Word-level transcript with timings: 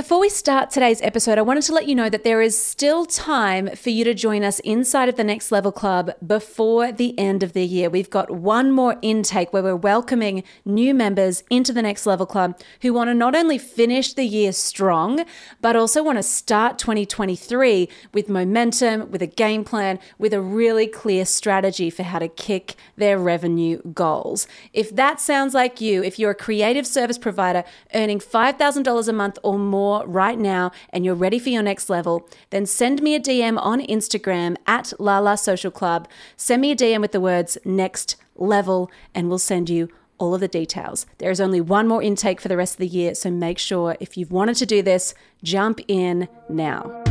Before 0.00 0.18
we 0.18 0.30
start 0.30 0.70
today's 0.70 1.02
episode, 1.02 1.36
I 1.36 1.42
wanted 1.42 1.64
to 1.64 1.74
let 1.74 1.86
you 1.86 1.94
know 1.94 2.08
that 2.08 2.24
there 2.24 2.40
is 2.40 2.58
still 2.58 3.04
time 3.04 3.68
for 3.76 3.90
you 3.90 4.02
to 4.04 4.14
join 4.14 4.42
us 4.42 4.58
inside 4.60 5.10
of 5.10 5.16
the 5.16 5.24
Next 5.24 5.52
Level 5.52 5.72
Club 5.72 6.12
before 6.26 6.90
the 6.90 7.16
end 7.18 7.42
of 7.42 7.52
the 7.52 7.66
year. 7.66 7.90
We've 7.90 8.08
got 8.08 8.30
one 8.30 8.72
more 8.72 8.96
intake 9.02 9.52
where 9.52 9.62
we're 9.62 9.76
welcoming 9.76 10.42
new 10.64 10.94
members 10.94 11.44
into 11.50 11.74
the 11.74 11.82
Next 11.82 12.06
Level 12.06 12.24
Club 12.24 12.58
who 12.80 12.94
want 12.94 13.08
to 13.08 13.14
not 13.14 13.36
only 13.36 13.58
finish 13.58 14.14
the 14.14 14.24
year 14.24 14.52
strong, 14.52 15.26
but 15.60 15.76
also 15.76 16.02
want 16.02 16.16
to 16.16 16.22
start 16.22 16.78
2023 16.78 17.86
with 18.14 18.30
momentum, 18.30 19.10
with 19.10 19.20
a 19.20 19.26
game 19.26 19.64
plan, 19.64 19.98
with 20.16 20.32
a 20.32 20.40
really 20.40 20.86
clear 20.86 21.26
strategy 21.26 21.90
for 21.90 22.04
how 22.04 22.20
to 22.20 22.28
kick 22.28 22.74
their 22.96 23.18
revenue 23.18 23.82
goals. 23.92 24.48
If 24.72 24.96
that 24.96 25.20
sounds 25.20 25.52
like 25.52 25.82
you, 25.82 26.02
if 26.02 26.18
you're 26.18 26.30
a 26.30 26.34
creative 26.34 26.86
service 26.86 27.18
provider 27.18 27.64
earning 27.92 28.18
$5,000 28.18 29.06
a 29.06 29.12
month 29.12 29.38
or 29.42 29.58
more, 29.58 29.89
more 29.90 30.06
right 30.06 30.38
now 30.38 30.70
and 30.90 31.04
you're 31.04 31.16
ready 31.16 31.38
for 31.40 31.48
your 31.48 31.64
next 31.64 31.90
level, 31.90 32.28
then 32.50 32.64
send 32.64 33.02
me 33.02 33.16
a 33.16 33.20
DM 33.20 33.58
on 33.60 33.80
Instagram 33.80 34.56
at 34.66 34.92
Lala 35.00 35.36
Social 35.36 35.72
Club. 35.72 36.06
Send 36.36 36.62
me 36.62 36.70
a 36.70 36.76
DM 36.76 37.00
with 37.00 37.10
the 37.10 37.20
words 37.20 37.58
next 37.64 38.14
level 38.36 38.88
and 39.16 39.28
we'll 39.28 39.38
send 39.38 39.68
you 39.68 39.88
all 40.18 40.32
of 40.34 40.40
the 40.40 40.46
details. 40.46 41.06
There 41.18 41.30
is 41.30 41.40
only 41.40 41.60
one 41.60 41.88
more 41.88 42.02
intake 42.02 42.40
for 42.40 42.46
the 42.46 42.56
rest 42.56 42.74
of 42.74 42.78
the 42.78 42.86
year, 42.86 43.16
so 43.16 43.32
make 43.32 43.58
sure 43.58 43.96
if 43.98 44.16
you've 44.16 44.30
wanted 44.30 44.56
to 44.56 44.66
do 44.66 44.80
this, 44.80 45.12
jump 45.42 45.80
in 45.88 46.28
now. 46.48 47.02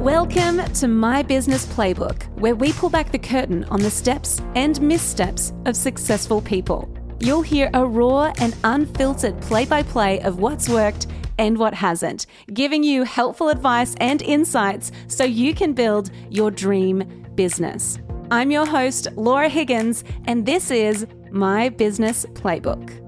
Welcome 0.00 0.64
to 0.80 0.88
My 0.88 1.22
Business 1.22 1.66
Playbook, 1.66 2.24
where 2.40 2.56
we 2.56 2.72
pull 2.72 2.90
back 2.90 3.12
the 3.12 3.18
curtain 3.20 3.62
on 3.64 3.80
the 3.80 3.90
steps 3.90 4.40
and 4.56 4.80
missteps 4.82 5.52
of 5.66 5.76
successful 5.76 6.40
people 6.42 6.92
you'll 7.24 7.42
hear 7.42 7.70
a 7.72 7.86
raw 7.86 8.32
and 8.40 8.56
unfiltered 8.64 9.40
play 9.42 9.64
by 9.64 9.82
play 9.82 10.20
of 10.22 10.40
what's 10.40 10.68
worked 10.68 11.06
and 11.38 11.56
what 11.56 11.72
hasn't, 11.72 12.26
giving 12.52 12.82
you 12.82 13.04
helpful 13.04 13.48
advice 13.48 13.94
and 14.00 14.22
insights 14.22 14.90
so 15.06 15.22
you 15.22 15.54
can 15.54 15.72
build 15.72 16.10
your 16.30 16.50
dream 16.50 17.24
business. 17.36 18.00
I'm 18.32 18.50
your 18.50 18.66
host, 18.66 19.08
Laura 19.14 19.48
Higgins, 19.48 20.02
and 20.24 20.44
this 20.46 20.70
is 20.70 21.06
My 21.30 21.68
Business 21.68 22.26
Playbook. 22.32 22.98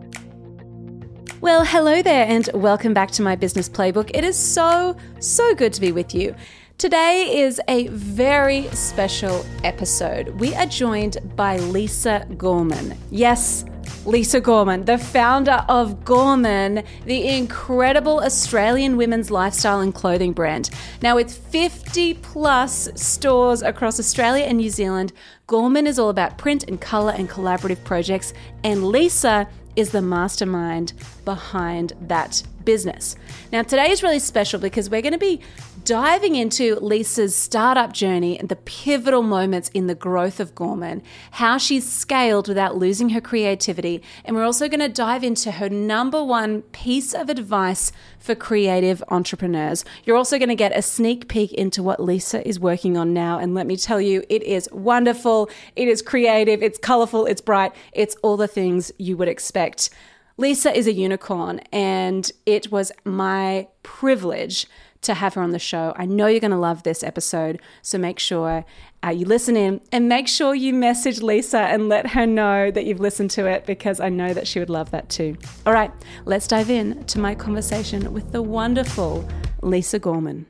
Well, 1.41 1.65
hello 1.65 2.01
there, 2.01 2.27
and 2.27 2.49
welcome 2.55 2.95
back 2.95 3.11
to 3.13 3.23
My 3.23 3.35
Business 3.35 3.69
Playbook. 3.69 4.13
It 4.15 4.23
is 4.23 4.39
so, 4.39 4.97
so 5.19 5.55
good 5.57 5.73
to 5.73 5.81
be 5.81 5.91
with 5.91 6.15
you. 6.15 6.37
Today 6.79 7.41
is 7.41 7.61
a 7.69 7.89
very 7.89 8.69
special 8.69 9.45
episode. 9.65 10.29
We 10.41 10.55
are 10.55 10.67
joined 10.67 11.19
by 11.37 11.57
Lisa 11.59 12.27
Gorman. 12.37 12.97
Yes, 13.11 13.65
Lisa 14.07 14.41
Gorman, 14.41 14.85
the 14.85 14.99
founder 14.99 15.65
of 15.69 16.05
Gorman, 16.05 16.85
the 17.07 17.29
incredible 17.29 18.21
Australian 18.21 18.97
women's 18.97 19.31
lifestyle 19.31 19.81
and 19.81 19.95
clothing 19.95 20.33
brand. 20.33 20.71
Now, 21.03 21.17
with 21.17 21.33
50 21.33 22.15
plus 22.15 22.89
stores 22.95 23.63
across 23.63 23.99
Australia 23.99 24.45
and 24.45 24.59
New 24.59 24.71
Zealand, 24.71 25.13
Gorman 25.47 25.87
is 25.87 25.99
all 25.99 26.11
about 26.11 26.39
print 26.39 26.65
and 26.65 26.81
color 26.81 27.13
and 27.13 27.29
collaborative 27.29 27.83
projects, 27.85 28.33
and 28.63 28.85
Lisa 28.89 29.49
is 29.77 29.91
the 29.91 30.03
mastermind 30.03 30.93
behind 31.25 31.93
that 32.03 32.43
business. 32.65 33.17
Now, 33.53 33.63
today 33.63 33.91
is 33.91 34.03
really 34.03 34.19
special 34.19 34.61
because 34.61 34.89
we're 34.89 35.03
going 35.03 35.13
to 35.13 35.19
be 35.19 35.41
diving 35.85 36.35
into 36.35 36.77
Lisa's 36.77 37.37
startup 37.37 37.93
journey 37.93 38.39
and 38.39 38.49
the 38.49 38.57
pivotal 38.57 39.23
moments 39.23 39.69
in 39.75 39.87
the 39.87 39.95
growth 39.95 40.41
of 40.41 40.55
Gorman, 40.55 41.03
how 41.33 41.59
she's 41.59 41.91
scaled 41.91 42.49
without 42.49 42.77
losing 42.77 43.11
her 43.11 43.21
creativity. 43.21 44.03
And 44.25 44.35
we're 44.35 44.45
also 44.45 44.69
going 44.69 44.81
to 44.81 44.89
dive 44.89 45.23
into 45.23 45.53
her 45.53 45.69
number 45.69 46.25
one 46.25 46.63
piece 46.63 47.15
of 47.15 47.29
advice 47.29 47.93
for 48.19 48.35
creative 48.35 49.05
entrepreneurs. 49.09 49.85
You're 50.05 50.17
also 50.17 50.39
going 50.39 50.49
to 50.49 50.55
get 50.55 50.77
a 50.77 50.83
sneak 50.83 51.29
peek 51.29 51.53
into 51.53 51.83
what 51.83 52.03
Lisa 52.03 52.47
is 52.47 52.59
working 52.59 52.97
on 52.97 53.13
now. 53.13 53.39
And 53.39 53.55
let 53.55 53.67
me 53.67 53.77
tell 53.77 54.01
you, 54.01 54.25
it 54.29 54.43
is 54.43 54.69
wonderful, 54.73 55.51
it 55.77 55.89
is 55.89 56.01
creative, 56.01 56.63
it's 56.63 56.79
colorful, 56.79 57.27
it's 57.27 57.43
bright, 57.43 57.73
it's 57.93 58.17
all 58.23 58.37
the 58.37 58.49
things 58.49 58.91
you 58.99 59.17
would 59.19 59.29
expect. 59.29 59.91
Lisa 60.37 60.77
is 60.77 60.89
a 60.89 60.93
unicorn, 60.93 61.61
and 61.73 62.33
it 62.45 62.73
was 62.73 62.91
my 63.05 63.69
privilege 63.85 64.67
to 65.05 65.15
have 65.15 65.35
her 65.35 65.43
on 65.43 65.51
the 65.51 65.59
show. 65.59 65.93
I 65.97 66.07
know 66.07 66.27
you're 66.27 66.41
going 66.41 66.51
to 66.51 66.57
love 66.57 66.83
this 66.83 67.03
episode, 67.03 67.61
so 67.83 67.99
make 67.99 68.19
sure 68.19 68.65
uh, 69.05 69.11
you 69.11 69.27
listen 69.27 69.57
in 69.57 69.81
and 69.93 70.09
make 70.09 70.29
sure 70.29 70.55
you 70.55 70.73
message 70.73 71.23
Lisa 71.23 71.59
and 71.59 71.89
let 71.89 72.09
her 72.09 72.27
know 72.27 72.71
that 72.71 72.85
you've 72.85 73.01
listened 73.01 73.31
to 73.33 73.47
it 73.47 73.67
because 73.67 74.01
I 74.01 74.09
know 74.09 74.35
that 74.35 74.47
she 74.47 74.59
would 74.59 74.71
love 74.71 74.91
that 74.91 75.09
too. 75.09 75.37
All 75.67 75.73
right, 75.73 75.93
let's 76.25 76.47
dive 76.47 76.71
in 76.71 77.05
to 77.05 77.19
my 77.19 77.35
conversation 77.35 78.13
with 78.13 78.33
the 78.33 78.43
wonderful 78.43 79.29
Lisa 79.63 79.99
Gorman. 79.99 80.47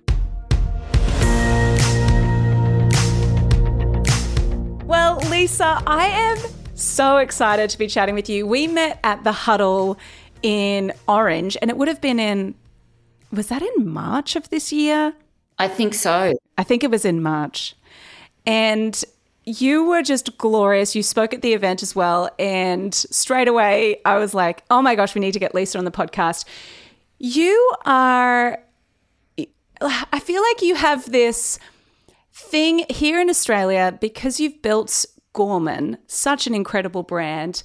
Well, 4.86 5.18
Lisa, 5.30 5.82
I 5.86 6.06
am 6.06 6.38
so 6.74 7.16
excited 7.16 7.70
to 7.70 7.78
be 7.78 7.86
chatting 7.86 8.14
with 8.14 8.28
you. 8.28 8.46
We 8.46 8.66
met 8.66 9.00
at 9.02 9.24
the 9.24 9.32
huddle 9.32 9.98
in 10.42 10.92
Orange, 11.08 11.56
and 11.60 11.70
it 11.70 11.76
would 11.76 11.88
have 11.88 12.00
been 12.00 12.20
in 12.20 12.54
was 13.34 13.48
that 13.48 13.62
in 13.62 13.88
March 13.88 14.36
of 14.36 14.48
this 14.50 14.72
year? 14.72 15.14
I 15.58 15.68
think 15.68 15.94
so. 15.94 16.34
I 16.58 16.64
think 16.64 16.82
it 16.82 16.90
was 16.90 17.04
in 17.04 17.22
March. 17.22 17.74
And 18.46 19.02
you 19.44 19.84
were 19.84 20.02
just 20.02 20.36
glorious. 20.38 20.94
You 20.94 21.02
spoke 21.02 21.34
at 21.34 21.42
the 21.42 21.52
event 21.52 21.82
as 21.82 21.94
well. 21.94 22.30
And 22.38 22.94
straight 22.94 23.48
away, 23.48 24.00
I 24.04 24.16
was 24.18 24.34
like, 24.34 24.64
oh 24.70 24.82
my 24.82 24.94
gosh, 24.94 25.14
we 25.14 25.20
need 25.20 25.32
to 25.32 25.38
get 25.38 25.54
Lisa 25.54 25.78
on 25.78 25.84
the 25.84 25.90
podcast. 25.90 26.44
You 27.18 27.72
are, 27.84 28.58
I 29.80 30.20
feel 30.20 30.42
like 30.42 30.62
you 30.62 30.74
have 30.74 31.10
this 31.10 31.58
thing 32.32 32.84
here 32.90 33.20
in 33.20 33.30
Australia 33.30 33.96
because 34.00 34.40
you've 34.40 34.60
built 34.62 35.04
Gorman, 35.34 35.98
such 36.06 36.46
an 36.46 36.54
incredible 36.54 37.02
brand 37.02 37.62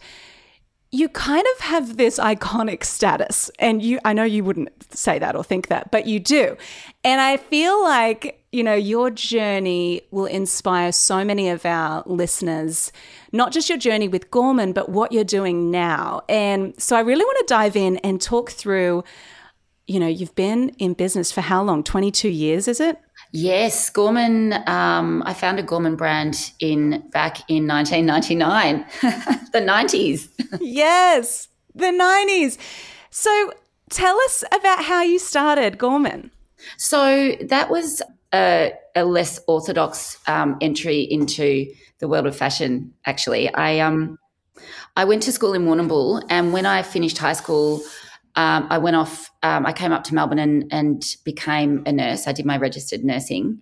you 0.92 1.08
kind 1.10 1.46
of 1.56 1.62
have 1.62 1.98
this 1.98 2.18
iconic 2.18 2.84
status 2.84 3.52
and 3.60 3.84
you 3.84 4.00
I 4.04 4.14
know 4.14 4.24
you 4.24 4.44
wouldn't 4.44 4.70
say 4.96 5.20
that 5.20 5.36
or 5.36 5.44
think 5.44 5.68
that 5.68 5.92
but 5.92 6.08
you 6.08 6.20
do. 6.20 6.58
And 7.04 7.22
I 7.22 7.38
feel 7.38 7.82
like, 7.84 8.44
you 8.52 8.64
know, 8.64 8.74
your 8.74 9.12
journey 9.12 10.02
will 10.10 10.26
inspire 10.26 10.92
so 10.92 11.24
many 11.24 11.50
of 11.50 11.66
our 11.66 12.04
listeners, 12.08 12.92
not 13.32 13.52
just 13.52 13.70
your 13.70 13.78
journey 13.78 14.08
with 14.08 14.32
Gorman 14.32 14.74
but 14.74 14.90
what 14.90 15.12
you're 15.12 15.24
doing 15.24 15.70
now. 15.70 16.22
And 16.28 16.80
so 16.82 16.96
I 16.96 17.02
really 17.02 17.24
want 17.24 17.48
to 17.48 17.54
dive 17.54 17.76
in 17.76 17.98
and 17.98 18.20
talk 18.20 18.52
through 18.52 19.04
you 19.86 20.00
know, 20.00 20.08
you've 20.08 20.36
been 20.36 20.70
in 20.78 20.94
business 20.94 21.32
for 21.32 21.42
how 21.42 21.64
long? 21.64 21.84
22 21.84 22.30
years, 22.30 22.68
is 22.68 22.80
it? 22.80 23.00
Yes, 23.32 23.90
Gorman. 23.90 24.54
Um, 24.68 25.22
I 25.26 25.34
founded 25.34 25.68
Gorman 25.68 25.96
brand 25.96 26.52
in 26.60 27.04
back 27.12 27.48
in 27.50 27.68
1999, 27.68 28.86
the 29.54 29.60
90s. 29.60 30.30
yes, 30.62 31.48
the 31.76 31.86
90s. 31.86 32.58
So 33.12 33.54
tell 33.90 34.18
us 34.22 34.44
about 34.52 34.84
how 34.84 35.04
you 35.04 35.20
started 35.20 35.78
Gorman. 35.78 36.32
So 36.78 37.36
that 37.42 37.70
was 37.70 38.02
a, 38.34 38.74
a 38.96 39.06
less 39.06 39.40
orthodox 39.48 40.18
um, 40.28 40.58
entry 40.62 41.02
into 41.02 41.72
the 42.00 42.08
world 42.08 42.26
of 42.26 42.36
fashion. 42.36 42.94
Actually, 43.06 43.54
I 43.54 43.80
um, 43.80 44.18
I 44.96 45.06
went 45.06 45.24
to 45.24 45.32
school 45.32 45.54
in 45.54 45.66
Warrnambool, 45.66 46.24
and 46.30 46.52
when 46.52 46.66
I 46.66 46.82
finished 46.82 47.18
high 47.18 47.34
school, 47.34 47.82
um, 48.36 48.68
I 48.70 48.78
went 48.78 48.96
off, 48.96 49.32
um, 49.44 49.66
I 49.66 49.74
came 49.74 49.92
up 49.92 50.04
to 50.06 50.16
Melbourne 50.16 50.40
and, 50.40 50.66
and 50.72 51.16
became 51.24 51.84
a 51.86 51.92
nurse. 51.92 52.28
I 52.28 52.32
did 52.32 52.46
my 52.46 52.58
registered 52.58 53.04
nursing. 53.04 53.62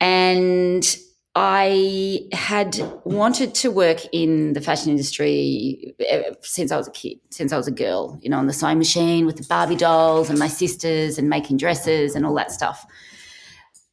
And 0.00 0.96
I 1.36 2.28
had 2.32 2.78
wanted 3.04 3.54
to 3.56 3.70
work 3.70 4.02
in 4.12 4.52
the 4.52 4.60
fashion 4.60 4.90
industry 4.90 5.94
eh, 5.98 6.30
since 6.42 6.70
I 6.70 6.76
was 6.76 6.86
a 6.86 6.92
kid, 6.92 7.18
since 7.30 7.52
I 7.52 7.56
was 7.56 7.66
a 7.66 7.72
girl, 7.72 8.18
you 8.22 8.30
know, 8.30 8.38
on 8.38 8.46
the 8.46 8.52
sewing 8.52 8.78
machine 8.78 9.26
with 9.26 9.36
the 9.36 9.44
Barbie 9.44 9.74
dolls 9.76 10.30
and 10.30 10.38
my 10.38 10.46
sisters 10.46 11.18
and 11.18 11.28
making 11.28 11.56
dresses 11.56 12.14
and 12.14 12.24
all 12.24 12.34
that 12.34 12.52
stuff. 12.52 12.86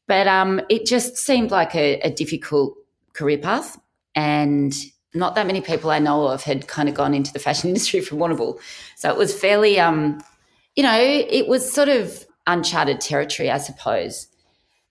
But 0.07 0.27
um, 0.27 0.62
it 0.69 0.85
just 0.85 1.17
seemed 1.17 1.50
like 1.50 1.74
a, 1.74 2.00
a 2.01 2.12
difficult 2.12 2.75
career 3.13 3.39
path. 3.39 3.79
And 4.13 4.75
not 5.13 5.35
that 5.35 5.47
many 5.47 5.61
people 5.61 5.91
I 5.91 5.99
know 5.99 6.27
of 6.27 6.43
had 6.43 6.67
kind 6.67 6.87
of 6.87 6.95
gone 6.95 7.13
into 7.13 7.33
the 7.33 7.39
fashion 7.39 7.69
industry 7.69 8.01
from 8.01 8.19
Warrnambool. 8.19 8.59
So 8.95 9.09
it 9.09 9.17
was 9.17 9.37
fairly, 9.37 9.79
um, 9.79 10.23
you 10.75 10.83
know, 10.83 10.99
it 10.99 11.47
was 11.47 11.71
sort 11.71 11.89
of 11.89 12.25
uncharted 12.47 13.01
territory, 13.01 13.51
I 13.51 13.57
suppose. 13.57 14.27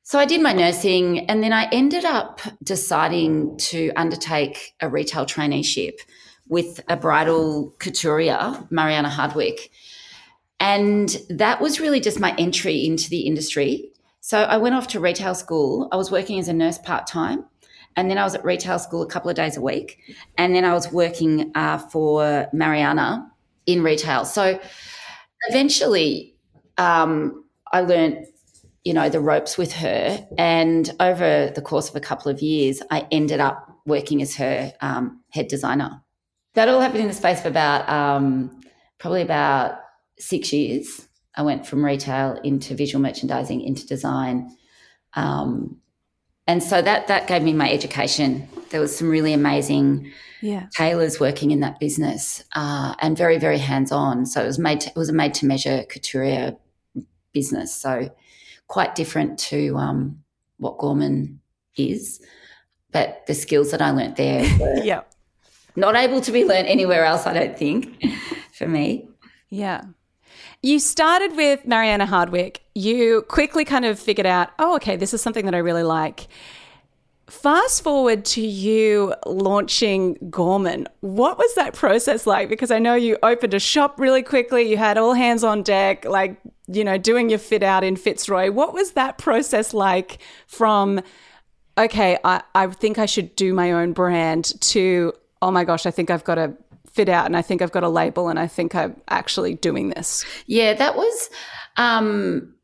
So 0.02 0.18
I 0.18 0.24
did 0.24 0.42
my 0.42 0.52
nursing 0.52 1.30
and 1.30 1.42
then 1.42 1.52
I 1.52 1.68
ended 1.70 2.04
up 2.04 2.40
deciding 2.62 3.56
to 3.58 3.92
undertake 3.94 4.74
a 4.80 4.88
retail 4.88 5.24
traineeship 5.24 6.00
with 6.48 6.80
a 6.88 6.96
bridal 6.96 7.74
couturier, 7.78 8.66
Mariana 8.70 9.08
Hardwick. 9.08 9.70
And 10.58 11.16
that 11.30 11.60
was 11.60 11.80
really 11.80 12.00
just 12.00 12.18
my 12.18 12.34
entry 12.36 12.84
into 12.84 13.08
the 13.08 13.20
industry. 13.20 13.92
So 14.20 14.42
I 14.42 14.56
went 14.56 14.74
off 14.74 14.88
to 14.88 15.00
retail 15.00 15.34
school. 15.34 15.88
I 15.92 15.96
was 15.96 16.10
working 16.10 16.38
as 16.38 16.48
a 16.48 16.52
nurse 16.52 16.76
part 16.76 17.06
time 17.06 17.44
And 17.96 18.10
then 18.10 18.18
I 18.18 18.24
was 18.24 18.34
at 18.34 18.44
retail 18.44 18.78
school 18.78 19.02
a 19.02 19.06
couple 19.06 19.30
of 19.30 19.36
days 19.36 19.56
a 19.56 19.60
week. 19.60 19.98
And 20.38 20.54
then 20.54 20.64
I 20.64 20.72
was 20.72 20.90
working 20.92 21.52
uh, 21.54 21.78
for 21.78 22.48
Mariana 22.52 23.30
in 23.66 23.82
retail. 23.82 24.24
So 24.24 24.60
eventually, 25.48 26.34
um, 26.78 27.44
I 27.72 27.80
learned, 27.82 28.26
you 28.84 28.94
know, 28.94 29.08
the 29.08 29.20
ropes 29.20 29.58
with 29.58 29.72
her. 29.74 30.26
And 30.38 30.90
over 31.00 31.52
the 31.54 31.62
course 31.62 31.88
of 31.88 31.96
a 31.96 32.00
couple 32.00 32.30
of 32.30 32.40
years, 32.40 32.80
I 32.90 33.06
ended 33.10 33.40
up 33.40 33.66
working 33.86 34.22
as 34.22 34.36
her 34.36 34.72
um, 34.80 35.22
head 35.30 35.48
designer. 35.48 36.02
That 36.54 36.68
all 36.68 36.80
happened 36.80 37.02
in 37.02 37.08
the 37.08 37.14
space 37.14 37.40
of 37.40 37.46
about 37.46 37.88
um, 37.88 38.60
probably 38.98 39.22
about 39.22 39.78
six 40.18 40.52
years. 40.52 41.06
I 41.36 41.42
went 41.42 41.66
from 41.66 41.84
retail 41.84 42.38
into 42.42 42.74
visual 42.74 43.00
merchandising 43.00 43.60
into 43.60 43.86
design. 43.86 44.56
Um, 45.14 45.78
and 46.50 46.60
so 46.64 46.82
that 46.82 47.06
that 47.06 47.28
gave 47.28 47.42
me 47.42 47.52
my 47.52 47.70
education. 47.70 48.48
There 48.70 48.80
was 48.80 48.96
some 48.96 49.08
really 49.08 49.32
amazing 49.32 50.10
yeah. 50.40 50.66
tailors 50.74 51.20
working 51.20 51.52
in 51.52 51.60
that 51.60 51.78
business, 51.78 52.42
uh, 52.56 52.96
and 52.98 53.16
very 53.16 53.38
very 53.38 53.58
hands 53.58 53.92
on. 53.92 54.26
So 54.26 54.42
it 54.42 54.46
was 54.46 54.58
made 54.58 54.80
to, 54.80 54.90
it 54.90 54.96
was 54.96 55.08
a 55.08 55.12
made 55.12 55.32
to 55.34 55.46
measure 55.46 55.84
couturier 55.88 56.56
business. 57.32 57.72
So 57.72 58.10
quite 58.66 58.96
different 58.96 59.38
to 59.50 59.76
um, 59.76 60.24
what 60.58 60.78
Gorman 60.78 61.40
is, 61.76 62.20
but 62.90 63.24
the 63.28 63.34
skills 63.34 63.70
that 63.70 63.80
I 63.80 63.92
learnt 63.92 64.16
there, 64.16 64.42
yeah, 64.82 65.02
not 65.76 65.94
able 65.94 66.20
to 66.20 66.32
be 66.32 66.44
learnt 66.44 66.66
anywhere 66.66 67.04
else. 67.04 67.28
I 67.28 67.32
don't 67.32 67.56
think 67.56 68.02
for 68.52 68.66
me. 68.66 69.08
Yeah. 69.50 69.82
You 70.62 70.78
started 70.78 71.36
with 71.36 71.66
Mariana 71.66 72.04
Hardwick. 72.04 72.62
You 72.74 73.22
quickly 73.28 73.64
kind 73.64 73.86
of 73.86 73.98
figured 73.98 74.26
out, 74.26 74.50
oh, 74.58 74.76
okay, 74.76 74.96
this 74.96 75.14
is 75.14 75.22
something 75.22 75.46
that 75.46 75.54
I 75.54 75.58
really 75.58 75.82
like. 75.82 76.28
Fast 77.28 77.82
forward 77.82 78.26
to 78.26 78.42
you 78.42 79.14
launching 79.24 80.18
Gorman. 80.28 80.86
What 81.00 81.38
was 81.38 81.54
that 81.54 81.72
process 81.72 82.26
like? 82.26 82.50
Because 82.50 82.70
I 82.70 82.78
know 82.78 82.94
you 82.94 83.16
opened 83.22 83.54
a 83.54 83.60
shop 83.60 83.98
really 83.98 84.22
quickly, 84.22 84.68
you 84.68 84.76
had 84.76 84.98
all 84.98 85.14
hands 85.14 85.44
on 85.44 85.62
deck, 85.62 86.04
like, 86.04 86.38
you 86.66 86.84
know, 86.84 86.98
doing 86.98 87.30
your 87.30 87.38
fit 87.38 87.62
out 87.62 87.82
in 87.82 87.96
Fitzroy. 87.96 88.50
What 88.50 88.74
was 88.74 88.92
that 88.92 89.16
process 89.16 89.72
like 89.72 90.18
from, 90.46 91.00
okay, 91.78 92.18
I, 92.22 92.42
I 92.54 92.66
think 92.66 92.98
I 92.98 93.06
should 93.06 93.34
do 93.34 93.54
my 93.54 93.72
own 93.72 93.92
brand 93.92 94.60
to, 94.62 95.14
oh 95.40 95.50
my 95.50 95.64
gosh, 95.64 95.86
I 95.86 95.90
think 95.90 96.10
I've 96.10 96.24
got 96.24 96.34
to 96.34 96.52
fit 96.92 97.08
out 97.08 97.26
and 97.26 97.36
I 97.36 97.42
think 97.42 97.62
I've 97.62 97.72
got 97.72 97.84
a 97.84 97.88
label 97.88 98.28
and 98.28 98.38
I 98.38 98.46
think 98.46 98.74
I'm 98.74 99.00
actually 99.08 99.54
doing 99.54 99.90
this. 99.90 100.24
Yeah, 100.46 100.74
that 100.74 100.96
was 100.96 101.30
um 101.76 102.54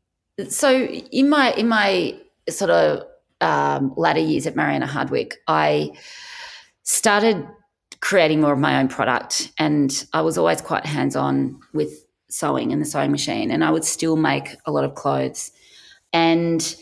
so 0.49 0.85
in 0.85 1.29
my 1.29 1.51
in 1.53 1.67
my 1.67 2.19
sort 2.49 2.71
of 2.71 3.03
um, 3.41 3.93
latter 3.95 4.19
years 4.19 4.47
at 4.47 4.55
Mariana 4.55 4.87
Hardwick, 4.87 5.37
I 5.47 5.91
started 6.83 7.45
creating 7.99 8.41
more 8.41 8.53
of 8.53 8.59
my 8.59 8.79
own 8.79 8.87
product 8.87 9.51
and 9.57 10.05
I 10.13 10.21
was 10.21 10.37
always 10.37 10.61
quite 10.61 10.85
hands-on 10.85 11.59
with 11.73 12.05
sewing 12.29 12.71
and 12.71 12.81
the 12.81 12.85
sewing 12.85 13.11
machine 13.11 13.51
and 13.51 13.63
I 13.63 13.71
would 13.71 13.85
still 13.85 14.15
make 14.15 14.55
a 14.65 14.71
lot 14.71 14.83
of 14.83 14.95
clothes. 14.95 15.51
And 16.13 16.75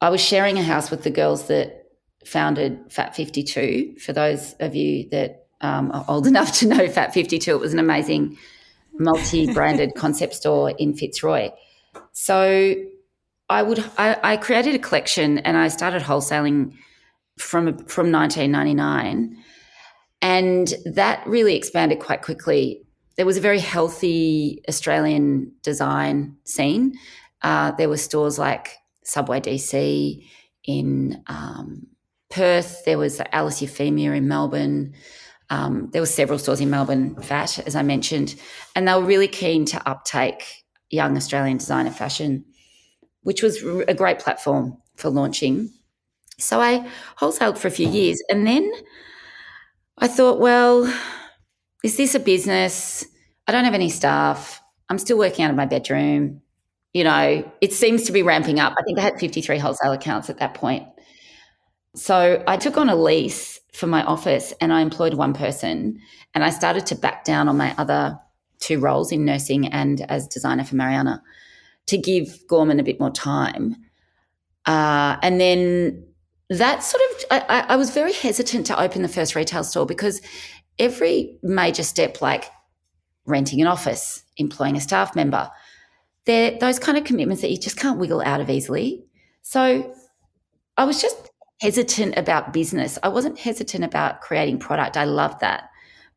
I 0.00 0.10
was 0.10 0.20
sharing 0.20 0.58
a 0.58 0.62
house 0.62 0.90
with 0.90 1.02
the 1.02 1.10
girls 1.10 1.48
that 1.48 1.84
founded 2.24 2.78
Fat 2.90 3.16
52 3.16 3.96
for 3.98 4.12
those 4.12 4.54
of 4.60 4.74
you 4.74 5.08
that 5.10 5.46
um, 5.60 6.04
old 6.08 6.26
enough 6.26 6.52
to 6.58 6.68
know 6.68 6.88
Fat 6.88 7.12
52. 7.12 7.50
It 7.50 7.60
was 7.60 7.72
an 7.72 7.78
amazing 7.78 8.38
multi 8.98 9.52
branded 9.52 9.94
concept 9.96 10.34
store 10.34 10.70
in 10.70 10.94
Fitzroy. 10.94 11.50
So 12.12 12.74
I 13.48 13.62
would 13.62 13.84
I, 13.96 14.16
I, 14.22 14.36
created 14.36 14.74
a 14.74 14.78
collection 14.78 15.38
and 15.38 15.56
I 15.56 15.68
started 15.68 16.02
wholesaling 16.02 16.74
from 17.38 17.78
from 17.86 18.12
1999, 18.12 19.36
and 20.20 20.74
that 20.84 21.26
really 21.26 21.56
expanded 21.56 22.00
quite 22.00 22.22
quickly. 22.22 22.82
There 23.16 23.26
was 23.26 23.36
a 23.36 23.40
very 23.40 23.58
healthy 23.58 24.62
Australian 24.68 25.52
design 25.62 26.36
scene. 26.44 26.94
Uh, 27.42 27.72
there 27.72 27.88
were 27.88 27.96
stores 27.96 28.38
like 28.38 28.76
Subway 29.02 29.40
DC 29.40 30.24
in 30.64 31.22
um, 31.26 31.86
Perth. 32.30 32.84
There 32.84 32.98
was 32.98 33.20
Alice 33.32 33.62
Euphemia 33.62 34.12
in 34.12 34.28
Melbourne. 34.28 34.94
Um, 35.50 35.88
there 35.92 36.02
were 36.02 36.06
several 36.06 36.38
stores 36.38 36.60
in 36.60 36.70
Melbourne, 36.70 37.14
Fat, 37.22 37.58
as 37.60 37.74
I 37.74 37.82
mentioned, 37.82 38.34
and 38.76 38.86
they 38.86 38.94
were 38.94 39.04
really 39.04 39.28
keen 39.28 39.64
to 39.66 39.88
uptake 39.88 40.44
young 40.90 41.16
Australian 41.16 41.58
designer 41.58 41.90
fashion, 41.90 42.44
which 43.22 43.42
was 43.42 43.62
a 43.88 43.94
great 43.94 44.18
platform 44.18 44.76
for 44.96 45.10
launching. 45.10 45.70
So 46.38 46.60
I 46.60 46.88
wholesaled 47.18 47.58
for 47.58 47.68
a 47.68 47.72
few 47.72 47.88
years, 47.88 48.22
and 48.28 48.46
then 48.46 48.70
I 49.96 50.08
thought, 50.08 50.38
well, 50.38 50.92
is 51.82 51.96
this 51.96 52.14
a 52.14 52.20
business? 52.20 53.06
I 53.46 53.52
don't 53.52 53.64
have 53.64 53.74
any 53.74 53.88
staff. 53.88 54.62
I'm 54.88 54.98
still 54.98 55.18
working 55.18 55.44
out 55.44 55.50
of 55.50 55.56
my 55.56 55.66
bedroom. 55.66 56.42
You 56.92 57.04
know, 57.04 57.50
it 57.60 57.72
seems 57.72 58.04
to 58.04 58.12
be 58.12 58.22
ramping 58.22 58.60
up. 58.60 58.74
I 58.78 58.82
think 58.82 58.98
I 58.98 59.02
had 59.02 59.18
53 59.18 59.58
wholesale 59.58 59.92
accounts 59.92 60.30
at 60.30 60.38
that 60.38 60.54
point. 60.54 60.86
So 61.94 62.42
I 62.46 62.56
took 62.56 62.76
on 62.76 62.88
a 62.88 62.96
lease 62.96 63.57
for 63.72 63.86
my 63.86 64.02
office 64.04 64.52
and 64.60 64.72
I 64.72 64.80
employed 64.80 65.14
one 65.14 65.34
person 65.34 66.00
and 66.34 66.44
I 66.44 66.50
started 66.50 66.86
to 66.86 66.94
back 66.94 67.24
down 67.24 67.48
on 67.48 67.56
my 67.56 67.74
other 67.78 68.18
two 68.60 68.78
roles 68.78 69.12
in 69.12 69.24
nursing 69.24 69.66
and 69.68 70.00
as 70.10 70.26
designer 70.26 70.64
for 70.64 70.76
Mariana 70.76 71.22
to 71.86 71.98
give 71.98 72.46
Gorman 72.48 72.80
a 72.80 72.82
bit 72.82 73.00
more 73.00 73.10
time. 73.10 73.76
Uh, 74.66 75.16
and 75.22 75.40
then 75.40 76.04
that 76.50 76.82
sort 76.82 77.02
of, 77.10 77.24
I, 77.30 77.66
I 77.70 77.76
was 77.76 77.90
very 77.90 78.12
hesitant 78.12 78.66
to 78.66 78.80
open 78.80 79.02
the 79.02 79.08
first 79.08 79.34
retail 79.34 79.64
store 79.64 79.86
because 79.86 80.20
every 80.78 81.38
major 81.42 81.82
step, 81.82 82.20
like 82.20 82.44
renting 83.26 83.60
an 83.60 83.66
office, 83.66 84.22
employing 84.36 84.76
a 84.76 84.80
staff 84.80 85.14
member, 85.14 85.50
they're 86.24 86.58
those 86.58 86.78
kind 86.78 86.98
of 86.98 87.04
commitments 87.04 87.42
that 87.42 87.50
you 87.50 87.58
just 87.58 87.76
can't 87.78 87.98
wiggle 87.98 88.22
out 88.22 88.40
of 88.40 88.50
easily. 88.50 89.04
So 89.42 89.94
I 90.76 90.84
was 90.84 91.00
just 91.00 91.27
hesitant 91.60 92.16
about 92.16 92.52
business. 92.52 92.98
I 93.02 93.08
wasn't 93.08 93.38
hesitant 93.38 93.84
about 93.84 94.20
creating 94.20 94.58
product. 94.58 94.96
I 94.96 95.04
loved 95.04 95.40
that. 95.40 95.70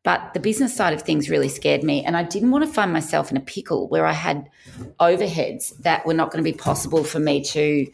But 0.04 0.34
the 0.34 0.40
business 0.40 0.74
side 0.74 0.92
of 0.94 1.02
things 1.02 1.30
really 1.30 1.48
scared 1.48 1.84
me. 1.84 2.04
And 2.04 2.16
I 2.16 2.24
didn't 2.24 2.50
want 2.50 2.64
to 2.64 2.72
find 2.72 2.92
myself 2.92 3.30
in 3.30 3.36
a 3.36 3.40
pickle 3.40 3.88
where 3.88 4.04
I 4.04 4.12
had 4.12 4.48
overheads 4.98 5.76
that 5.78 6.04
were 6.04 6.14
not 6.14 6.32
going 6.32 6.44
to 6.44 6.50
be 6.50 6.56
possible 6.56 7.04
for 7.04 7.20
me 7.20 7.42
to 7.44 7.86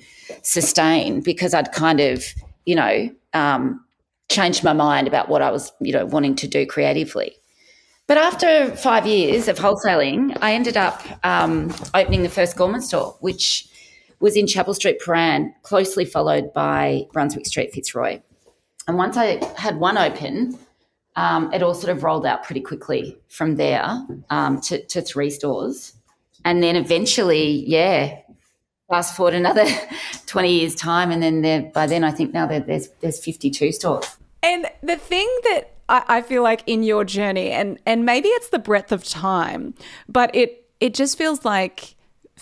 sustain 0.43 1.21
because 1.21 1.53
I'd 1.53 1.73
kind 1.73 2.01
of, 2.01 2.25
you 2.65 2.75
know, 2.75 3.11
um, 3.35 3.85
changed 4.31 4.65
my 4.65 4.73
mind 4.73 5.07
about 5.07 5.29
what 5.29 5.43
I 5.43 5.51
was, 5.51 5.71
you 5.81 5.93
know, 5.93 6.07
wanting 6.07 6.35
to 6.37 6.49
do 6.49 6.65
creatively. 6.65 7.37
But 8.07 8.17
after 8.17 8.75
five 8.75 9.07
years 9.07 9.49
of 9.49 9.59
wholesaling, 9.59 10.37
I 10.41 10.55
ended 10.55 10.79
up 10.79 11.03
um, 11.25 11.75
opening 11.93 12.23
the 12.23 12.31
first 12.31 12.57
Gorman 12.57 12.81
store, 12.81 13.19
which 13.21 13.68
was 14.21 14.37
in 14.37 14.47
Chapel 14.47 14.75
Street, 14.75 15.01
Prahran, 15.01 15.53
closely 15.63 16.05
followed 16.05 16.53
by 16.53 17.07
Brunswick 17.13 17.47
Street, 17.47 17.73
Fitzroy. 17.73 18.21
And 18.87 18.97
once 18.97 19.17
I 19.17 19.45
had 19.57 19.79
one 19.79 19.99
open, 19.99 20.59
um, 21.17 21.53
it 21.53 21.63
all 21.63 21.75
sort 21.75 21.95
of 21.97 22.03
rolled 22.03 22.27
out 22.27 22.45
pretty 22.45 22.61
quickly 22.61 23.19
from 23.29 23.57
there 23.57 24.05
um, 24.31 24.61
to, 24.63 24.85
to 24.87 25.03
three 25.03 25.31
stores. 25.31 25.93
And 26.45 26.63
then 26.63 26.77
eventually, 26.77 27.65
yeah, 27.67 28.19
fast 28.89 29.17
forward 29.17 29.35
another 29.35 29.67
20 30.27 30.53
years 30.53 30.75
time 30.75 31.11
and 31.11 31.23
then 31.23 31.71
by 31.73 31.87
then 31.87 32.05
i 32.05 32.11
think 32.11 32.33
now 32.33 32.47
there's 32.47 32.89
there's 33.01 33.23
52 33.23 33.73
stores 33.73 34.17
and 34.43 34.67
the 34.83 34.97
thing 34.97 35.29
that 35.45 35.75
I, 35.89 36.05
I, 36.09 36.23
feel 36.23 36.43
like 36.43 36.63
in 36.67 36.83
your 36.83 37.05
journey 37.05 37.51
and 37.51 37.79
and 37.87 38.05
maybe 38.05 38.29
it's 38.29 38.49
the 38.49 38.59
breadth 38.59 38.93
of 38.93 39.05
time 39.05 39.75
but 40.09 40.35
it 40.35 40.67
it 40.81 40.95
just 40.95 41.19
feels 41.19 41.45
like 41.45 41.97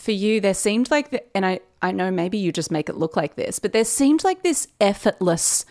for 0.06 0.12
you, 0.12 0.40
there 0.40 0.54
seemed 0.54 0.88
like, 0.88 1.10
the, 1.10 1.36
and 1.36 1.44
I, 1.44 1.58
I 1.82 1.90
know 1.90 2.12
maybe 2.12 2.38
you 2.38 2.52
just 2.52 2.70
make 2.70 2.88
it 2.88 2.96
look 2.96 3.16
like 3.16 3.34
this, 3.34 3.58
but 3.58 3.72
there 3.72 3.84
seemed 3.84 4.22
like 4.22 4.44
this 4.44 4.68
effortless 4.80 5.66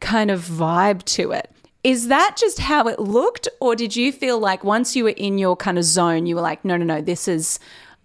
kind 0.00 0.32
of 0.32 0.40
vibe 0.42 1.04
to 1.04 1.30
it. 1.30 1.48
Is 1.84 2.08
that 2.08 2.36
just 2.36 2.58
how 2.58 2.88
it 2.88 2.98
looked? 2.98 3.46
Or 3.60 3.76
did 3.76 3.94
you 3.94 4.10
feel 4.10 4.40
like 4.40 4.64
once 4.64 4.96
you 4.96 5.04
were 5.04 5.10
in 5.10 5.38
your 5.38 5.56
kind 5.56 5.78
of 5.78 5.84
zone, 5.84 6.26
you 6.26 6.34
were 6.34 6.42
like, 6.42 6.64
no, 6.64 6.76
no, 6.76 6.84
no, 6.84 7.00
this 7.00 7.28
is, 7.28 7.60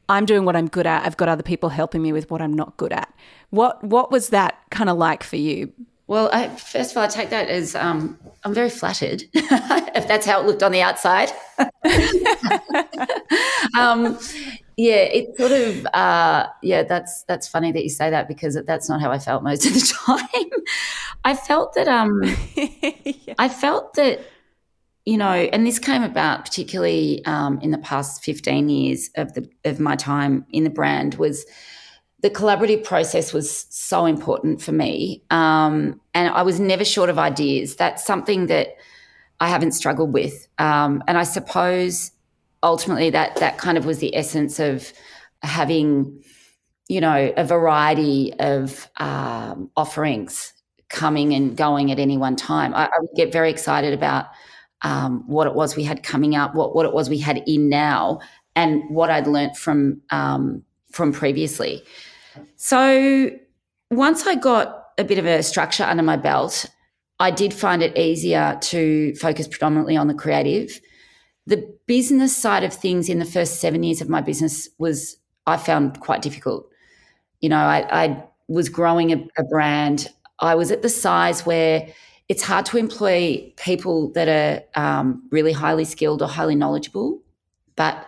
I'm 0.09 0.25
doing 0.25 0.45
what 0.45 0.55
I'm 0.55 0.67
good 0.67 0.85
at. 0.85 1.07
I've 1.07 1.17
got 1.17 1.27
other 1.27 1.41
people 1.41 1.69
helping 1.69 2.03
me 2.03 2.13
with 2.13 2.29
what 2.29 2.39
I'm 2.39 2.53
not 2.53 2.77
good 2.77 2.93
at. 2.93 3.11
What, 3.49 3.83
what 3.83 4.11
was 4.11 4.29
that 4.29 4.59
kind 4.69 4.91
of 4.91 4.97
like 4.97 5.23
for 5.23 5.37
you? 5.37 5.73
Well, 6.05 6.29
I, 6.31 6.49
first 6.49 6.91
of 6.91 6.97
all, 6.97 7.03
I 7.03 7.07
take 7.07 7.31
that 7.31 7.49
as 7.49 7.73
um, 7.73 8.19
I'm 8.43 8.53
very 8.53 8.69
flattered 8.69 9.23
if 9.33 10.07
that's 10.07 10.27
how 10.27 10.39
it 10.39 10.45
looked 10.45 10.61
on 10.61 10.71
the 10.71 10.83
outside. 10.83 11.31
um, 13.77 14.19
yeah, 14.77 14.95
it 14.95 15.37
sort 15.37 15.51
of 15.51 15.85
uh, 15.93 16.47
yeah. 16.61 16.83
That's 16.83 17.23
that's 17.23 17.47
funny 17.47 17.71
that 17.71 17.83
you 17.83 17.89
say 17.89 18.09
that 18.09 18.27
because 18.27 18.57
that's 18.65 18.89
not 18.89 19.01
how 19.01 19.11
I 19.11 19.19
felt 19.19 19.43
most 19.43 19.65
of 19.65 19.73
the 19.73 19.93
time. 20.05 20.49
I 21.23 21.35
felt 21.35 21.73
that 21.75 21.87
um, 21.87 22.21
yeah. 22.55 23.35
I 23.37 23.49
felt 23.49 23.93
that 23.95 24.21
you 25.05 25.17
know, 25.17 25.31
and 25.31 25.67
this 25.67 25.79
came 25.79 26.03
about 26.03 26.45
particularly 26.45 27.23
um, 27.25 27.59
in 27.61 27.71
the 27.71 27.77
past 27.77 28.23
fifteen 28.23 28.69
years 28.69 29.09
of 29.15 29.33
the 29.33 29.49
of 29.65 29.79
my 29.79 29.95
time 29.95 30.45
in 30.51 30.63
the 30.63 30.69
brand 30.69 31.15
was 31.15 31.45
the 32.23 32.29
collaborative 32.29 32.85
process 32.85 33.33
was 33.33 33.67
so 33.69 34.05
important 34.05 34.61
for 34.61 34.71
me. 34.71 35.21
Um, 35.29 35.99
and 36.13 36.33
I 36.33 36.41
was 36.41 36.57
never 36.57 36.85
short 36.85 37.09
of 37.09 37.19
ideas. 37.19 37.75
That's 37.75 38.05
something 38.05 38.47
that 38.47 38.77
I 39.41 39.49
haven't 39.49 39.73
struggled 39.73 40.13
with. 40.13 40.47
Um, 40.57 41.03
and 41.05 41.17
I 41.17 41.23
suppose 41.23 42.11
ultimately 42.63 43.09
that 43.11 43.35
that 43.37 43.57
kind 43.57 43.77
of 43.77 43.85
was 43.85 43.99
the 43.99 44.15
essence 44.15 44.59
of 44.59 44.91
having, 45.41 46.23
you 46.87 47.01
know, 47.01 47.33
a 47.37 47.43
variety 47.43 48.33
of 48.39 48.89
um, 48.97 49.69
offerings 49.75 50.53
coming 50.89 51.33
and 51.33 51.57
going 51.57 51.91
at 51.91 51.99
any 51.99 52.17
one 52.17 52.35
time. 52.35 52.73
I, 52.73 52.85
I 52.85 52.99
would 52.99 53.15
get 53.15 53.31
very 53.31 53.49
excited 53.49 53.93
about 53.93 54.27
um, 54.81 55.23
what 55.27 55.47
it 55.47 55.53
was 55.53 55.75
we 55.75 55.83
had 55.83 56.03
coming 56.03 56.35
up, 56.35 56.55
what 56.55 56.75
what 56.75 56.85
it 56.85 56.93
was 56.93 57.09
we 57.09 57.19
had 57.19 57.43
in 57.45 57.69
now, 57.69 58.19
and 58.55 58.83
what 58.89 59.09
I'd 59.09 59.27
learnt 59.27 59.57
from 59.57 60.01
um, 60.09 60.63
from 60.91 61.11
previously. 61.11 61.83
So 62.55 63.29
once 63.91 64.25
I 64.25 64.35
got 64.35 64.87
a 64.97 65.03
bit 65.03 65.17
of 65.17 65.25
a 65.25 65.43
structure 65.43 65.83
under 65.83 66.03
my 66.03 66.17
belt, 66.17 66.65
I 67.19 67.31
did 67.31 67.53
find 67.53 67.81
it 67.81 67.97
easier 67.97 68.57
to 68.61 69.15
focus 69.15 69.47
predominantly 69.47 69.97
on 69.97 70.07
the 70.07 70.13
creative. 70.13 70.79
The 71.45 71.75
business 71.87 72.35
side 72.35 72.63
of 72.63 72.73
things 72.73 73.09
in 73.09 73.19
the 73.19 73.25
first 73.25 73.59
seven 73.59 73.83
years 73.83 74.01
of 74.01 74.09
my 74.09 74.21
business 74.21 74.69
was 74.77 75.17
I 75.45 75.57
found 75.57 75.99
quite 75.99 76.21
difficult. 76.21 76.69
You 77.41 77.49
know, 77.49 77.57
I, 77.57 78.03
I 78.03 78.23
was 78.47 78.69
growing 78.69 79.11
a, 79.11 79.27
a 79.37 79.43
brand. 79.43 80.09
I 80.39 80.55
was 80.55 80.71
at 80.71 80.81
the 80.81 80.89
size 80.89 81.45
where 81.45 81.87
it's 82.29 82.43
hard 82.43 82.65
to 82.67 82.77
employ 82.77 83.53
people 83.57 84.11
that 84.13 84.27
are 84.29 84.81
um, 84.81 85.27
really 85.31 85.51
highly 85.51 85.85
skilled 85.85 86.21
or 86.21 86.27
highly 86.27 86.55
knowledgeable, 86.55 87.21
but 87.75 88.07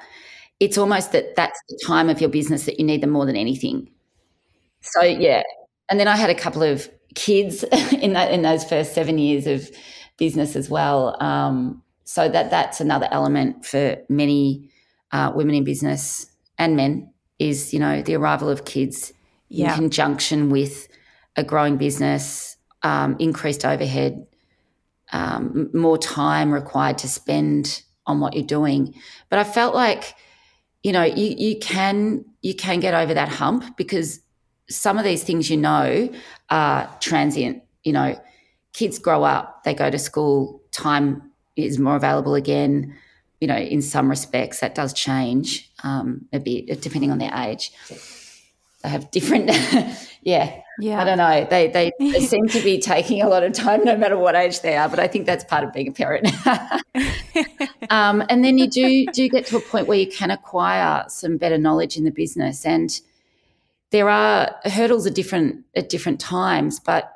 it's 0.59 0.77
almost 0.77 1.11
that 1.11 1.35
that's 1.35 1.59
the 1.67 1.79
time 1.85 2.09
of 2.09 2.21
your 2.21 2.29
business 2.29 2.65
that 2.65 2.79
you 2.79 2.85
need 2.85 3.01
them 3.01 3.09
more 3.09 3.25
than 3.25 3.35
anything. 3.35 3.89
So 4.81 5.03
yeah, 5.03 5.43
and 5.89 5.99
then 5.99 6.07
I 6.07 6.15
had 6.15 6.29
a 6.29 6.35
couple 6.35 6.63
of 6.63 6.89
kids 7.15 7.63
in 7.91 8.13
that 8.13 8.31
in 8.31 8.41
those 8.41 8.63
first 8.63 8.93
seven 8.93 9.17
years 9.17 9.47
of 9.47 9.69
business 10.17 10.55
as 10.55 10.69
well. 10.69 11.21
Um, 11.21 11.81
so 12.05 12.29
that 12.29 12.49
that's 12.49 12.79
another 12.79 13.07
element 13.11 13.65
for 13.65 13.97
many 14.07 14.69
uh, 15.11 15.31
women 15.35 15.55
in 15.55 15.63
business 15.63 16.27
and 16.57 16.75
men 16.75 17.11
is 17.39 17.73
you 17.73 17.79
know 17.79 18.01
the 18.01 18.15
arrival 18.15 18.49
of 18.49 18.63
kids 18.65 19.11
yeah. 19.49 19.73
in 19.73 19.75
conjunction 19.75 20.49
with 20.49 20.87
a 21.35 21.43
growing 21.43 21.77
business, 21.77 22.57
um, 22.83 23.15
increased 23.19 23.65
overhead, 23.65 24.25
um, 25.11 25.69
more 25.73 25.97
time 25.97 26.51
required 26.51 26.97
to 26.99 27.07
spend 27.07 27.83
on 28.07 28.19
what 28.19 28.33
you're 28.33 28.45
doing. 28.45 28.93
But 29.29 29.39
I 29.39 29.43
felt 29.43 29.75
like 29.75 30.15
you 30.83 30.91
know 30.91 31.03
you 31.03 31.35
you 31.37 31.59
can 31.59 32.25
you 32.41 32.55
can 32.55 32.79
get 32.79 32.93
over 32.93 33.13
that 33.13 33.29
hump 33.29 33.75
because 33.77 34.21
some 34.69 34.97
of 34.97 35.03
these 35.03 35.23
things 35.23 35.49
you 35.49 35.57
know 35.57 36.09
are 36.49 36.89
transient. 36.99 37.63
You 37.83 37.93
know, 37.93 38.19
kids 38.73 38.97
grow 38.97 39.23
up, 39.23 39.63
they 39.63 39.73
go 39.73 39.89
to 39.89 39.99
school, 39.99 40.61
time 40.71 41.31
is 41.55 41.79
more 41.79 41.95
available 41.95 42.35
again. 42.35 42.95
You 43.41 43.47
know, 43.47 43.57
in 43.57 43.81
some 43.81 44.09
respects, 44.09 44.59
that 44.61 44.75
does 44.75 44.93
change 44.93 45.69
um, 45.83 46.25
a 46.31 46.39
bit 46.39 46.81
depending 46.81 47.11
on 47.11 47.17
their 47.17 47.33
age. 47.35 47.71
They 48.81 48.89
have 48.89 49.11
different, 49.11 49.49
yeah, 50.21 50.61
yeah. 50.79 51.01
I 51.01 51.03
don't 51.03 51.17
know. 51.17 51.47
They, 51.49 51.67
they, 51.67 51.91
they 51.99 52.19
seem 52.21 52.47
to 52.49 52.61
be 52.61 52.79
taking 52.79 53.21
a 53.21 53.27
lot 53.27 53.43
of 53.43 53.53
time, 53.53 53.83
no 53.83 53.97
matter 53.97 54.17
what 54.17 54.35
age 54.35 54.61
they 54.61 54.77
are. 54.77 54.87
But 54.87 54.99
I 54.99 55.07
think 55.07 55.25
that's 55.25 55.43
part 55.43 55.63
of 55.63 55.73
being 55.73 55.89
a 55.89 55.91
parent. 55.91 56.27
um, 57.89 58.23
and 58.29 58.43
then 58.43 58.57
you 58.57 58.67
do 58.67 59.05
do 59.07 59.27
get 59.27 59.47
to 59.47 59.57
a 59.57 59.61
point 59.61 59.87
where 59.87 59.97
you 59.97 60.07
can 60.07 60.31
acquire 60.31 61.03
some 61.07 61.37
better 61.37 61.57
knowledge 61.57 61.97
in 61.97 62.03
the 62.03 62.11
business 62.11 62.65
and 62.65 63.01
there 63.91 64.09
are 64.09 64.55
hurdles 64.65 65.05
at 65.05 65.15
different 65.15 65.63
at 65.75 65.89
different 65.89 66.19
times, 66.19 66.79
but 66.79 67.13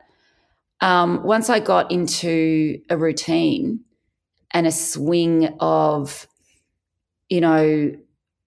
um, 0.81 1.23
once 1.23 1.49
I 1.49 1.59
got 1.59 1.91
into 1.91 2.81
a 2.89 2.97
routine 2.97 3.81
and 4.51 4.67
a 4.67 4.71
swing 4.71 5.47
of, 5.59 6.27
you 7.29 7.41
know, 7.41 7.95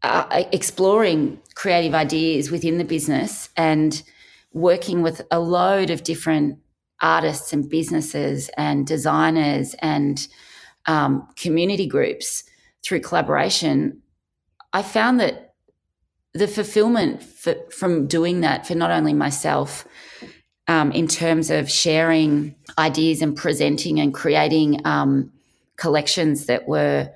uh, 0.02 0.44
exploring 0.52 1.40
creative 1.54 1.94
ideas 1.94 2.50
within 2.50 2.78
the 2.78 2.84
business 2.84 3.48
and 3.56 4.02
working 4.52 5.02
with 5.02 5.22
a 5.30 5.38
load 5.38 5.90
of 5.90 6.02
different 6.02 6.58
artists 7.00 7.52
and 7.52 7.68
businesses 7.68 8.50
and 8.56 8.86
designers 8.86 9.74
and 9.80 10.28
um, 10.86 11.28
community 11.36 11.86
groups 11.86 12.44
through 12.84 13.00
collaboration, 13.00 14.02
I 14.72 14.82
found 14.82 15.20
that 15.20 15.54
the 16.34 16.48
fulfillment 16.48 17.22
for, 17.22 17.54
from 17.70 18.06
doing 18.06 18.40
that 18.40 18.66
for 18.66 18.74
not 18.74 18.90
only 18.90 19.12
myself 19.12 19.86
um, 20.66 20.92
in 20.92 21.06
terms 21.06 21.50
of 21.50 21.70
sharing 21.70 22.54
ideas 22.78 23.20
and 23.20 23.36
presenting 23.36 24.00
and 24.00 24.14
creating 24.14 24.84
um, 24.86 25.30
collections 25.82 26.46
that 26.46 26.68
were 26.68 27.10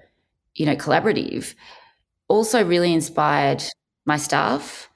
you 0.57 0.67
know 0.67 0.75
collaborative 0.75 1.55
also 2.27 2.65
really 2.65 2.93
inspired 2.93 3.63
my 4.05 4.17
staff 4.17 4.91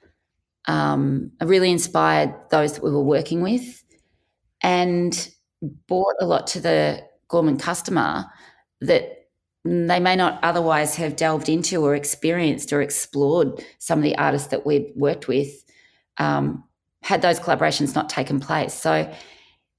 um, 0.67 1.31
really 1.41 1.71
inspired 1.71 2.35
those 2.49 2.73
that 2.73 2.83
we 2.83 2.91
were 2.91 3.01
working 3.17 3.41
with 3.41 3.83
and 4.61 5.29
brought 5.87 6.15
a 6.19 6.25
lot 6.25 6.47
to 6.47 6.59
the 6.59 7.01
gorman 7.29 7.57
customer 7.57 8.25
that 8.81 9.03
they 9.63 9.99
may 9.99 10.15
not 10.15 10.39
otherwise 10.43 10.95
have 10.95 11.15
delved 11.15 11.47
into 11.47 11.81
or 11.85 11.95
experienced 11.95 12.73
or 12.73 12.81
explored 12.81 13.63
some 13.77 13.99
of 13.99 14.03
the 14.03 14.17
artists 14.17 14.49
that 14.49 14.65
we've 14.65 14.91
worked 14.95 15.27
with 15.29 15.63
um, 16.17 16.63
had 17.03 17.21
those 17.21 17.39
collaborations 17.39 17.95
not 17.95 18.09
taken 18.09 18.39
place. 18.39 18.73
So 18.73 19.11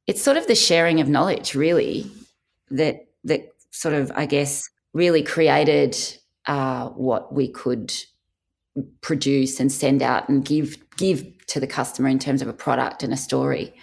it's 0.07 0.23
sort 0.23 0.37
of 0.37 0.47
the 0.47 0.55
sharing 0.55 1.01
of 1.01 1.09
knowledge, 1.09 1.55
really, 1.55 2.11
that 2.71 3.07
that 3.25 3.52
sort 3.73 3.95
of, 3.95 4.13
I 4.15 4.27
guess, 4.27 4.69
really 4.93 5.23
created 5.23 5.97
uh, 6.47 6.91
what 6.91 7.35
we 7.35 7.49
could 7.49 7.93
produce 9.01 9.61
and 9.61 9.71
send 9.71 10.03
out 10.03 10.29
and 10.29 10.45
give 10.45 10.77
give 10.97 11.25
to 11.47 11.61
the 11.61 11.67
customer 11.67 12.09
in 12.09 12.19
terms 12.19 12.41
of 12.41 12.49
a 12.49 12.53
product 12.53 13.03
and 13.03 13.13
a 13.13 13.17
story. 13.17 13.75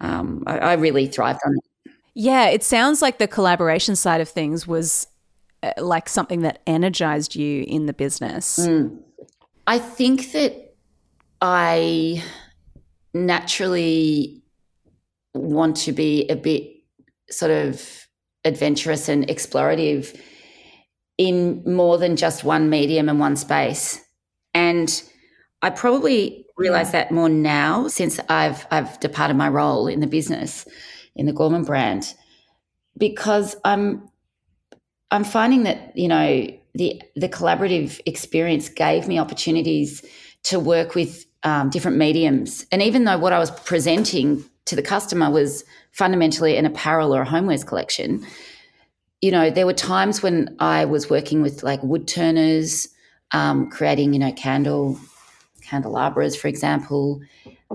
Um, 0.00 0.42
I, 0.46 0.58
I 0.58 0.72
really 0.74 1.06
thrived 1.06 1.40
on 1.46 1.54
it. 1.56 1.92
Yeah, 2.14 2.48
it 2.48 2.62
sounds 2.62 3.02
like 3.02 3.18
the 3.18 3.28
collaboration 3.28 3.96
side 3.96 4.20
of 4.20 4.28
things 4.28 4.66
was 4.66 5.06
uh, 5.62 5.72
like 5.78 6.08
something 6.08 6.40
that 6.42 6.60
energized 6.66 7.34
you 7.34 7.64
in 7.66 7.86
the 7.86 7.92
business. 7.92 8.58
Mm. 8.58 8.98
I 9.66 9.78
think 9.78 10.32
that 10.32 10.74
I 11.40 12.22
naturally 13.12 14.42
want 15.34 15.76
to 15.76 15.92
be 15.92 16.26
a 16.28 16.36
bit 16.36 16.70
sort 17.30 17.50
of 17.50 18.05
adventurous 18.46 19.08
and 19.08 19.26
explorative 19.28 20.18
in 21.18 21.62
more 21.66 21.98
than 21.98 22.16
just 22.16 22.44
one 22.44 22.70
medium 22.70 23.08
and 23.08 23.20
one 23.20 23.36
space. 23.36 24.02
And 24.54 25.02
I 25.62 25.70
probably 25.70 26.46
realize 26.56 26.92
that 26.92 27.10
more 27.10 27.28
now 27.28 27.88
since 27.88 28.18
I've 28.28 28.66
I've 28.70 28.98
departed 29.00 29.36
my 29.36 29.48
role 29.48 29.86
in 29.88 30.00
the 30.00 30.06
business 30.06 30.66
in 31.14 31.26
the 31.26 31.32
Gorman 31.32 31.64
brand 31.64 32.14
because 32.96 33.56
I'm 33.64 34.08
I'm 35.10 35.24
finding 35.24 35.64
that 35.64 35.96
you 35.96 36.08
know 36.08 36.46
the 36.74 37.02
the 37.14 37.28
collaborative 37.28 38.00
experience 38.06 38.68
gave 38.68 39.08
me 39.08 39.18
opportunities 39.18 40.04
to 40.44 40.58
work 40.58 40.94
with 40.94 41.26
um, 41.42 41.70
different 41.70 41.96
mediums, 41.96 42.66
and 42.72 42.82
even 42.82 43.04
though 43.04 43.18
what 43.18 43.32
I 43.32 43.38
was 43.38 43.50
presenting 43.50 44.44
to 44.66 44.76
the 44.76 44.82
customer 44.82 45.30
was 45.30 45.64
fundamentally 45.92 46.56
an 46.56 46.66
apparel 46.66 47.14
or 47.14 47.22
a 47.22 47.26
homewares 47.26 47.66
collection, 47.66 48.26
you 49.22 49.30
know 49.30 49.50
there 49.50 49.66
were 49.66 49.72
times 49.72 50.22
when 50.22 50.54
I 50.60 50.84
was 50.84 51.08
working 51.08 51.42
with 51.42 51.62
like 51.62 51.82
wood 51.82 52.06
turners, 52.06 52.88
um, 53.32 53.70
creating 53.70 54.12
you 54.12 54.18
know 54.18 54.32
candle 54.32 54.98
candelabras, 55.66 56.36
for 56.36 56.48
example. 56.48 57.20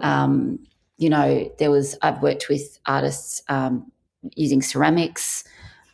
Um, 0.02 0.60
you 0.98 1.10
know, 1.10 1.52
there 1.60 1.72
was 1.72 1.98
I've 2.02 2.22
worked 2.22 2.48
with 2.50 2.80
artists 2.86 3.42
um, 3.50 3.92
using 4.36 4.62
ceramics. 4.62 5.44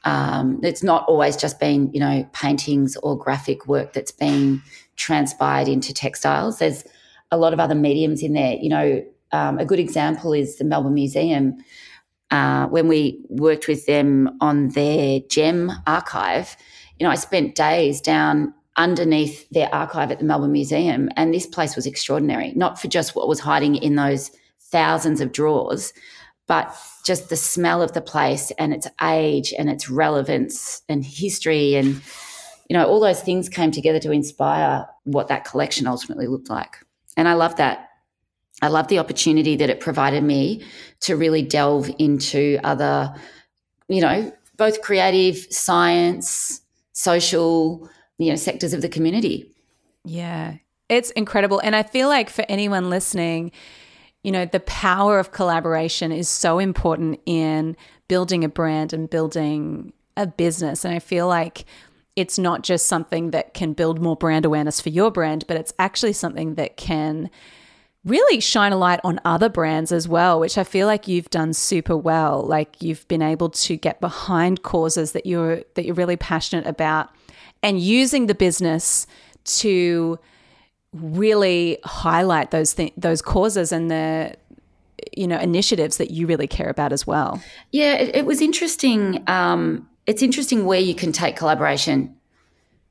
Um, 0.03 0.59
it's 0.63 0.83
not 0.83 1.05
always 1.07 1.35
just 1.35 1.59
been 1.59 1.91
you 1.93 1.99
know 1.99 2.29
paintings 2.33 2.95
or 2.97 3.17
graphic 3.17 3.67
work 3.67 3.93
that's 3.93 4.11
been 4.11 4.61
transpired 4.95 5.67
into 5.67 5.93
textiles. 5.93 6.59
There's 6.59 6.83
a 7.31 7.37
lot 7.37 7.53
of 7.53 7.59
other 7.59 7.75
mediums 7.75 8.21
in 8.21 8.33
there. 8.33 8.55
You 8.55 8.69
know, 8.69 9.05
um, 9.31 9.59
a 9.59 9.65
good 9.65 9.79
example 9.79 10.33
is 10.33 10.57
the 10.57 10.63
Melbourne 10.63 10.93
Museum. 10.93 11.57
Uh, 12.29 12.67
when 12.67 12.87
we 12.87 13.23
worked 13.29 13.67
with 13.67 13.85
them 13.85 14.37
on 14.41 14.69
their 14.69 15.21
gem 15.29 15.71
archive, 15.85 16.57
you 16.99 17.05
know, 17.05 17.11
I 17.11 17.15
spent 17.15 17.55
days 17.55 18.01
down 18.01 18.53
underneath 18.75 19.49
their 19.49 19.73
archive 19.73 20.11
at 20.11 20.19
the 20.19 20.25
Melbourne 20.25 20.51
Museum, 20.51 21.09
and 21.15 21.33
this 21.33 21.47
place 21.47 21.75
was 21.75 21.85
extraordinary. 21.85 22.53
Not 22.55 22.79
for 22.79 22.87
just 22.87 23.15
what 23.15 23.27
was 23.27 23.39
hiding 23.39 23.75
in 23.75 23.95
those 23.95 24.31
thousands 24.59 25.21
of 25.21 25.31
drawers, 25.31 25.93
but 26.47 26.75
just 27.05 27.29
the 27.29 27.35
smell 27.35 27.81
of 27.81 27.93
the 27.93 28.01
place 28.01 28.51
and 28.57 28.73
its 28.73 28.87
age 29.01 29.53
and 29.57 29.69
its 29.69 29.89
relevance 29.89 30.81
and 30.89 31.05
history 31.05 31.75
and 31.75 32.01
you 32.69 32.73
know 32.75 32.85
all 32.85 32.99
those 32.99 33.21
things 33.21 33.47
came 33.47 33.71
together 33.71 33.99
to 33.99 34.11
inspire 34.11 34.85
what 35.05 35.27
that 35.27 35.45
collection 35.45 35.87
ultimately 35.87 36.27
looked 36.27 36.49
like 36.49 36.77
and 37.15 37.27
i 37.27 37.33
love 37.33 37.55
that 37.55 37.86
I 38.61 38.69
love 38.69 38.87
the 38.87 38.99
opportunity 38.99 39.55
that 39.57 39.69
it 39.69 39.79
provided 39.79 40.23
me 40.23 40.63
to 41.01 41.15
really 41.15 41.43
delve 41.43 41.91
into 41.99 42.59
other, 42.63 43.13
you 43.87 44.01
know, 44.01 44.33
both 44.57 44.81
creative, 44.81 45.37
science, 45.51 46.61
social, 46.93 47.87
you 48.17 48.29
know, 48.29 48.35
sectors 48.35 48.73
of 48.73 48.81
the 48.81 48.89
community. 48.89 49.51
Yeah, 50.03 50.55
it's 50.89 51.11
incredible. 51.11 51.59
And 51.59 51.75
I 51.75 51.83
feel 51.83 52.07
like 52.07 52.29
for 52.29 52.45
anyone 52.49 52.89
listening, 52.89 53.51
you 54.23 54.31
know, 54.31 54.45
the 54.45 54.59
power 54.61 55.19
of 55.19 55.31
collaboration 55.31 56.11
is 56.11 56.27
so 56.27 56.57
important 56.57 57.19
in 57.25 57.77
building 58.07 58.43
a 58.43 58.49
brand 58.49 58.93
and 58.93 59.09
building 59.09 59.93
a 60.15 60.25
business. 60.25 60.83
And 60.83 60.95
I 60.95 60.99
feel 60.99 61.27
like 61.27 61.65
it's 62.15 62.39
not 62.39 62.63
just 62.63 62.87
something 62.87 63.29
that 63.31 63.53
can 63.53 63.73
build 63.73 64.01
more 64.01 64.15
brand 64.15 64.43
awareness 64.43 64.81
for 64.81 64.89
your 64.89 65.11
brand, 65.11 65.45
but 65.47 65.57
it's 65.57 65.73
actually 65.77 66.13
something 66.13 66.55
that 66.55 66.75
can 66.75 67.29
really 68.07 68.39
shine 68.39 68.71
a 68.71 68.77
light 68.77 68.99
on 69.03 69.19
other 69.25 69.49
brands 69.49 69.91
as 69.91 70.07
well, 70.07 70.39
which 70.39 70.57
I 70.57 70.63
feel 70.63 70.87
like 70.87 71.07
you've 71.07 71.29
done 71.29 71.53
super 71.53 71.95
well. 71.95 72.41
Like 72.41 72.81
you've 72.81 73.07
been 73.07 73.21
able 73.21 73.49
to 73.49 73.77
get 73.77 73.99
behind 73.99 74.63
causes 74.63 75.11
that 75.11 75.25
you're 75.25 75.63
that 75.75 75.85
you're 75.85 75.95
really 75.95 76.17
passionate 76.17 76.65
about 76.65 77.09
and 77.61 77.79
using 77.79 78.27
the 78.27 78.35
business 78.35 79.07
to 79.43 80.19
really 80.93 81.77
highlight 81.83 82.51
those 82.51 82.73
th- 82.73 82.93
those 82.97 83.21
causes 83.21 83.71
and 83.71 83.91
the 83.91 84.35
you 85.15 85.27
know 85.27 85.37
initiatives 85.37 85.97
that 85.97 86.11
you 86.11 86.27
really 86.27 86.47
care 86.47 86.69
about 86.69 86.93
as 86.93 87.05
well. 87.05 87.41
Yeah, 87.71 87.93
it, 87.95 88.15
it 88.15 88.25
was 88.25 88.41
interesting. 88.41 89.23
Um, 89.27 89.87
it's 90.05 90.21
interesting 90.21 90.65
where 90.65 90.79
you 90.79 90.95
can 90.95 91.11
take 91.11 91.35
collaboration 91.35 92.15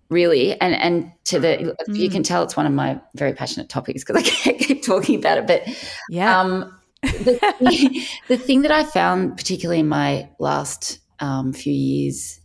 really 0.08 0.58
and 0.60 0.74
and 0.74 1.12
to 1.24 1.40
the 1.40 1.74
mm. 1.88 1.96
you 1.96 2.08
can 2.08 2.22
tell 2.22 2.42
it's 2.42 2.56
one 2.56 2.66
of 2.66 2.72
my 2.72 3.00
very 3.14 3.32
passionate 3.32 3.68
topics 3.68 4.04
because 4.04 4.16
i 4.16 4.52
keep 4.52 4.84
talking 4.84 5.18
about 5.18 5.38
it 5.38 5.46
but 5.46 5.62
yeah. 6.08 6.40
um, 6.40 6.78
the, 7.02 8.06
the, 8.28 8.36
thing 8.36 8.62
that 8.62 8.70
i 8.70 8.84
found 8.84 9.36
particularly 9.36 9.80
in 9.80 9.88
my 9.88 10.28
last 10.38 10.98
um, 11.20 11.52
few 11.52 11.72
years 11.72 12.40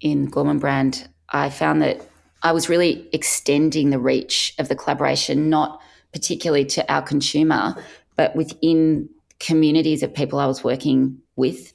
in 0.00 0.26
gorman 0.26 0.58
brand 0.58 1.08
i 1.30 1.48
found 1.48 1.82
that 1.82 2.00
i 2.42 2.52
was 2.52 2.68
really 2.68 3.08
extending 3.12 3.90
the 3.90 3.98
reach 3.98 4.54
of 4.58 4.68
the 4.68 4.76
collaboration 4.76 5.48
not 5.48 5.80
particularly 6.12 6.64
to 6.64 6.92
our 6.92 7.02
consumer 7.02 7.74
but 8.16 8.34
within 8.36 9.08
communities 9.40 10.02
of 10.02 10.12
people 10.12 10.38
i 10.38 10.46
was 10.46 10.62
working 10.64 11.18
with. 11.36 11.72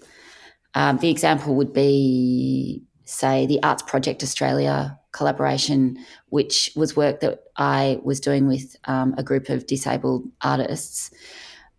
Um, 0.75 0.97
the 0.97 1.09
example 1.09 1.55
would 1.55 1.71
be 1.71 2.83
say 3.05 3.45
the 3.45 3.61
arts 3.63 3.83
project 3.83 4.23
australia 4.23 4.97
collaboration, 5.13 5.97
which 6.29 6.71
was 6.75 6.95
work 6.95 7.21
that 7.21 7.43
I 7.55 7.99
was 8.03 8.19
doing 8.19 8.47
with 8.47 8.75
um, 8.85 9.15
a 9.17 9.23
group 9.23 9.49
of 9.49 9.65
disabled 9.65 10.29
artists, 10.41 11.11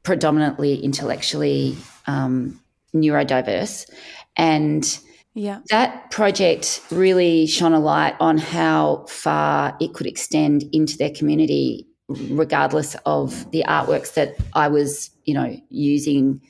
predominantly 0.02 0.82
intellectually 0.82 1.76
um, 2.06 2.60
neurodiverse. 2.94 3.90
And 4.36 4.98
yeah. 5.34 5.60
that 5.70 6.10
project 6.10 6.80
really 6.90 7.46
shone 7.46 7.74
a 7.74 7.80
light 7.80 8.14
on 8.20 8.38
how 8.38 9.04
far 9.08 9.76
it 9.80 9.92
could 9.92 10.06
extend 10.06 10.64
into 10.72 10.96
their 10.96 11.10
community, 11.10 11.86
regardless 12.08 12.96
of 13.04 13.50
the 13.50 13.64
artworks 13.66 14.14
that 14.14 14.36
I 14.54 14.68
was, 14.68 15.10
you 15.24 15.34
know, 15.34 15.60
using 15.70 16.40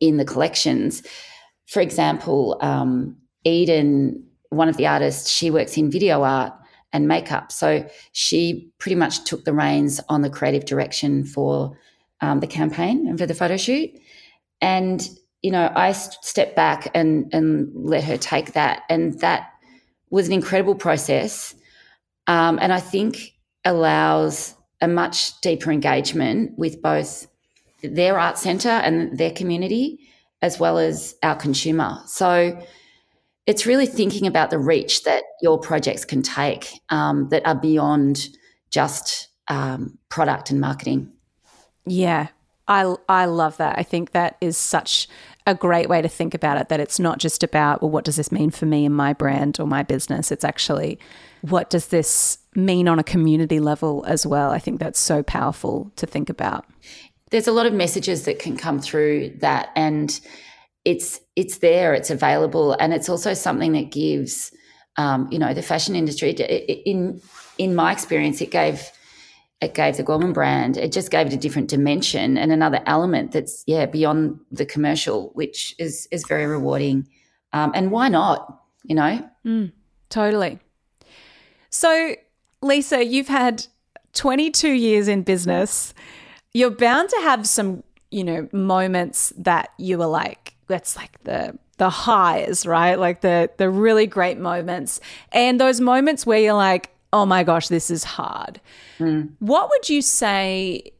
in 0.00 0.16
the 0.16 0.24
collections. 0.24 1.02
For 1.66 1.80
example, 1.80 2.56
um, 2.62 3.16
Eden 3.44 4.24
one 4.50 4.68
of 4.68 4.76
the 4.76 4.86
artists, 4.86 5.30
she 5.30 5.50
works 5.50 5.76
in 5.76 5.90
video 5.90 6.22
art 6.22 6.52
and 6.92 7.08
makeup. 7.08 7.52
So 7.52 7.88
she 8.12 8.70
pretty 8.78 8.96
much 8.96 9.24
took 9.24 9.44
the 9.44 9.52
reins 9.52 10.00
on 10.08 10.22
the 10.22 10.30
creative 10.30 10.64
direction 10.64 11.24
for 11.24 11.76
um, 12.20 12.40
the 12.40 12.46
campaign 12.46 13.06
and 13.08 13.18
for 13.18 13.26
the 13.26 13.34
photo 13.34 13.56
shoot. 13.56 13.90
And, 14.60 15.08
you 15.42 15.50
know, 15.50 15.72
I 15.74 15.92
stepped 15.92 16.56
back 16.56 16.88
and, 16.94 17.32
and 17.32 17.70
let 17.74 18.04
her 18.04 18.16
take 18.16 18.52
that. 18.52 18.82
And 18.90 19.18
that 19.20 19.50
was 20.10 20.26
an 20.26 20.32
incredible 20.32 20.74
process. 20.74 21.54
Um, 22.26 22.58
and 22.60 22.72
I 22.72 22.80
think 22.80 23.34
allows 23.64 24.54
a 24.80 24.88
much 24.88 25.40
deeper 25.40 25.70
engagement 25.70 26.58
with 26.58 26.82
both 26.82 27.26
their 27.82 28.18
art 28.18 28.38
centre 28.38 28.68
and 28.68 29.16
their 29.16 29.30
community, 29.30 30.00
as 30.42 30.58
well 30.58 30.78
as 30.78 31.14
our 31.22 31.36
consumer. 31.36 31.98
So, 32.06 32.60
it's 33.46 33.66
really 33.66 33.86
thinking 33.86 34.26
about 34.26 34.50
the 34.50 34.58
reach 34.58 35.04
that 35.04 35.24
your 35.42 35.58
projects 35.58 36.04
can 36.04 36.22
take 36.22 36.70
um, 36.90 37.28
that 37.30 37.44
are 37.46 37.54
beyond 37.54 38.28
just 38.70 39.28
um, 39.48 39.98
product 40.08 40.50
and 40.50 40.60
marketing. 40.60 41.12
Yeah, 41.86 42.28
I, 42.68 42.94
I 43.08 43.24
love 43.24 43.56
that. 43.56 43.78
I 43.78 43.82
think 43.82 44.12
that 44.12 44.36
is 44.40 44.56
such 44.56 45.08
a 45.46 45.54
great 45.54 45.88
way 45.88 46.00
to 46.02 46.08
think 46.08 46.34
about 46.34 46.60
it 46.60 46.68
that 46.68 46.78
it's 46.78 47.00
not 47.00 47.18
just 47.18 47.42
about, 47.42 47.82
well, 47.82 47.90
what 47.90 48.04
does 48.04 48.16
this 48.16 48.30
mean 48.30 48.50
for 48.50 48.66
me 48.66 48.84
and 48.86 48.94
my 48.94 49.12
brand 49.12 49.58
or 49.58 49.66
my 49.66 49.82
business? 49.82 50.30
It's 50.30 50.44
actually, 50.44 50.98
what 51.40 51.70
does 51.70 51.88
this 51.88 52.38
mean 52.54 52.86
on 52.86 52.98
a 52.98 53.04
community 53.04 53.58
level 53.58 54.04
as 54.06 54.26
well? 54.26 54.50
I 54.50 54.58
think 54.58 54.78
that's 54.78 55.00
so 55.00 55.22
powerful 55.22 55.90
to 55.96 56.06
think 56.06 56.28
about. 56.28 56.66
There's 57.30 57.48
a 57.48 57.52
lot 57.52 57.66
of 57.66 57.72
messages 57.72 58.24
that 58.24 58.38
can 58.38 58.56
come 58.56 58.80
through 58.80 59.30
that. 59.38 59.70
And 59.74 60.20
it's 60.84 61.20
it's 61.36 61.58
there, 61.58 61.94
it's 61.94 62.10
available, 62.10 62.76
and 62.80 62.92
it's 62.92 63.08
also 63.08 63.34
something 63.34 63.72
that 63.72 63.90
gives, 63.90 64.52
um, 64.96 65.28
you 65.30 65.38
know, 65.38 65.54
the 65.54 65.62
fashion 65.62 65.94
industry. 65.94 66.30
In 66.30 67.20
in 67.58 67.74
my 67.74 67.92
experience, 67.92 68.40
it 68.40 68.50
gave 68.50 68.90
it 69.60 69.74
gave 69.74 69.96
the 69.96 70.02
Gorman 70.02 70.32
brand. 70.32 70.76
It 70.76 70.92
just 70.92 71.10
gave 71.10 71.26
it 71.26 71.32
a 71.32 71.36
different 71.36 71.68
dimension 71.68 72.38
and 72.38 72.50
another 72.50 72.80
element 72.86 73.32
that's 73.32 73.62
yeah 73.66 73.86
beyond 73.86 74.40
the 74.50 74.64
commercial, 74.64 75.30
which 75.34 75.74
is 75.78 76.08
is 76.10 76.24
very 76.26 76.46
rewarding. 76.46 77.08
Um, 77.52 77.72
and 77.74 77.90
why 77.90 78.08
not? 78.08 78.62
You 78.84 78.94
know, 78.94 79.28
mm, 79.44 79.72
totally. 80.08 80.58
So, 81.68 82.16
Lisa, 82.62 83.04
you've 83.04 83.28
had 83.28 83.66
22 84.14 84.70
years 84.70 85.08
in 85.08 85.22
business. 85.22 85.94
You're 86.52 86.70
bound 86.70 87.08
to 87.10 87.16
have 87.22 87.46
some, 87.46 87.84
you 88.10 88.24
know, 88.24 88.48
moments 88.52 89.32
that 89.38 89.70
you 89.78 89.98
were 89.98 90.06
like, 90.06 90.54
that's 90.70 90.96
like 90.96 91.22
the 91.24 91.58
the 91.76 91.90
highs, 91.90 92.66
right? 92.66 92.98
Like 92.98 93.20
the 93.20 93.50
the 93.58 93.68
really 93.68 94.06
great 94.06 94.38
moments 94.38 95.00
and 95.32 95.60
those 95.60 95.80
moments 95.80 96.24
where 96.24 96.38
you're 96.38 96.54
like, 96.54 96.90
"Oh 97.12 97.26
my 97.26 97.42
gosh, 97.44 97.68
this 97.68 97.90
is 97.90 98.04
hard." 98.04 98.60
Mm. 98.98 99.32
What 99.40 99.68
would 99.68 99.88
you 99.88 100.00
say 100.00 100.92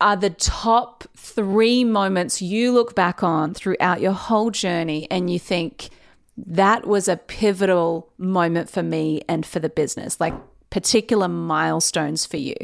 are 0.00 0.16
the 0.16 0.30
top 0.30 1.04
3 1.16 1.82
moments 1.82 2.40
you 2.40 2.72
look 2.72 2.94
back 2.94 3.22
on 3.22 3.54
throughout 3.54 4.00
your 4.00 4.12
whole 4.12 4.50
journey 4.50 5.08
and 5.10 5.28
you 5.28 5.40
think 5.40 5.88
that 6.36 6.86
was 6.86 7.08
a 7.08 7.16
pivotal 7.16 8.12
moment 8.16 8.70
for 8.70 8.82
me 8.82 9.22
and 9.28 9.44
for 9.44 9.58
the 9.58 9.68
business? 9.68 10.20
Like 10.20 10.34
particular 10.70 11.28
milestones 11.28 12.26
for 12.26 12.36
you? 12.36 12.54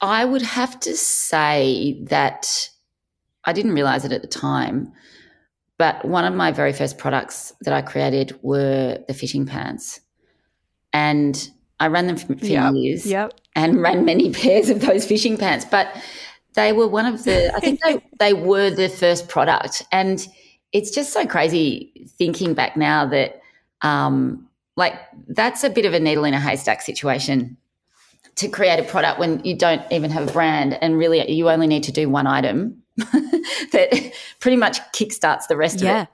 I 0.00 0.24
would 0.24 0.42
have 0.42 0.78
to 0.80 0.96
say 0.96 1.98
that 2.04 2.70
I 3.46 3.52
didn't 3.52 3.72
realize 3.72 4.04
it 4.04 4.12
at 4.12 4.22
the 4.22 4.28
time, 4.28 4.92
but 5.78 6.04
one 6.04 6.24
of 6.24 6.34
my 6.34 6.52
very 6.52 6.72
first 6.72 6.98
products 6.98 7.52
that 7.62 7.72
I 7.72 7.82
created 7.82 8.38
were 8.42 8.98
the 9.06 9.14
fishing 9.14 9.46
pants. 9.46 10.00
And 10.92 11.48
I 11.78 11.88
ran 11.88 12.06
them 12.06 12.16
for 12.16 12.32
yep, 12.34 12.74
years 12.74 13.06
yep. 13.06 13.32
and 13.54 13.80
ran 13.80 14.04
many 14.04 14.32
pairs 14.32 14.70
of 14.70 14.80
those 14.80 15.06
fishing 15.06 15.36
pants. 15.36 15.64
But 15.64 15.88
they 16.54 16.72
were 16.72 16.88
one 16.88 17.06
of 17.06 17.24
the, 17.24 17.54
I 17.54 17.60
think 17.60 17.80
they, 17.82 18.00
they 18.18 18.32
were 18.32 18.70
the 18.70 18.88
first 18.88 19.28
product. 19.28 19.82
And 19.92 20.26
it's 20.72 20.90
just 20.90 21.12
so 21.12 21.26
crazy 21.26 22.08
thinking 22.18 22.54
back 22.54 22.76
now 22.76 23.06
that, 23.06 23.40
um, 23.82 24.48
like, 24.76 24.94
that's 25.28 25.64
a 25.64 25.70
bit 25.70 25.84
of 25.84 25.94
a 25.94 26.00
needle 26.00 26.24
in 26.24 26.34
a 26.34 26.40
haystack 26.40 26.82
situation 26.82 27.56
to 28.36 28.48
create 28.48 28.78
a 28.78 28.82
product 28.82 29.18
when 29.18 29.42
you 29.44 29.56
don't 29.56 29.82
even 29.90 30.10
have 30.10 30.28
a 30.28 30.32
brand 30.32 30.78
and 30.82 30.98
really 30.98 31.30
you 31.30 31.48
only 31.48 31.66
need 31.66 31.82
to 31.84 31.92
do 31.92 32.08
one 32.08 32.26
item 32.26 32.82
that 33.72 34.12
pretty 34.40 34.56
much 34.56 34.80
kickstarts 34.92 35.46
the 35.48 35.56
rest 35.56 35.80
yeah. 35.80 36.02
of 36.02 36.02
it. 36.02 36.08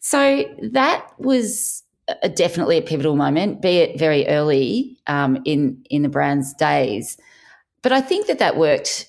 So 0.00 0.44
that 0.72 1.06
was 1.18 1.82
a, 2.22 2.28
definitely 2.28 2.78
a 2.78 2.82
pivotal 2.82 3.16
moment, 3.16 3.60
be 3.60 3.78
it 3.78 3.98
very 3.98 4.26
early 4.26 4.98
um, 5.06 5.38
in 5.44 5.84
in 5.90 6.02
the 6.02 6.08
brand's 6.08 6.54
days. 6.54 7.18
But 7.82 7.92
I 7.92 8.00
think 8.00 8.26
that 8.26 8.38
that 8.38 8.56
worked. 8.56 9.06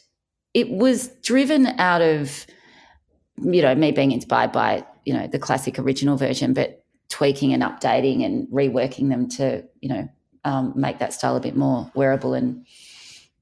It 0.53 0.69
was 0.69 1.07
driven 1.23 1.67
out 1.79 2.01
of 2.01 2.45
you 3.37 3.61
know 3.61 3.73
me 3.73 3.91
being 3.91 4.11
inspired 4.11 4.51
by 4.51 4.85
you 5.05 5.13
know 5.13 5.27
the 5.27 5.39
classic 5.39 5.79
original 5.79 6.17
version, 6.17 6.53
but 6.53 6.83
tweaking 7.09 7.53
and 7.53 7.63
updating 7.63 8.25
and 8.25 8.47
reworking 8.49 9.09
them 9.09 9.27
to 9.29 9.63
you 9.81 9.89
know 9.89 10.09
um, 10.43 10.73
make 10.75 10.99
that 10.99 11.13
style 11.13 11.35
a 11.35 11.39
bit 11.39 11.55
more 11.55 11.89
wearable 11.93 12.33
and 12.33 12.65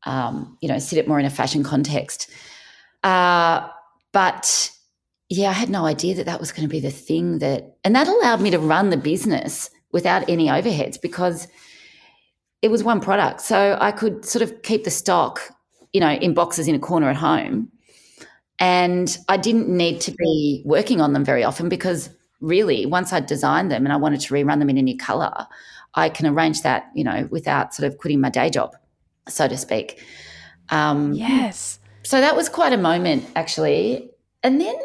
um, 0.04 0.58
you 0.62 0.70
know 0.70 0.80
sit 0.80 1.00
it 1.00 1.08
more 1.08 1.20
in 1.20 1.26
a 1.26 1.30
fashion 1.30 1.64
context. 1.64 2.30
Uh, 3.04 3.68
but 4.12 4.72
yeah, 5.30 5.50
I 5.50 5.54
had 5.54 5.70
no 5.70 5.86
idea 5.86 6.16
that 6.16 6.26
that 6.26 6.40
was 6.40 6.52
going 6.52 6.68
to 6.68 6.72
be 6.72 6.80
the 6.80 6.92
thing 6.92 7.40
that, 7.40 7.78
and 7.84 7.96
that 7.96 8.08
allowed 8.08 8.42
me 8.42 8.50
to 8.52 8.60
run 8.60 8.90
the 8.90 8.98
business 8.98 9.70
without 9.92 10.28
any 10.30 10.48
overheads 10.48 11.00
because 11.02 11.48
it 12.62 12.70
was 12.70 12.84
one 12.84 13.00
product. 13.00 13.42
So 13.42 13.78
I 13.80 13.92
could 13.92 14.26
sort 14.26 14.42
of 14.44 14.62
keep 14.64 14.84
the 14.84 14.92
stock 14.92 15.42
you 15.94 16.00
know, 16.00 16.12
in 16.12 16.34
boxes 16.34 16.68
in 16.68 16.76
a 16.76 16.80
corner 16.80 17.10
at 17.10 17.16
home. 17.16 17.72
And 18.60 19.18
I 19.28 19.38
didn't 19.38 19.70
need 19.70 20.02
to 20.02 20.12
be 20.12 20.62
working 20.66 21.02
on 21.02 21.14
them 21.14 21.24
very 21.24 21.44
often 21.44 21.70
because 21.70 22.10
really, 22.42 22.86
once 22.86 23.14
I'd 23.14 23.26
designed 23.26 23.72
them 23.72 23.86
and 23.86 23.94
I 23.94 23.96
wanted 23.96 24.20
to 24.22 24.34
rerun 24.34 24.60
them 24.60 24.70
in 24.70 24.78
a 24.78 24.82
new 24.82 24.98
color, 24.98 25.48
I 25.96 26.10
can 26.10 26.28
arrange 26.28 26.62
that, 26.64 26.90
you 26.94 27.04
know, 27.04 27.28
without 27.32 27.74
sort 27.74 27.88
of 27.88 27.98
quitting 27.98 28.22
my 28.22 28.30
day 28.30 28.50
job, 28.50 28.76
so 29.28 29.48
to 29.48 29.58
speak. 29.58 30.04
Um, 30.70 31.14
yes. 31.14 31.79
So 32.10 32.20
that 32.20 32.36
was 32.36 32.50
quite 32.50 32.74
a 32.74 32.78
moment, 32.78 33.24
actually. 33.36 34.10
And 34.42 34.60
then 34.60 34.76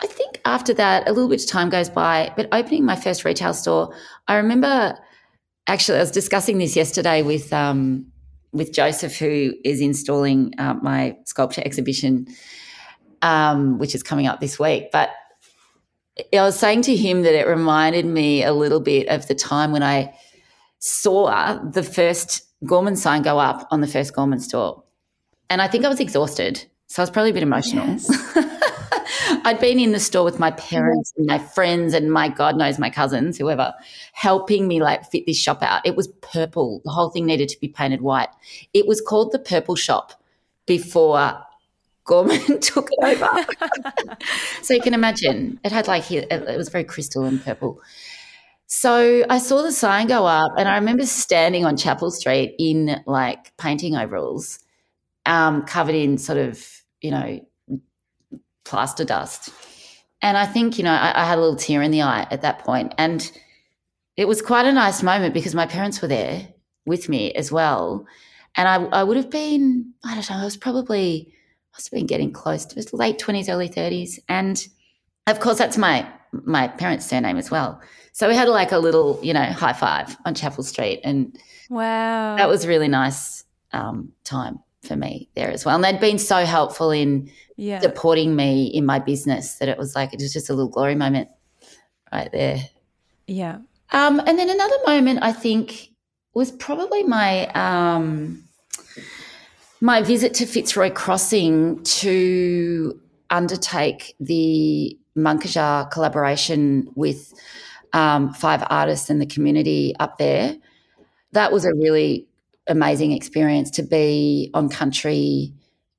I 0.00 0.06
think 0.06 0.38
after 0.44 0.74
that, 0.74 1.08
a 1.08 1.12
little 1.12 1.30
bit 1.30 1.42
of 1.42 1.48
time 1.48 1.70
goes 1.70 1.88
by, 1.88 2.30
but 2.36 2.46
opening 2.52 2.84
my 2.84 2.94
first 2.94 3.24
retail 3.24 3.54
store, 3.54 3.94
I 4.28 4.34
remember 4.34 4.98
actually, 5.66 5.96
I 5.96 6.02
was 6.02 6.10
discussing 6.10 6.58
this 6.58 6.76
yesterday 6.76 7.22
with 7.22 7.54
um, 7.54 8.12
with 8.52 8.70
Joseph, 8.70 9.16
who 9.16 9.54
is 9.64 9.80
installing 9.80 10.52
uh, 10.58 10.74
my 10.82 11.16
sculpture 11.24 11.62
exhibition, 11.64 12.26
um, 13.22 13.78
which 13.78 13.94
is 13.94 14.02
coming 14.02 14.26
up 14.26 14.38
this 14.38 14.58
week. 14.58 14.90
But 14.92 15.08
I 16.18 16.42
was 16.42 16.58
saying 16.58 16.82
to 16.82 16.94
him 16.94 17.22
that 17.22 17.32
it 17.32 17.46
reminded 17.46 18.04
me 18.04 18.44
a 18.44 18.52
little 18.52 18.80
bit 18.80 19.08
of 19.08 19.26
the 19.26 19.34
time 19.34 19.72
when 19.72 19.82
I 19.82 20.14
saw 20.80 21.58
the 21.64 21.82
first 21.82 22.42
Gorman 22.62 22.96
sign 22.96 23.22
go 23.22 23.38
up 23.38 23.66
on 23.70 23.80
the 23.80 23.86
first 23.86 24.14
Gorman 24.14 24.40
store. 24.40 24.82
And 25.50 25.62
I 25.62 25.68
think 25.68 25.84
I 25.84 25.88
was 25.88 26.00
exhausted. 26.00 26.64
So 26.86 27.02
I 27.02 27.04
was 27.04 27.10
probably 27.10 27.30
a 27.30 27.34
bit 27.34 27.42
emotional. 27.42 27.86
Yes. 27.86 28.08
I'd 29.44 29.60
been 29.60 29.78
in 29.78 29.92
the 29.92 30.00
store 30.00 30.24
with 30.24 30.38
my 30.38 30.50
parents 30.52 31.12
and 31.16 31.26
my 31.26 31.38
friends 31.38 31.94
and 31.94 32.12
my 32.12 32.28
God 32.28 32.56
knows 32.56 32.78
my 32.78 32.90
cousins, 32.90 33.38
whoever, 33.38 33.74
helping 34.12 34.66
me 34.66 34.82
like 34.82 35.08
fit 35.10 35.24
this 35.26 35.38
shop 35.38 35.62
out. 35.62 35.82
It 35.84 35.96
was 35.96 36.08
purple. 36.20 36.80
The 36.84 36.90
whole 36.90 37.10
thing 37.10 37.26
needed 37.26 37.48
to 37.50 37.60
be 37.60 37.68
painted 37.68 38.00
white. 38.00 38.28
It 38.74 38.86
was 38.86 39.00
called 39.00 39.32
the 39.32 39.38
Purple 39.38 39.76
Shop 39.76 40.20
before 40.66 41.40
Gorman 42.04 42.60
took 42.60 42.88
it 42.90 43.04
over. 43.04 44.16
so 44.62 44.74
you 44.74 44.80
can 44.80 44.94
imagine 44.94 45.60
it 45.64 45.72
had 45.72 45.86
like 45.86 46.10
it 46.10 46.56
was 46.56 46.68
very 46.68 46.84
crystal 46.84 47.24
and 47.24 47.42
purple. 47.42 47.80
So 48.68 49.24
I 49.30 49.38
saw 49.38 49.62
the 49.62 49.70
sign 49.70 50.08
go 50.08 50.26
up, 50.26 50.50
and 50.58 50.68
I 50.68 50.74
remember 50.74 51.06
standing 51.06 51.64
on 51.64 51.76
Chapel 51.76 52.10
Street 52.10 52.56
in 52.58 53.00
like 53.06 53.56
painting 53.58 53.96
overalls, 53.96 54.58
um, 55.26 55.62
covered 55.62 55.94
in 55.94 56.18
sort 56.18 56.38
of 56.38 56.66
you 57.00 57.10
know 57.10 57.40
plaster 58.64 59.04
dust. 59.04 59.50
And 60.22 60.36
I 60.36 60.46
think 60.46 60.78
you 60.78 60.84
know 60.84 60.92
I, 60.92 61.22
I 61.22 61.24
had 61.24 61.38
a 61.38 61.40
little 61.40 61.56
tear 61.56 61.82
in 61.82 61.90
the 61.90 62.02
eye 62.02 62.26
at 62.30 62.42
that 62.42 62.60
point, 62.60 62.94
and 62.98 63.30
it 64.16 64.26
was 64.26 64.40
quite 64.40 64.66
a 64.66 64.72
nice 64.72 65.02
moment 65.02 65.34
because 65.34 65.54
my 65.54 65.66
parents 65.66 66.00
were 66.00 66.08
there 66.08 66.48
with 66.86 67.08
me 67.08 67.32
as 67.34 67.52
well, 67.52 68.06
and 68.56 68.68
I, 68.68 69.00
I 69.00 69.04
would 69.04 69.16
have 69.16 69.30
been 69.30 69.92
I 70.04 70.14
don't 70.14 70.30
know 70.30 70.36
I 70.36 70.44
was 70.44 70.56
probably 70.56 71.32
must 71.76 71.90
have 71.90 71.98
been 71.98 72.06
getting 72.06 72.32
close 72.32 72.64
to 72.64 72.74
his 72.76 72.92
late 72.92 73.18
20s, 73.18 73.50
early 73.50 73.68
30s. 73.68 74.18
And 74.28 74.66
of 75.26 75.40
course, 75.40 75.58
that's 75.58 75.76
my 75.76 76.08
my 76.32 76.68
parents' 76.68 77.06
surname 77.06 77.36
as 77.36 77.50
well. 77.50 77.80
So 78.12 78.28
we 78.28 78.34
had 78.34 78.48
like 78.48 78.72
a 78.72 78.78
little, 78.78 79.20
you 79.22 79.32
know, 79.32 79.44
high 79.44 79.72
five 79.72 80.16
on 80.24 80.34
Chapel 80.34 80.64
Street. 80.64 81.00
And 81.04 81.38
wow, 81.68 82.36
that 82.36 82.48
was 82.48 82.66
really 82.66 82.88
nice 82.88 83.44
um, 83.72 84.12
time 84.24 84.58
for 84.86 84.96
me 84.96 85.28
there 85.34 85.50
as 85.50 85.64
well. 85.64 85.74
And 85.74 85.84
they'd 85.84 86.00
been 86.00 86.18
so 86.18 86.44
helpful 86.44 86.90
in 86.90 87.30
yeah. 87.56 87.80
supporting 87.80 88.36
me 88.36 88.66
in 88.66 88.86
my 88.86 88.98
business 88.98 89.56
that 89.56 89.68
it 89.68 89.78
was 89.78 89.94
like, 89.94 90.12
it 90.12 90.20
was 90.20 90.32
just 90.32 90.48
a 90.48 90.54
little 90.54 90.70
glory 90.70 90.94
moment 90.94 91.28
right 92.12 92.30
there. 92.32 92.58
Yeah. 93.26 93.58
Um, 93.90 94.20
and 94.26 94.38
then 94.38 94.50
another 94.50 94.76
moment 94.86 95.20
I 95.22 95.32
think 95.32 95.90
was 96.34 96.50
probably 96.50 97.02
my 97.02 97.46
um, 97.54 98.44
my 99.80 100.02
visit 100.02 100.34
to 100.34 100.46
Fitzroy 100.46 100.90
Crossing 100.90 101.82
to 101.84 103.00
undertake 103.30 104.14
the 104.20 104.98
Mangkaja 105.16 105.90
collaboration 105.90 106.88
with 106.94 107.32
um, 107.92 108.32
five 108.34 108.62
artists 108.68 109.08
in 109.08 109.18
the 109.18 109.26
community 109.26 109.94
up 109.98 110.18
there. 110.18 110.56
That 111.32 111.52
was 111.52 111.64
a 111.64 111.74
really 111.74 112.26
amazing 112.68 113.12
experience 113.12 113.70
to 113.72 113.82
be 113.82 114.50
on 114.54 114.68
country 114.68 115.52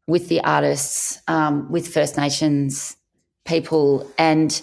with 0.07 0.29
the 0.29 0.41
artists, 0.41 1.19
um, 1.27 1.69
with 1.71 1.87
First 1.87 2.17
Nations 2.17 2.95
people, 3.45 4.09
and 4.17 4.61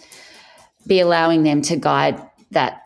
be 0.87 1.01
allowing 1.01 1.43
them 1.43 1.63
to 1.63 1.77
guide 1.77 2.21
that 2.51 2.83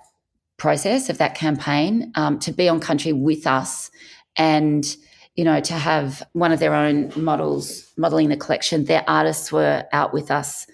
process 0.57 1.09
of 1.09 1.18
that 1.18 1.35
campaign, 1.35 2.12
um, 2.14 2.38
to 2.40 2.52
be 2.52 2.68
on 2.68 2.81
country 2.81 3.12
with 3.12 3.46
us 3.46 3.90
and 4.37 4.96
you 5.38 5.44
know, 5.44 5.61
to 5.61 5.74
have 5.74 6.20
one 6.33 6.50
of 6.50 6.59
their 6.59 6.74
own 6.74 7.12
models 7.14 7.92
modeling 7.96 8.28
the 8.28 8.37
collection. 8.37 8.87
Their 8.87 9.04
artists 9.07 9.52
were 9.52 9.85
out 9.92 10.12
with 10.12 10.33
us 10.33 10.66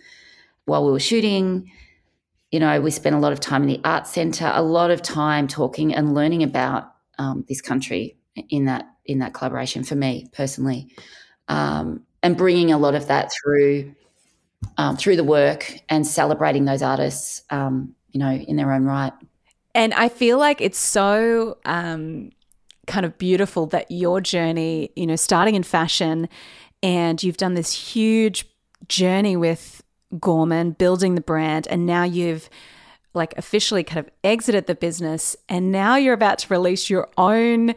while 0.64 0.87
we 0.87 0.90
were 0.90 0.98
shooting. 0.98 1.70
You 2.50 2.61
know, 2.61 2.80
we 2.80 2.90
spent 2.90 3.14
a 3.14 3.18
lot 3.18 3.35
of 3.35 3.40
time 3.40 3.64
in 3.64 3.68
the 3.68 3.80
art 3.85 4.07
centre, 4.07 4.50
a 4.54 4.62
lot 4.62 4.90
of 4.90 5.02
time 5.02 5.48
talking 5.48 5.94
and 5.94 6.14
learning 6.14 6.42
about 6.42 6.94
um, 7.18 7.44
this 7.46 7.61
country 7.61 8.16
in 8.49 8.66
that 8.66 8.87
in 9.07 9.18
that 9.18 9.35
collaboration 9.35 9.85
for 9.85 9.94
me 9.94 10.27
personally, 10.33 10.88
um, 11.49 12.03
and 12.23 12.37
bringing 12.37 12.73
a 12.73 12.79
lot 12.79 12.94
of 12.94 13.09
that 13.09 13.31
through 13.33 13.94
um, 14.77 14.97
through 14.97 15.16
the 15.16 15.25
work 15.25 15.73
and 15.88 16.07
celebrating 16.07 16.64
those 16.64 16.83
artists, 16.83 17.42
um, 17.51 17.94
you 18.12 18.20
know, 18.20 18.33
in 18.33 18.57
their 18.57 18.73
own 18.73 18.85
right. 18.85 19.12
And 19.75 19.92
I 19.94 20.09
feel 20.09 20.38
like 20.38 20.61
it's 20.61 20.79
so 20.79 21.59
um, 21.64 22.31
kind 22.87 23.05
of 23.05 23.18
beautiful 23.18 23.66
that 23.66 23.90
your 23.90 24.20
journey, 24.20 24.90
you 24.97 25.07
know, 25.07 25.16
starting 25.16 25.55
in 25.55 25.62
fashion 25.62 26.29
and 26.83 27.23
you've 27.23 27.37
done 27.37 27.55
this 27.55 27.73
huge 27.73 28.47
journey 28.88 29.37
with 29.37 29.83
Gorman, 30.20 30.73
building 30.73 31.14
the 31.16 31.20
brand, 31.20 31.66
and 31.68 31.87
now 31.87 32.05
you've 32.05 32.49
like 33.14 33.37
officially 33.37 33.83
kind 33.85 34.07
of 34.07 34.12
exited 34.23 34.66
the 34.66 34.75
business 34.75 35.37
and 35.49 35.70
now 35.70 35.94
you're 35.94 36.14
about 36.14 36.38
to 36.38 36.53
release 36.53 36.90
your 36.90 37.09
own 37.16 37.75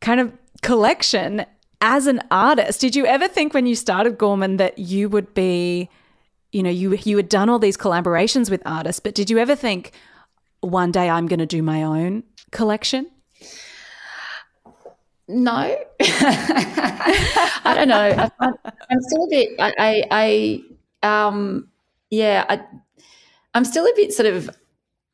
kind 0.00 0.20
of 0.20 0.32
collection 0.62 1.44
as 1.80 2.06
an 2.06 2.20
artist. 2.30 2.80
Did 2.80 2.96
you 2.96 3.06
ever 3.06 3.28
think 3.28 3.54
when 3.54 3.66
you 3.66 3.74
started 3.74 4.18
Gorman 4.18 4.56
that 4.56 4.78
you 4.78 5.08
would 5.08 5.34
be, 5.34 5.88
you 6.52 6.62
know, 6.62 6.70
you 6.70 6.94
you 7.04 7.16
had 7.16 7.28
done 7.28 7.48
all 7.48 7.58
these 7.58 7.76
collaborations 7.76 8.50
with 8.50 8.62
artists, 8.64 9.00
but 9.00 9.14
did 9.14 9.30
you 9.30 9.38
ever 9.38 9.54
think 9.54 9.92
one 10.60 10.90
day 10.90 11.08
I'm 11.08 11.26
going 11.26 11.38
to 11.38 11.46
do 11.46 11.62
my 11.62 11.82
own 11.82 12.24
collection? 12.50 13.06
No, 15.28 15.76
I 16.00 17.72
don't 17.74 17.88
know. 17.88 18.30
I, 18.38 18.46
am 18.90 19.00
still 19.00 19.24
a 19.24 19.28
bit. 19.28 19.48
I, 19.58 19.72
I, 20.10 20.62
I 21.02 21.26
um, 21.26 21.68
yeah, 22.10 22.44
I, 22.48 22.60
I'm 23.54 23.64
still 23.64 23.86
a 23.86 23.92
bit 23.96 24.12
sort 24.12 24.26
of 24.26 24.50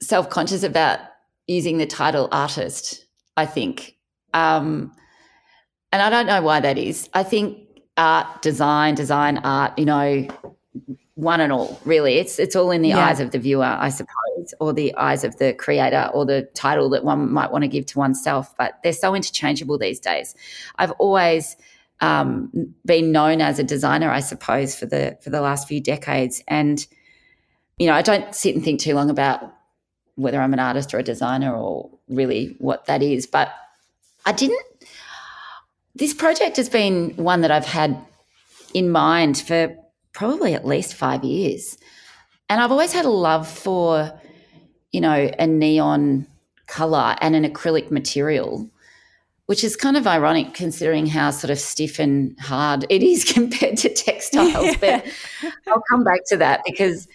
self 0.01 0.29
conscious 0.29 0.63
about 0.63 1.01
using 1.47 1.79
the 1.79 1.87
title 1.87 2.29
artist. 2.31 3.07
I 3.39 3.47
think, 3.47 3.97
um, 4.35 4.93
and 5.91 6.03
I 6.03 6.11
don't 6.11 6.27
know 6.27 6.43
why 6.43 6.61
that 6.61 6.79
is. 6.79 7.09
I 7.15 7.23
think 7.23 7.59
art, 7.97 8.43
design, 8.43 8.95
design, 8.95 9.39
art. 9.39 9.79
You 9.79 9.85
know, 9.85 10.29
one 11.15 11.41
and 11.41 11.53
all. 11.53 11.81
Really, 11.85 12.15
it's 12.15 12.39
it's 12.39 12.57
all 12.57 12.71
in 12.71 12.83
the 12.83 12.91
yeah. 12.91 13.07
eyes 13.07 13.21
of 13.21 13.31
the 13.31 13.39
viewer, 13.39 13.65
I 13.65 13.91
suppose 13.91 14.13
or 14.61 14.73
the 14.73 14.95
eyes 14.97 15.25
of 15.25 15.37
the 15.39 15.53
creator 15.55 16.11
or 16.13 16.25
the 16.25 16.43
title 16.55 16.89
that 16.91 17.05
one 17.05 17.33
might 17.33 17.53
want 17.53 17.63
to 17.63 17.69
give 17.69 17.87
to 17.87 17.99
oneself. 17.99 18.55
But 18.57 18.79
they're 18.83 18.93
so 18.93 19.15
interchangeable 19.15 19.79
these 19.79 20.01
days. 20.01 20.35
I've 20.77 20.93
always 20.93 21.57
um, 22.01 22.75
been 22.85 23.13
known 23.13 23.41
as 23.41 23.59
a 23.59 23.65
designer, 23.65 24.11
I 24.11 24.21
suppose, 24.21 24.75
for 24.75 24.87
the 24.87 25.19
for 25.23 25.31
the 25.31 25.41
last 25.41 25.69
few 25.69 25.81
decades, 25.81 26.43
and 26.49 26.85
you 27.79 27.87
know, 27.87 27.95
I 27.95 28.03
don't 28.03 28.35
sit 28.35 28.55
and 28.55 28.65
think 28.65 28.81
too 28.81 28.95
long 28.95 29.11
about 29.11 29.55
whether 30.17 30.41
I'm 30.41 30.53
an 30.53 30.59
artist 30.59 30.93
or 30.93 30.99
a 30.99 31.03
designer 31.03 31.55
or 31.55 31.91
really 32.09 32.57
what 32.59 32.85
that 32.87 33.03
is. 33.03 33.27
But 33.27 33.53
I 34.25 34.33
didn't. 34.33 34.65
This 35.95 36.15
project 36.15 36.57
has 36.57 36.69
been 36.69 37.11
one 37.17 37.43
that 37.43 37.51
I've 37.51 37.67
had 37.67 37.99
in 38.75 38.91
mind 38.91 39.39
for 39.39 39.77
probably 40.13 40.55
at 40.55 40.67
least 40.67 40.95
five 40.95 41.25
years. 41.25 41.77
And 42.49 42.61
I've 42.61 42.71
always 42.71 42.93
had 42.93 43.05
a 43.05 43.11
love 43.11 43.49
for 43.49 44.13
you 44.93 45.01
know, 45.01 45.31
a 45.39 45.47
neon 45.47 46.27
color 46.67 47.17
and 47.21 47.35
an 47.35 47.45
acrylic 47.45 47.91
material, 47.91 48.71
which 49.47 49.65
is 49.65 49.75
kind 49.75 49.97
of 49.97 50.07
ironic 50.07 50.55
considering 50.55 51.07
how 51.07 51.31
sort 51.31 51.51
of 51.51 51.59
stiff 51.59 51.99
and 51.99 52.39
hard 52.39 52.87
it 52.91 53.03
is 53.03 53.25
compared 53.25 53.79
to 53.79 53.93
textiles. 53.93 54.77
Yeah. 54.83 55.01
But 55.03 55.07
I'll 55.67 55.83
come 55.91 56.05
back 56.05 56.21
to 56.29 56.37
that 56.37 56.61
because 56.65 57.09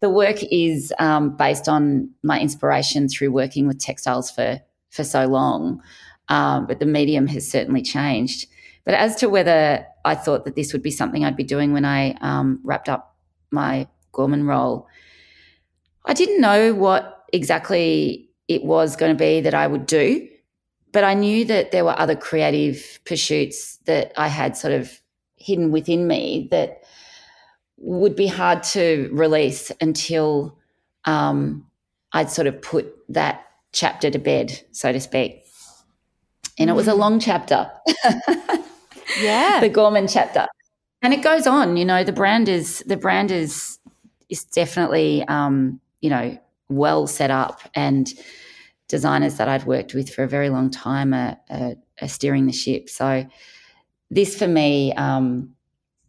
the 0.00 0.10
work 0.10 0.36
is 0.50 0.92
um, 0.98 1.36
based 1.36 1.68
on 1.68 2.10
my 2.22 2.38
inspiration 2.38 3.08
through 3.08 3.32
working 3.32 3.66
with 3.66 3.78
textiles 3.78 4.30
for 4.30 4.60
for 4.90 5.04
so 5.04 5.26
long. 5.26 5.82
Um, 6.28 6.66
but 6.66 6.78
the 6.78 6.86
medium 6.86 7.26
has 7.28 7.50
certainly 7.50 7.82
changed. 7.82 8.46
But 8.84 8.94
as 8.94 9.16
to 9.16 9.28
whether 9.28 9.86
I 10.04 10.14
thought 10.14 10.44
that 10.44 10.56
this 10.56 10.72
would 10.72 10.82
be 10.82 10.90
something 10.90 11.24
I'd 11.24 11.36
be 11.36 11.44
doing 11.44 11.72
when 11.72 11.84
I 11.84 12.12
um, 12.20 12.60
wrapped 12.64 12.88
up 12.88 13.16
my 13.50 13.86
Gorman 14.12 14.46
role, 14.46 14.86
I 16.06 16.14
didn't 16.14 16.40
know 16.40 16.74
what 16.74 17.24
exactly 17.32 18.30
it 18.48 18.64
was 18.64 18.96
going 18.96 19.16
to 19.16 19.18
be 19.18 19.40
that 19.40 19.54
I 19.54 19.66
would 19.66 19.86
do. 19.86 20.28
but 20.92 21.04
I 21.04 21.14
knew 21.14 21.44
that 21.46 21.72
there 21.72 21.84
were 21.84 21.98
other 21.98 22.14
creative 22.14 23.00
pursuits 23.04 23.78
that 23.86 24.12
I 24.16 24.28
had 24.28 24.56
sort 24.56 24.74
of 24.74 25.00
hidden 25.36 25.72
within 25.72 26.06
me 26.06 26.48
that 26.50 26.82
would 27.78 28.14
be 28.14 28.26
hard 28.26 28.62
to 28.62 29.08
release 29.12 29.72
until 29.80 30.56
um, 31.06 31.66
I'd 32.12 32.30
sort 32.30 32.46
of 32.46 32.60
put 32.62 32.94
that 33.08 33.44
chapter 33.72 34.10
to 34.10 34.18
bed, 34.18 34.60
so 34.70 34.92
to 34.92 35.00
speak. 35.00 35.41
And 36.58 36.70
it 36.70 36.74
was 36.74 36.88
a 36.88 36.92
mm. 36.92 36.98
long 36.98 37.20
chapter. 37.20 37.70
yeah. 39.20 39.60
The 39.60 39.68
Gorman 39.68 40.06
chapter. 40.06 40.46
And 41.02 41.12
it 41.12 41.22
goes 41.22 41.46
on, 41.46 41.76
you 41.76 41.84
know, 41.84 42.04
the 42.04 42.12
brand 42.12 42.48
is 42.48 42.80
the 42.86 42.96
brand 42.96 43.30
is 43.30 43.78
is 44.28 44.44
definitely 44.44 45.24
um, 45.28 45.80
you 46.00 46.10
know, 46.10 46.38
well 46.68 47.06
set 47.06 47.30
up 47.30 47.60
and 47.74 48.12
designers 48.88 49.36
that 49.36 49.48
I'd 49.48 49.64
worked 49.64 49.94
with 49.94 50.12
for 50.12 50.22
a 50.22 50.28
very 50.28 50.50
long 50.50 50.70
time 50.70 51.14
are, 51.14 51.38
are, 51.48 51.74
are 52.02 52.08
steering 52.08 52.46
the 52.46 52.52
ship. 52.52 52.90
So 52.90 53.26
this 54.10 54.36
for 54.36 54.46
me, 54.46 54.92
um, 54.94 55.54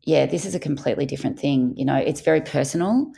yeah, 0.01 0.25
this 0.25 0.45
is 0.45 0.53
a 0.53 0.60
completely 0.60 1.06
different 1.06 1.39
thing. 1.39 1.73
You 1.77 1.86
know, 1.86 1.95
it's 1.95 2.19
very 2.19 2.41
personal. 2.41 3.10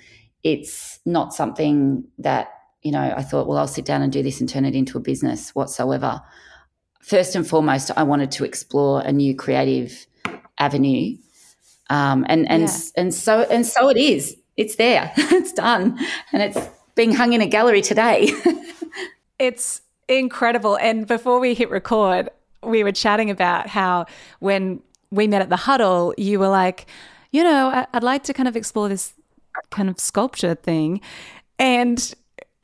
It's 0.43 0.99
not 1.05 1.33
something 1.33 2.03
that, 2.19 2.49
you 2.83 2.91
know, 2.91 3.13
I 3.17 3.23
thought, 3.23 3.47
well, 3.47 3.57
I'll 3.57 3.67
sit 3.67 3.85
down 3.85 4.03
and 4.03 4.13
do 4.13 4.21
this 4.21 4.39
and 4.39 4.47
turn 4.47 4.65
it 4.65 4.75
into 4.75 4.99
a 4.99 5.01
business 5.01 5.55
whatsoever. 5.55 6.21
First 7.05 7.35
and 7.35 7.47
foremost, 7.47 7.91
I 7.95 8.01
wanted 8.01 8.31
to 8.31 8.45
explore 8.45 9.01
a 9.01 9.11
new 9.11 9.35
creative 9.35 10.07
avenue. 10.57 11.17
Um, 11.87 12.25
and 12.27 12.49
and 12.49 12.63
yeah. 12.63 12.77
and 12.97 13.13
so 13.13 13.41
and 13.41 13.63
so 13.63 13.89
it 13.89 13.97
is. 13.97 14.35
It's 14.57 14.77
there. 14.77 15.11
it's 15.17 15.53
done. 15.53 15.99
And 16.33 16.41
it's 16.41 16.57
being 16.95 17.13
hung 17.13 17.33
in 17.33 17.41
a 17.41 17.45
gallery 17.45 17.83
today. 17.83 18.31
it's 19.39 19.81
incredible. 20.09 20.77
And 20.77 21.05
before 21.05 21.39
we 21.39 21.53
hit 21.53 21.69
record, 21.69 22.31
we 22.63 22.83
were 22.83 22.91
chatting 22.91 23.29
about 23.29 23.67
how 23.67 24.07
when 24.39 24.81
we 25.11 25.27
met 25.27 25.43
at 25.43 25.49
the 25.49 25.57
huddle, 25.57 26.11
you 26.17 26.39
were 26.39 26.47
like, 26.47 26.87
you 27.31 27.43
know, 27.43 27.85
I'd 27.93 28.01
like 28.01 28.23
to 28.23 28.33
kind 28.33 28.47
of 28.47 28.55
explore 28.55 28.89
this 28.89 29.13
kind 29.69 29.91
of 29.91 29.99
sculpture 29.99 30.55
thing. 30.55 31.01
And 31.59 32.15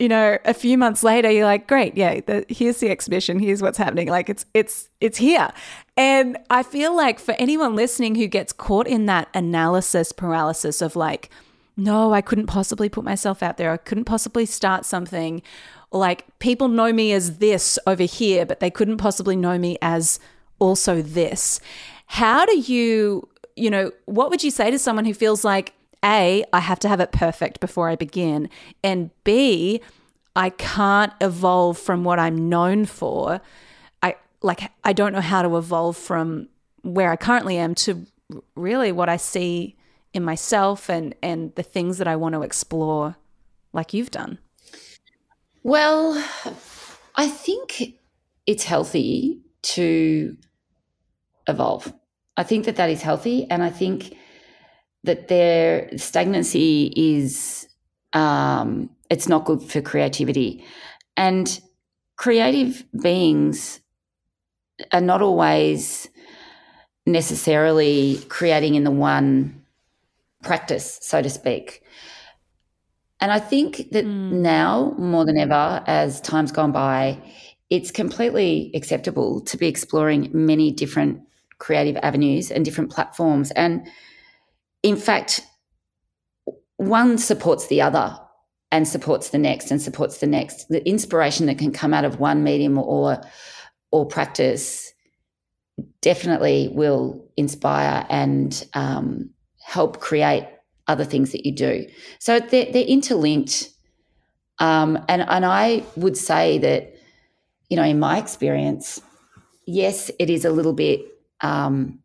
you 0.02 0.08
know, 0.08 0.36
a 0.44 0.52
few 0.52 0.76
months 0.76 1.04
later, 1.04 1.30
you're 1.30 1.44
like, 1.44 1.68
great, 1.68 1.96
yeah, 1.96 2.18
the, 2.26 2.44
here's 2.48 2.78
the 2.78 2.90
exhibition, 2.90 3.38
here's 3.38 3.62
what's 3.62 3.78
happening. 3.78 4.08
Like 4.08 4.28
it's 4.28 4.44
it's 4.52 4.88
it's 5.00 5.16
here. 5.16 5.52
And 5.96 6.38
I 6.50 6.64
feel 6.64 6.96
like 6.96 7.20
for 7.20 7.36
anyone 7.38 7.76
listening 7.76 8.16
who 8.16 8.26
gets 8.26 8.52
caught 8.52 8.88
in 8.88 9.06
that 9.06 9.28
analysis 9.32 10.10
paralysis 10.10 10.82
of 10.82 10.96
like, 10.96 11.30
no, 11.76 12.12
I 12.12 12.20
couldn't 12.20 12.48
possibly 12.48 12.88
put 12.88 13.04
myself 13.04 13.44
out 13.44 13.58
there, 13.58 13.70
I 13.70 13.76
couldn't 13.76 14.06
possibly 14.06 14.44
start 14.44 14.84
something, 14.84 15.40
like 15.92 16.26
people 16.40 16.66
know 16.66 16.92
me 16.92 17.12
as 17.12 17.38
this 17.38 17.78
over 17.86 18.02
here, 18.02 18.44
but 18.44 18.58
they 18.58 18.70
couldn't 18.70 18.96
possibly 18.96 19.36
know 19.36 19.56
me 19.56 19.78
as 19.80 20.18
also 20.58 21.00
this. 21.00 21.60
How 22.06 22.44
do 22.44 22.58
you, 22.58 23.28
you 23.54 23.70
know, 23.70 23.92
what 24.06 24.30
would 24.30 24.42
you 24.42 24.50
say 24.50 24.68
to 24.68 24.80
someone 24.80 25.04
who 25.04 25.14
feels 25.14 25.44
like, 25.44 25.74
A, 26.04 26.44
I 26.52 26.60
have 26.60 26.78
to 26.80 26.88
have 26.88 27.00
it 27.00 27.12
perfect 27.12 27.60
before 27.60 27.88
I 27.88 27.96
begin, 27.96 28.48
and 28.82 29.10
B, 29.24 29.80
I 30.34 30.50
can't 30.50 31.12
evolve 31.20 31.78
from 31.78 32.04
what 32.04 32.18
I'm 32.18 32.48
known 32.48 32.86
for. 32.86 33.40
I 34.02 34.16
like 34.40 34.70
I 34.84 34.92
don't 34.92 35.12
know 35.12 35.20
how 35.20 35.42
to 35.42 35.56
evolve 35.56 35.96
from 35.96 36.48
where 36.82 37.10
I 37.10 37.16
currently 37.16 37.58
am 37.58 37.74
to 37.76 38.06
really 38.54 38.92
what 38.92 39.08
I 39.08 39.16
see 39.16 39.76
in 40.12 40.24
myself 40.24 40.88
and 40.88 41.14
and 41.22 41.54
the 41.54 41.62
things 41.62 41.98
that 41.98 42.08
I 42.08 42.16
want 42.16 42.34
to 42.34 42.42
explore 42.42 43.16
like 43.72 43.94
you've 43.94 44.10
done. 44.10 44.38
Well, 45.62 46.22
I 47.14 47.28
think 47.28 47.94
it's 48.46 48.64
healthy 48.64 49.40
to 49.62 50.36
evolve. 51.46 51.92
I 52.36 52.42
think 52.42 52.64
that 52.64 52.76
that 52.76 52.90
is 52.90 53.02
healthy, 53.02 53.46
and 53.50 53.62
I 53.62 53.70
think 53.70 54.16
that 55.04 55.28
their 55.28 55.96
stagnancy 55.96 56.92
is 56.96 57.68
um, 58.12 58.90
it's 59.10 59.28
not 59.28 59.44
good 59.44 59.62
for 59.62 59.80
creativity, 59.80 60.64
and 61.16 61.60
creative 62.16 62.84
beings 63.02 63.80
are 64.92 65.00
not 65.00 65.22
always 65.22 66.08
necessarily 67.06 68.20
creating 68.28 68.74
in 68.74 68.84
the 68.84 68.90
one 68.90 69.62
practice, 70.42 70.98
so 71.02 71.22
to 71.22 71.30
speak. 71.30 71.82
And 73.20 73.30
I 73.30 73.38
think 73.38 73.90
that 73.92 74.04
mm. 74.04 74.32
now, 74.32 74.94
more 74.98 75.24
than 75.24 75.38
ever, 75.38 75.82
as 75.86 76.20
time's 76.20 76.52
gone 76.52 76.72
by, 76.72 77.18
it's 77.70 77.90
completely 77.90 78.70
acceptable 78.74 79.40
to 79.42 79.56
be 79.56 79.68
exploring 79.68 80.28
many 80.32 80.72
different 80.72 81.22
creative 81.58 81.96
avenues 82.02 82.50
and 82.50 82.64
different 82.64 82.90
platforms. 82.90 83.52
And 83.52 83.86
in 84.82 84.96
fact, 84.96 85.40
one 86.76 87.18
supports 87.18 87.68
the 87.68 87.80
other 87.80 88.18
and 88.70 88.88
supports 88.88 89.30
the 89.30 89.38
next 89.38 89.70
and 89.70 89.80
supports 89.80 90.18
the 90.18 90.26
next. 90.26 90.68
The 90.68 90.86
inspiration 90.88 91.46
that 91.46 91.58
can 91.58 91.72
come 91.72 91.94
out 91.94 92.04
of 92.04 92.18
one 92.18 92.42
medium 92.42 92.78
or 92.78 93.22
or 93.90 94.06
practice 94.06 94.92
definitely 96.00 96.68
will 96.72 97.24
inspire 97.36 98.06
and 98.08 98.66
um, 98.74 99.30
help 99.64 100.00
create 100.00 100.48
other 100.88 101.04
things 101.04 101.32
that 101.32 101.46
you 101.46 101.52
do. 101.52 101.86
So 102.18 102.40
they're, 102.40 102.70
they're 102.72 102.84
interlinked. 102.84 103.68
Um, 104.58 104.98
and, 105.08 105.22
and 105.22 105.44
I 105.44 105.84
would 105.96 106.16
say 106.16 106.58
that, 106.58 106.94
you 107.68 107.76
know, 107.76 107.84
in 107.84 107.98
my 107.98 108.18
experience, 108.18 109.00
yes, 109.66 110.10
it 110.18 110.28
is 110.28 110.44
a 110.44 110.50
little 110.50 110.72
bit, 110.72 111.00
um, 111.40 112.00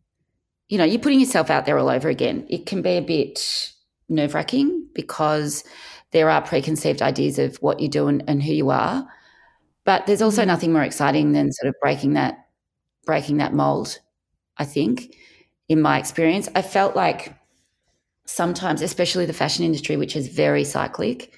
you 0.70 0.78
know, 0.78 0.84
you're 0.84 1.00
putting 1.00 1.20
yourself 1.20 1.50
out 1.50 1.66
there 1.66 1.78
all 1.78 1.90
over 1.90 2.10
again. 2.10 2.46
It 2.50 2.66
can 2.66 2.82
be 2.82 2.98
a 2.98 3.02
bit 3.02 3.74
nerve 4.10 4.34
wracking 4.34 4.88
because 4.94 5.64
there 6.12 6.30
are 6.30 6.42
preconceived 6.42 7.02
ideas 7.02 7.40
of 7.40 7.58
what 7.58 7.80
you 7.80 7.90
do 7.90 8.08
and, 8.08 8.24
and 8.28 8.42
who 8.42 8.54
you 8.54 8.70
are. 8.70 9.08
But 9.86 10.06
there's 10.06 10.22
also 10.22 10.42
mm-hmm. 10.42 10.48
nothing 10.48 10.74
more 10.74 10.84
exciting 10.84 11.32
than 11.32 11.52
sort 11.52 11.70
of 11.70 11.76
breaking 11.82 12.14
that 12.14 12.38
breaking 13.06 13.38
that 13.38 13.54
mold, 13.54 14.00
I 14.58 14.66
think, 14.66 15.16
in 15.70 15.82
my 15.82 15.98
experience. 15.98 16.50
I 16.54 16.62
felt 16.62 16.96
like 16.96 17.34
sometimes, 18.26 18.82
especially 18.82 19.26
the 19.26 19.34
fashion 19.34 19.64
industry, 19.64 19.96
which 19.96 20.16
is 20.16 20.28
very 20.28 20.66
cyclic 20.66 21.32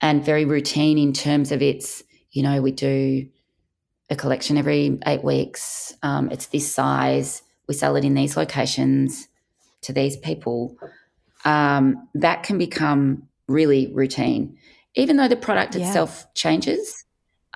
and 0.00 0.24
very 0.24 0.46
routine 0.46 0.96
in 0.96 1.12
terms 1.12 1.52
of 1.52 1.60
its, 1.60 2.02
you 2.30 2.42
know, 2.42 2.62
we 2.62 2.72
do 2.72 3.28
a 4.08 4.16
collection 4.16 4.56
every 4.56 4.98
eight 5.06 5.22
weeks. 5.22 5.92
Um, 6.02 6.30
it's 6.30 6.46
this 6.46 6.72
size. 6.72 7.42
We 7.68 7.74
sell 7.74 7.96
it 7.96 8.04
in 8.04 8.14
these 8.14 8.36
locations 8.36 9.28
to 9.82 9.92
these 9.92 10.16
people. 10.16 10.76
Um, 11.44 12.08
that 12.14 12.42
can 12.42 12.58
become 12.58 13.28
really 13.48 13.92
routine, 13.92 14.56
even 14.94 15.16
though 15.16 15.28
the 15.28 15.36
product 15.36 15.74
yeah. 15.74 15.86
itself 15.86 16.32
changes. 16.34 17.04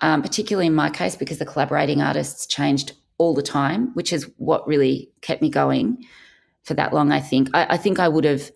Um, 0.01 0.23
particularly 0.23 0.68
in 0.68 0.75
my 0.75 0.90
case, 0.90 1.16
because 1.16 1.38
the 1.38 1.44
collaborating 1.44 2.01
artists 2.01 2.47
changed 2.47 2.92
all 3.18 3.35
the 3.35 3.42
time, 3.42 3.92
which 3.94 4.12
is 4.12 4.31
what 4.37 4.64
really 4.66 5.11
kept 5.23 5.42
me 5.42 5.51
going 5.51 6.07
for 6.62 6.75
that 6.75 6.92
long. 6.92 7.11
I 7.11 7.18
think 7.18 7.51
I, 7.53 7.66
I 7.71 7.77
think 7.77 7.99
I 7.99 8.09
would 8.09 8.25
have 8.25 8.53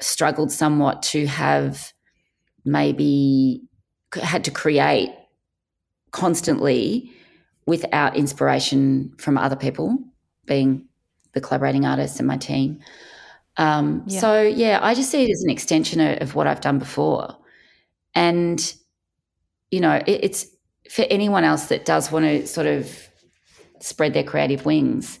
struggled 0.00 0.50
somewhat 0.50 1.02
to 1.02 1.26
have 1.26 1.92
maybe 2.64 3.62
had 4.20 4.44
to 4.44 4.50
create 4.50 5.14
constantly 6.10 7.12
without 7.66 8.16
inspiration 8.16 9.12
from 9.18 9.38
other 9.38 9.56
people, 9.56 9.96
being 10.46 10.86
the 11.32 11.40
collaborating 11.40 11.86
artists 11.86 12.18
and 12.18 12.28
my 12.28 12.36
team. 12.36 12.80
Um, 13.56 14.04
yeah. 14.06 14.20
So, 14.20 14.42
yeah, 14.42 14.78
I 14.82 14.94
just 14.94 15.10
see 15.10 15.24
it 15.24 15.30
as 15.30 15.42
an 15.42 15.50
extension 15.50 16.00
of, 16.00 16.22
of 16.22 16.34
what 16.34 16.46
I've 16.46 16.60
done 16.60 16.78
before. 16.78 17.36
And, 18.14 18.74
you 19.70 19.80
know, 19.80 20.02
it, 20.06 20.20
it's 20.24 20.46
for 20.90 21.06
anyone 21.10 21.44
else 21.44 21.66
that 21.66 21.84
does 21.84 22.12
want 22.12 22.24
to 22.24 22.46
sort 22.46 22.66
of 22.66 23.08
spread 23.80 24.14
their 24.14 24.24
creative 24.24 24.64
wings, 24.64 25.18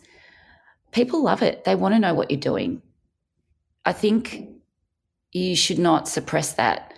people 0.92 1.22
love 1.22 1.42
it. 1.42 1.64
They 1.64 1.74
want 1.74 1.94
to 1.94 1.98
know 1.98 2.14
what 2.14 2.30
you're 2.30 2.40
doing. 2.40 2.82
I 3.84 3.92
think 3.92 4.48
you 5.32 5.56
should 5.56 5.78
not 5.78 6.08
suppress 6.08 6.54
that. 6.54 6.94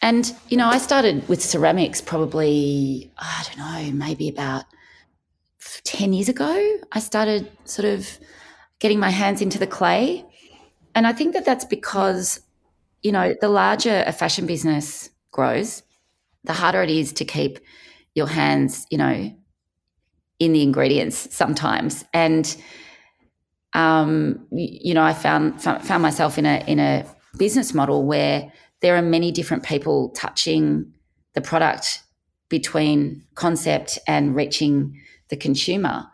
And, 0.00 0.32
you 0.48 0.56
know, 0.56 0.68
I 0.68 0.78
started 0.78 1.28
with 1.28 1.42
ceramics 1.42 2.00
probably, 2.00 3.10
I 3.18 3.44
don't 3.46 3.58
know, 3.58 3.92
maybe 4.06 4.28
about 4.28 4.64
10 5.84 6.12
years 6.12 6.28
ago. 6.28 6.78
I 6.92 7.00
started 7.00 7.50
sort 7.64 7.86
of 7.86 8.18
getting 8.78 9.00
my 9.00 9.10
hands 9.10 9.40
into 9.42 9.58
the 9.58 9.66
clay. 9.66 10.24
And 10.94 11.06
I 11.06 11.12
think 11.12 11.34
that 11.34 11.44
that's 11.44 11.64
because, 11.64 12.40
you 13.02 13.12
know, 13.12 13.34
the 13.40 13.48
larger 13.48 14.02
a 14.06 14.12
fashion 14.12 14.46
business 14.46 15.10
grows, 15.30 15.82
the 16.44 16.52
harder 16.52 16.82
it 16.82 16.90
is 16.90 17.12
to 17.14 17.24
keep 17.24 17.58
your 18.14 18.26
hands, 18.26 18.86
you 18.90 18.98
know, 18.98 19.32
in 20.38 20.52
the 20.52 20.62
ingredients 20.62 21.34
sometimes. 21.34 22.04
And, 22.12 22.56
um, 23.74 24.46
you 24.50 24.94
know, 24.94 25.02
I 25.02 25.12
found 25.12 25.62
found 25.62 26.02
myself 26.02 26.38
in 26.38 26.46
a 26.46 26.64
in 26.66 26.78
a 26.80 27.04
business 27.36 27.74
model 27.74 28.06
where 28.06 28.52
there 28.80 28.96
are 28.96 29.02
many 29.02 29.32
different 29.32 29.62
people 29.62 30.10
touching 30.10 30.92
the 31.34 31.40
product 31.40 32.02
between 32.48 33.24
concept 33.34 33.98
and 34.06 34.34
reaching 34.34 35.00
the 35.28 35.36
consumer. 35.36 36.06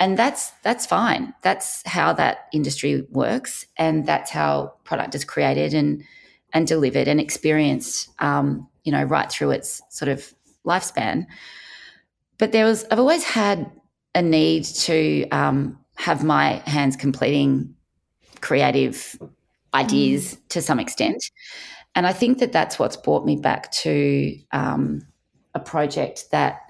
And 0.00 0.16
that's 0.16 0.50
that's 0.62 0.86
fine. 0.86 1.34
That's 1.42 1.82
how 1.86 2.12
that 2.14 2.46
industry 2.52 3.06
works 3.10 3.66
and 3.76 4.06
that's 4.06 4.30
how 4.30 4.74
product 4.84 5.14
is 5.14 5.24
created 5.24 5.74
and 5.74 6.04
and 6.52 6.66
delivered 6.66 7.08
and 7.08 7.20
experienced 7.20 8.08
um, 8.20 8.68
you 8.84 8.92
know 8.92 9.02
right 9.02 9.30
through 9.30 9.50
its 9.50 9.82
sort 9.90 10.08
of 10.08 10.32
lifespan. 10.64 11.26
But 12.38 12.52
there 12.52 12.64
was 12.64 12.84
i've 12.90 13.00
always 13.00 13.24
had 13.24 13.70
a 14.14 14.22
need 14.22 14.64
to 14.64 15.28
um, 15.30 15.78
have 15.96 16.22
my 16.22 16.62
hands 16.66 16.94
completing 16.96 17.74
creative 18.40 19.20
ideas 19.74 20.34
mm. 20.34 20.48
to 20.50 20.62
some 20.62 20.78
extent. 20.78 21.30
And 21.96 22.06
i 22.06 22.12
think 22.12 22.38
that 22.38 22.52
that's 22.52 22.78
what's 22.78 22.96
brought 22.96 23.26
me 23.26 23.34
back 23.34 23.72
to 23.82 24.38
um, 24.52 25.02
a 25.54 25.60
project 25.60 26.30
that 26.30 26.67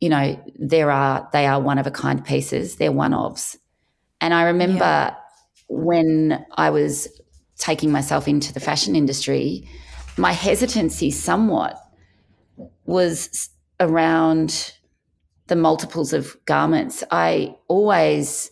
you 0.00 0.08
know, 0.08 0.40
there 0.56 0.90
are 0.90 1.28
they 1.32 1.46
are 1.46 1.60
one 1.60 1.78
of 1.78 1.86
a 1.86 1.90
kind 1.90 2.24
pieces. 2.24 2.76
They're 2.76 2.92
one 2.92 3.12
ofs. 3.12 3.56
And 4.20 4.34
I 4.34 4.44
remember 4.44 4.78
yeah. 4.78 5.14
when 5.68 6.44
I 6.52 6.70
was 6.70 7.08
taking 7.56 7.90
myself 7.90 8.28
into 8.28 8.52
the 8.52 8.60
fashion 8.60 8.94
industry, 8.94 9.68
my 10.16 10.32
hesitancy 10.32 11.10
somewhat 11.10 11.78
was 12.86 13.50
around 13.80 14.74
the 15.46 15.56
multiples 15.56 16.12
of 16.12 16.36
garments. 16.44 17.02
I 17.10 17.56
always 17.68 18.50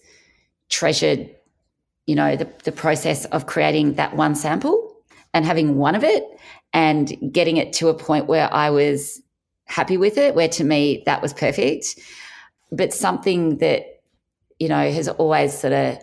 treasured, 0.68 1.30
you 2.06 2.14
know, 2.14 2.37
the, 2.37 2.48
the 2.64 2.72
process 2.72 3.24
of 3.26 3.46
creating 3.46 3.94
that 3.94 4.16
one 4.16 4.35
sample 4.35 4.96
and 5.35 5.44
having 5.44 5.76
one 5.76 5.94
of 5.94 6.02
it 6.02 6.24
and 6.72 7.32
getting 7.32 7.56
it 7.56 7.72
to 7.74 7.88
a 7.88 7.94
point 7.94 8.26
where 8.26 8.52
I 8.52 8.70
was 8.70 9.20
happy 9.66 9.96
with 9.96 10.16
it, 10.16 10.35
where 10.35 10.48
to 10.48 10.64
me 10.64 11.02
that 11.07 11.20
was 11.20 11.33
perfect. 11.33 11.98
But 12.72 12.92
something 12.92 13.59
that, 13.59 14.00
you 14.59 14.68
know, 14.68 14.90
has 14.90 15.09
always 15.09 15.57
sort 15.57 15.72
of 15.72 15.98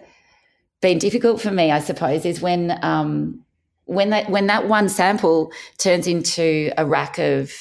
been 0.80 0.98
difficult 0.98 1.42
for 1.42 1.52
me, 1.52 1.72
I 1.72 1.80
suppose, 1.80 2.26
is 2.26 2.42
when 2.42 2.78
um, 2.84 3.44
when 3.86 4.12
that 4.12 4.30
when 4.30 4.48
that 4.48 4.68
one 4.68 4.88
sample 4.88 5.52
turns 5.78 6.08
into 6.08 6.72
a 6.78 6.86
rack 6.86 7.18
of, 7.18 7.52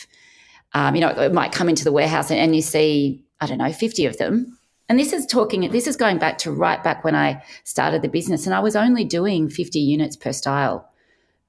um, 0.75 0.95
you 0.95 1.01
know, 1.01 1.09
it 1.09 1.33
might 1.33 1.53
come 1.53 1.69
into 1.69 1.85
the 1.85 1.93
warehouse 1.93 2.31
and, 2.31 2.39
and 2.39 2.55
you 2.55 2.63
see, 2.63 3.25
I 3.41 3.47
don't 3.47 3.59
know, 3.59 3.73
fifty 3.73 4.07
of 4.07 4.19
them. 4.19 4.59
And 4.89 4.99
this 4.99 5.13
is 5.13 5.27
talking. 5.27 5.71
This 5.71 5.87
is 5.87 5.97
going 5.97 6.19
back 6.19 6.39
to 6.39 6.53
right 6.53 6.83
back 6.83 7.03
when 7.03 7.15
I 7.15 7.43
started 7.65 8.03
the 8.03 8.09
business, 8.09 8.47
and 8.47 8.55
I 8.55 8.61
was 8.61 8.77
only 8.77 9.05
doing 9.05 9.49
fifty 9.49 9.79
units 9.79 10.17
per 10.17 10.33
style 10.33 10.89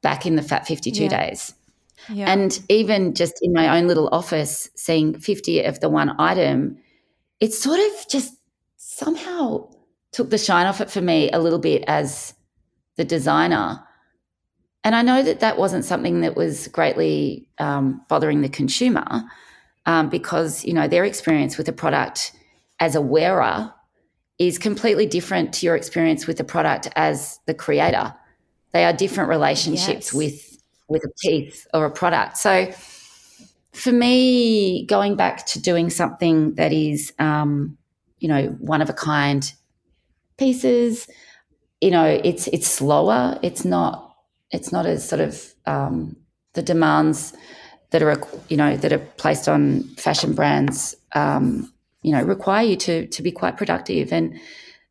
back 0.02 0.26
in 0.26 0.36
the 0.36 0.42
Fat 0.42 0.66
Fifty 0.66 0.92
Two 0.92 1.04
yeah. 1.04 1.28
days. 1.28 1.54
Yeah. 2.10 2.32
And 2.32 2.60
even 2.70 3.14
just 3.14 3.40
in 3.42 3.54
my 3.54 3.78
own 3.78 3.88
little 3.88 4.10
office, 4.12 4.70
seeing 4.76 5.20
50 5.20 5.64
of 5.64 5.80
the 5.80 5.90
one 5.90 6.20
item, 6.20 6.78
it 7.40 7.54
sort 7.54 7.80
of 7.80 8.10
just 8.10 8.34
somehow 8.78 9.70
took 10.12 10.30
the 10.30 10.38
shine 10.38 10.68
off 10.68 10.82
it 10.82 10.92
for 10.92 11.02
me 11.02 11.30
a 11.32 11.40
little 11.40 11.60
bit 11.60 11.84
as 11.88 12.34
the 12.96 13.04
designer. 13.04 13.84
And 14.84 14.96
I 14.96 15.02
know 15.02 15.24
that 15.24 15.40
that 15.40 15.58
wasn't 15.58 15.86
something 15.86 16.22
that 16.22 16.36
was 16.36 16.68
greatly 16.68 17.48
um, 17.58 18.02
bothering 18.10 18.42
the 18.42 18.50
consumer 18.50 19.24
um, 19.86 20.10
because, 20.10 20.64
you 20.64 20.74
know, 20.74 20.88
their 20.88 21.06
experience 21.06 21.58
with 21.58 21.66
the 21.66 21.74
product 21.74 22.34
as 22.80 22.96
a 22.96 23.02
wearer 23.02 23.74
is 24.40 24.58
completely 24.58 25.06
different 25.06 25.54
to 25.54 25.66
your 25.66 25.76
experience 25.76 26.28
with 26.28 26.38
the 26.38 26.44
product 26.44 26.90
as 26.96 27.40
the 27.46 27.54
creator. 27.54 28.14
They 28.72 28.84
are 28.86 28.94
different 28.94 29.30
relationships 29.30 30.08
yes. 30.08 30.14
with 30.14 30.53
with 30.88 31.04
a 31.06 31.12
piece 31.22 31.68
or 31.74 31.86
a 31.86 31.92
product. 31.92 32.38
So 32.38 32.72
for 33.74 33.92
me, 33.92 34.86
going 34.86 35.16
back 35.16 35.46
to 35.48 35.62
doing 35.62 35.90
something 35.90 36.56
that 36.56 36.72
is, 36.72 37.14
um, 37.20 37.78
you 38.20 38.28
know, 38.28 38.48
one 38.60 38.82
of 38.82 38.90
a 38.90 38.94
kind 38.94 39.52
pieces, 40.38 41.08
you 41.82 41.92
know, 41.92 42.06
it's 42.06 42.48
it's 42.48 42.68
slower. 42.68 43.38
It's 43.42 43.66
not 43.66 44.16
it's 44.52 44.72
not 44.72 44.86
as 44.86 45.08
sort 45.08 45.22
of 45.22 45.54
um, 45.66 46.16
the 46.54 46.62
demands 46.62 47.34
that 47.90 48.02
are 48.02 48.22
you 48.50 48.58
know 48.58 48.78
that 48.78 48.94
are 48.94 49.06
placed 49.18 49.50
on 49.50 49.84
fashion 49.96 50.34
brands. 50.34 50.96
Um, 51.14 51.74
you 52.02 52.12
know, 52.12 52.24
require 52.24 52.64
you 52.64 52.76
to 52.78 53.08
to 53.08 53.22
be 53.22 53.32
quite 53.32 53.58
productive, 53.58 54.14
and 54.14 54.40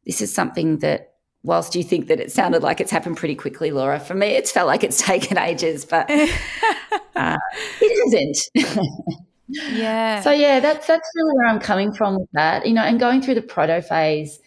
this 0.05 0.21
is 0.21 0.35
something 0.35 0.79
that 0.79 1.12
whilst 1.43 1.75
you 1.75 1.83
think 1.83 2.09
that 2.09 2.21
it 2.21 2.31
sounded 2.31 2.63
like 2.63 2.81
it's 2.81 2.91
happened 2.91 3.17
pretty 3.17 3.35
quickly, 3.35 3.71
Laura, 3.71 3.99
for 3.99 4.15
me, 4.15 4.29
it's 4.29 4.53
felt 4.53 4.67
like 4.67 4.85
it's 4.85 4.99
taken 5.07 5.39
ages, 5.39 5.85
but 5.85 6.11
uh, 7.17 7.39
it 7.81 8.13
hasn't. 8.55 8.89
yeah. 9.49 10.21
So 10.21 10.31
yeah, 10.31 10.61
that's 10.61 10.87
that's 10.87 11.09
really 11.17 11.35
where 11.37 11.47
I'm 11.47 11.61
coming 11.61 11.93
from 11.93 12.21
with 12.21 12.29
that. 12.33 12.67
You 12.67 12.75
know, 12.75 12.83
and 12.83 12.99
going 12.99 13.23
through 13.23 13.35
the 13.35 13.43
proto 13.43 13.83
phase. 13.83 14.41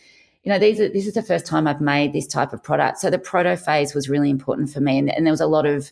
You 0.43 0.51
know, 0.51 0.59
these 0.59 0.79
are, 0.79 0.87
this 0.87 1.07
is 1.07 1.15
the 1.15 1.23
first 1.23 1.47
time 1.47 1.65
I've 1.65 1.81
made 1.81 2.13
this 2.13 2.27
type 2.27 2.53
of 2.53 2.61
product. 2.61 2.99
So 2.99 3.09
the 3.09 3.17
proto 3.17 3.57
phase 3.57 3.95
was 3.95 4.07
really 4.07 4.29
important 4.29 4.69
for 4.69 4.79
me, 4.79 4.99
and, 4.99 5.11
and 5.11 5.25
there 5.25 5.33
was 5.33 5.41
a 5.41 5.47
lot 5.47 5.65
of 5.65 5.91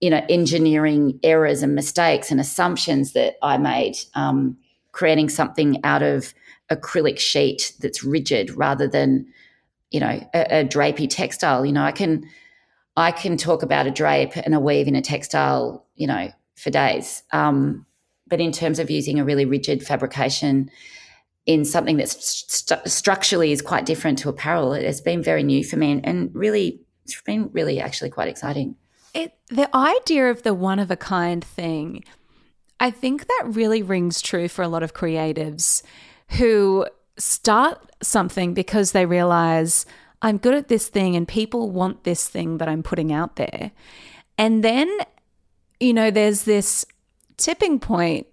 you 0.00 0.10
know 0.10 0.24
engineering 0.28 1.18
errors 1.24 1.62
and 1.62 1.74
mistakes 1.74 2.30
and 2.30 2.40
assumptions 2.40 3.14
that 3.14 3.34
I 3.42 3.58
made, 3.58 3.96
um, 4.14 4.56
creating 4.92 5.28
something 5.28 5.84
out 5.84 6.02
of 6.04 6.34
acrylic 6.70 7.18
sheet 7.18 7.72
that's 7.80 8.04
rigid 8.04 8.50
rather 8.52 8.86
than 8.86 9.26
you 9.90 10.00
know, 10.00 10.20
a, 10.34 10.60
a 10.60 10.64
drapey 10.64 11.08
textile. 11.08 11.64
You 11.64 11.72
know, 11.72 11.84
I 11.84 11.92
can 11.92 12.28
I 12.96 13.10
can 13.12 13.36
talk 13.36 13.62
about 13.62 13.86
a 13.86 13.90
drape 13.90 14.36
and 14.36 14.54
a 14.54 14.60
weave 14.60 14.88
in 14.88 14.94
a 14.94 15.02
textile, 15.02 15.86
you 15.94 16.06
know, 16.06 16.30
for 16.56 16.70
days. 16.70 17.22
Um, 17.32 17.86
but 18.26 18.40
in 18.40 18.52
terms 18.52 18.78
of 18.78 18.90
using 18.90 19.18
a 19.18 19.24
really 19.24 19.44
rigid 19.44 19.84
fabrication 19.84 20.70
in 21.46 21.64
something 21.64 21.98
that 21.98 22.08
st- 22.08 22.80
structurally 22.88 23.52
is 23.52 23.60
quite 23.60 23.84
different 23.84 24.18
to 24.18 24.28
apparel, 24.28 24.72
it 24.72 24.84
has 24.84 25.00
been 25.00 25.22
very 25.22 25.42
new 25.42 25.62
for 25.62 25.76
me 25.76 25.92
and, 25.92 26.06
and 26.06 26.34
really, 26.34 26.80
it's 27.04 27.20
been 27.22 27.50
really 27.52 27.80
actually 27.80 28.10
quite 28.10 28.28
exciting. 28.28 28.76
It, 29.12 29.36
the 29.48 29.74
idea 29.76 30.30
of 30.30 30.42
the 30.42 30.54
one 30.54 30.78
of 30.78 30.90
a 30.90 30.96
kind 30.96 31.44
thing, 31.44 32.02
I 32.80 32.90
think 32.90 33.26
that 33.26 33.44
really 33.48 33.82
rings 33.82 34.22
true 34.22 34.48
for 34.48 34.62
a 34.62 34.68
lot 34.68 34.82
of 34.82 34.94
creatives 34.94 35.82
who 36.30 36.86
start 37.16 37.90
something 38.02 38.54
because 38.54 38.92
they 38.92 39.06
realize 39.06 39.86
I'm 40.22 40.38
good 40.38 40.54
at 40.54 40.68
this 40.68 40.88
thing 40.88 41.16
and 41.16 41.28
people 41.28 41.70
want 41.70 42.04
this 42.04 42.28
thing 42.28 42.58
that 42.58 42.68
I'm 42.68 42.82
putting 42.82 43.12
out 43.12 43.36
there. 43.36 43.72
And 44.38 44.64
then, 44.64 44.90
you 45.80 45.92
know, 45.92 46.10
there's 46.10 46.44
this 46.44 46.84
tipping 47.36 47.78
point, 47.78 48.26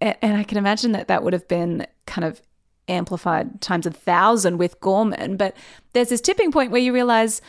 and 0.00 0.36
I 0.36 0.44
can 0.44 0.58
imagine 0.58 0.92
that 0.92 1.08
that 1.08 1.22
would 1.22 1.32
have 1.32 1.48
been 1.48 1.86
kind 2.06 2.24
of 2.24 2.42
amplified 2.88 3.60
times 3.60 3.86
a 3.86 3.90
thousand 3.90 4.58
with 4.58 4.80
Gorman. 4.80 5.36
But 5.36 5.56
there's 5.92 6.10
this 6.10 6.20
tipping 6.20 6.52
point 6.52 6.70
where 6.70 6.80
you 6.80 6.92
realize, 6.92 7.40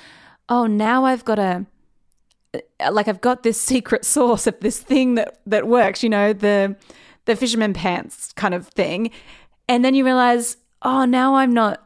oh, 0.50 0.66
now 0.66 1.06
I've 1.06 1.26
got 1.26 1.40
a 1.40 1.66
uh, 2.80 2.92
like 2.92 3.08
I've 3.08 3.22
got 3.22 3.44
this 3.44 3.60
secret 3.74 4.06
sauce 4.06 4.48
of 4.48 4.60
this 4.62 4.80
thing 4.80 5.16
that 5.16 5.40
that 5.46 5.68
works. 5.68 6.04
You 6.04 6.10
know, 6.10 6.34
the 6.34 6.76
the 7.26 7.36
fisherman 7.36 7.74
pants 7.74 8.32
kind 8.34 8.54
of 8.54 8.68
thing. 8.68 9.12
And 9.68 9.84
then 9.84 9.96
you 9.96 10.06
realize, 10.06 10.58
oh, 10.82 11.06
now 11.06 11.36
I'm 11.36 11.54
not 11.54 11.82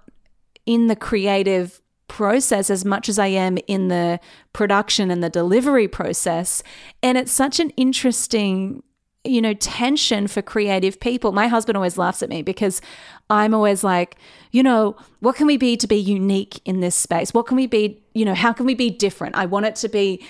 in 0.66 0.88
the 0.88 0.96
creative 0.96 1.82
process 2.08 2.70
as 2.70 2.84
much 2.84 3.08
as 3.08 3.18
I 3.18 3.28
am 3.28 3.58
in 3.68 3.88
the 3.88 4.20
production 4.52 5.10
and 5.10 5.24
the 5.24 5.30
delivery 5.30 5.88
process. 5.88 6.62
And 7.02 7.18
it's 7.18 7.32
such 7.32 7.60
an 7.60 7.70
interesting, 7.72 8.84
you 9.24 9.42
know, 9.42 9.54
tension 9.54 10.28
for 10.28 10.42
creative 10.42 11.00
people. 11.00 11.32
My 11.32 11.48
husband 11.48 11.78
always 11.78 11.98
laughs 11.98 12.22
at 12.22 12.30
me 12.30 12.42
because 12.42 12.82
I'm 13.30 13.54
always 13.54 13.84
like, 13.84 14.18
you 14.52 14.64
know, 14.64 14.98
what 15.20 15.36
can 15.36 15.48
we 15.48 15.56
be 15.56 15.78
to 15.78 15.88
be 15.88 15.98
unique 15.98 16.60
in 16.66 16.82
this 16.82 16.96
space? 16.96 17.34
What 17.34 17.46
can 17.46 17.56
we 17.56 17.68
be, 17.68 18.04
you 18.14 18.26
know, 18.26 18.36
how 18.36 18.52
can 18.52 18.66
we 18.66 18.76
be 18.76 18.90
different? 18.90 19.36
I 19.36 19.46
want 19.46 19.68
it 19.68 19.76
to 19.78 19.90
be, 19.90 20.26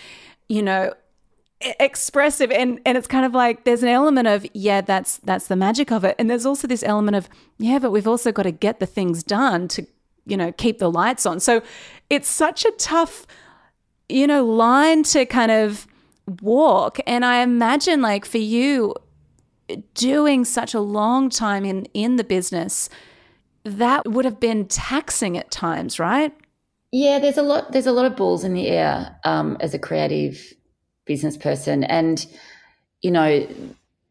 you 0.47 0.61
know, 0.61 0.93
expressive 1.61 2.51
and 2.51 2.79
and 2.85 2.97
it's 2.97 3.07
kind 3.07 3.25
of 3.25 3.33
like 3.33 3.65
there's 3.65 3.83
an 3.83 3.89
element 3.89 4.27
of 4.27 4.45
yeah 4.53 4.79
that's 4.79 5.17
that's 5.17 5.47
the 5.47 5.55
magic 5.55 5.91
of 5.91 6.03
it. 6.05 6.15
And 6.17 6.29
there's 6.29 6.45
also 6.45 6.67
this 6.67 6.83
element 6.83 7.17
of 7.17 7.29
yeah 7.57 7.79
but 7.79 7.91
we've 7.91 8.07
also 8.07 8.31
got 8.31 8.43
to 8.43 8.51
get 8.51 8.79
the 8.79 8.85
things 8.85 9.23
done 9.23 9.67
to 9.69 9.85
you 10.25 10.37
know 10.37 10.53
keep 10.53 10.79
the 10.79 10.89
lights 10.89 11.25
on. 11.25 11.39
So 11.39 11.61
it's 12.09 12.29
such 12.29 12.63
a 12.65 12.71
tough 12.71 13.27
you 14.07 14.25
know 14.25 14.45
line 14.45 15.03
to 15.03 15.25
kind 15.25 15.51
of 15.51 15.85
walk. 16.41 16.99
And 17.05 17.25
i 17.25 17.41
imagine 17.41 18.01
like 18.01 18.23
for 18.23 18.37
you 18.37 18.95
doing 19.93 20.45
such 20.45 20.73
a 20.73 20.79
long 20.79 21.29
time 21.29 21.65
in 21.65 21.85
in 21.93 22.15
the 22.15 22.23
business 22.23 22.89
that 23.65 24.09
would 24.09 24.25
have 24.25 24.39
been 24.39 24.65
taxing 24.65 25.37
at 25.37 25.51
times 25.51 25.99
right? 25.99 26.33
Yeah 26.93 27.19
there's 27.19 27.37
a 27.37 27.43
lot 27.43 27.73
there's 27.73 27.85
a 27.87 27.91
lot 27.91 28.05
of 28.05 28.15
balls 28.15 28.45
in 28.45 28.53
the 28.53 28.67
air 28.67 29.19
um, 29.25 29.57
as 29.59 29.73
a 29.73 29.79
creative 29.79 30.53
business 31.09 31.35
person. 31.35 31.83
And, 31.83 32.25
you 33.01 33.09
know, 33.09 33.45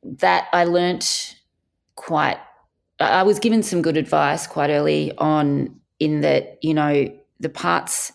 that 0.03 0.49
I 0.53 0.65
learnt 0.65 1.37
quite, 1.95 2.39
I 3.01 3.23
was 3.23 3.39
given 3.39 3.63
some 3.63 3.81
good 3.81 3.97
advice 3.97 4.49
quite 4.49 4.69
early 4.69 5.13
on 5.17 5.81
in 6.01 6.23
that, 6.23 6.59
you 6.61 6.75
know, 6.75 7.09
the 7.39 7.49
parts 7.49 8.13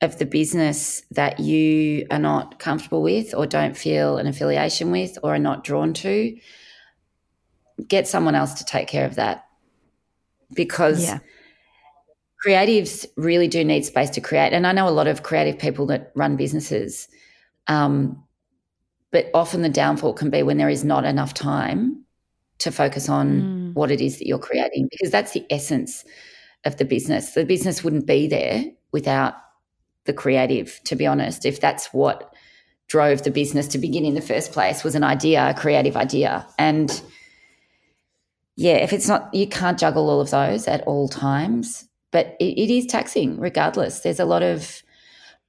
of 0.00 0.18
the 0.18 0.26
business 0.26 1.02
that 1.10 1.40
you 1.40 2.06
are 2.12 2.20
not 2.20 2.60
comfortable 2.60 3.02
with 3.02 3.34
or 3.34 3.46
don't 3.46 3.76
feel 3.76 4.18
an 4.18 4.28
affiliation 4.28 4.92
with 4.92 5.18
or 5.24 5.34
are 5.34 5.38
not 5.40 5.64
drawn 5.64 5.92
to, 5.94 6.38
get 7.88 8.06
someone 8.06 8.36
else 8.36 8.54
to 8.54 8.64
take 8.64 8.86
care 8.86 9.06
of 9.06 9.16
that. 9.16 9.46
Because 10.54 11.02
yeah. 11.04 11.18
creatives 12.46 13.06
really 13.16 13.48
do 13.48 13.64
need 13.64 13.84
space 13.84 14.10
to 14.10 14.20
create. 14.20 14.52
And 14.52 14.66
I 14.66 14.72
know 14.72 14.88
a 14.88 14.90
lot 14.90 15.08
of 15.08 15.24
creative 15.24 15.58
people 15.58 15.86
that 15.86 16.12
run 16.14 16.36
businesses, 16.36 17.08
um, 17.66 18.22
but 19.10 19.30
often 19.32 19.62
the 19.62 19.68
downfall 19.68 20.14
can 20.14 20.30
be 20.30 20.42
when 20.42 20.58
there 20.58 20.68
is 20.68 20.84
not 20.84 21.04
enough 21.04 21.34
time 21.34 22.04
to 22.58 22.70
focus 22.70 23.08
on 23.08 23.42
mm. 23.42 23.74
what 23.74 23.90
it 23.90 24.00
is 24.00 24.18
that 24.18 24.26
you're 24.26 24.38
creating, 24.38 24.88
because 24.90 25.10
that's 25.10 25.32
the 25.32 25.44
essence 25.50 26.04
of 26.64 26.76
the 26.76 26.84
business. 26.84 27.32
The 27.32 27.44
business 27.44 27.84
wouldn't 27.84 28.06
be 28.06 28.26
there 28.26 28.64
without 28.92 29.34
the 30.04 30.12
creative, 30.12 30.80
to 30.84 30.96
be 30.96 31.06
honest, 31.06 31.44
if 31.44 31.60
that's 31.60 31.86
what 31.92 32.34
drove 32.86 33.22
the 33.22 33.30
business 33.30 33.66
to 33.68 33.78
begin 33.78 34.04
in 34.04 34.14
the 34.14 34.20
first 34.20 34.52
place 34.52 34.84
was 34.84 34.94
an 34.94 35.04
idea, 35.04 35.50
a 35.50 35.54
creative 35.54 35.96
idea. 35.96 36.46
And 36.58 37.02
yeah, 38.56 38.76
if 38.76 38.92
it's 38.92 39.08
not, 39.08 39.32
you 39.34 39.48
can't 39.48 39.78
juggle 39.78 40.08
all 40.10 40.20
of 40.20 40.30
those 40.30 40.68
at 40.68 40.82
all 40.82 41.08
times, 41.08 41.88
but 42.10 42.36
it, 42.38 42.58
it 42.58 42.70
is 42.70 42.86
taxing 42.86 43.40
regardless. 43.40 44.00
There's 44.00 44.20
a 44.20 44.24
lot 44.24 44.42
of 44.42 44.83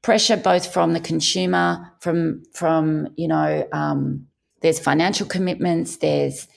pressure 0.06 0.38
both 0.38 0.72
from 0.72 0.93
the 0.93 0.99
consumer, 0.99 1.91
from, 1.99 2.43
from, 2.53 3.08
you 3.18 3.28
know, 3.28 3.68
um, 3.74 4.28
there's 4.62 4.80
financial 4.80 5.26
commitments, 5.26 5.97
there's 5.97 6.47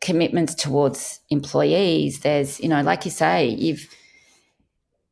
commitments 0.00 0.54
towards 0.54 1.20
employees. 1.30 2.20
There's, 2.20 2.60
you 2.60 2.68
know, 2.68 2.82
like 2.82 3.06
you 3.06 3.10
say, 3.10 3.48
you've, 3.48 3.88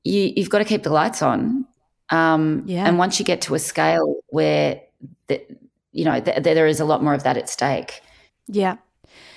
you, 0.05 0.33
you've 0.37 0.51
got 0.51 0.59
to 0.59 0.65
keep 0.65 0.83
the 0.83 0.93
lights 0.93 1.23
on 1.23 1.67
um, 2.13 2.63
yeah. 2.67 2.87
And 2.87 2.99
once 2.99 3.19
you 3.19 3.25
get 3.25 3.41
to 3.43 3.55
a 3.55 3.59
scale 3.59 4.17
where, 4.29 4.83
the, 5.29 5.43
you 5.93 6.05
know, 6.05 6.21
th- 6.21 6.43
there 6.43 6.67
is 6.67 6.79
a 6.79 6.85
lot 6.85 7.03
more 7.03 7.15
of 7.15 7.23
that 7.23 7.39
at 7.39 7.49
stake. 7.49 8.03
Yeah. 8.47 8.77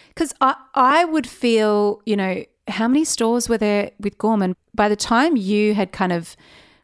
Because 0.10 0.34
I, 0.42 0.56
I 0.74 1.06
would 1.06 1.26
feel, 1.26 2.02
you 2.06 2.18
know, 2.18 2.44
how 2.68 2.88
many 2.90 3.06
stores 3.06 3.48
were 3.48 3.58
there 3.58 3.92
with 4.00 4.18
Gorman? 4.18 4.56
By 4.74 4.90
the 4.90 4.96
time 4.98 5.38
you 5.38 5.74
had 5.74 5.94
kind 5.94 6.12
of 6.12 6.36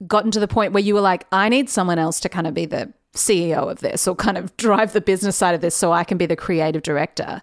gotten 0.07 0.31
to 0.31 0.39
the 0.39 0.47
point 0.47 0.73
where 0.73 0.83
you 0.83 0.93
were 0.93 1.01
like, 1.01 1.25
I 1.31 1.49
need 1.49 1.69
someone 1.69 1.99
else 1.99 2.19
to 2.21 2.29
kind 2.29 2.47
of 2.47 2.53
be 2.53 2.65
the 2.65 2.91
CEO 3.13 3.69
of 3.69 3.79
this 3.79 4.07
or 4.07 4.15
kind 4.15 4.37
of 4.37 4.55
drive 4.57 4.93
the 4.93 5.01
business 5.01 5.35
side 5.35 5.55
of 5.55 5.61
this 5.61 5.75
so 5.75 5.91
I 5.91 6.03
can 6.03 6.17
be 6.17 6.25
the 6.25 6.35
creative 6.35 6.83
director. 6.83 7.41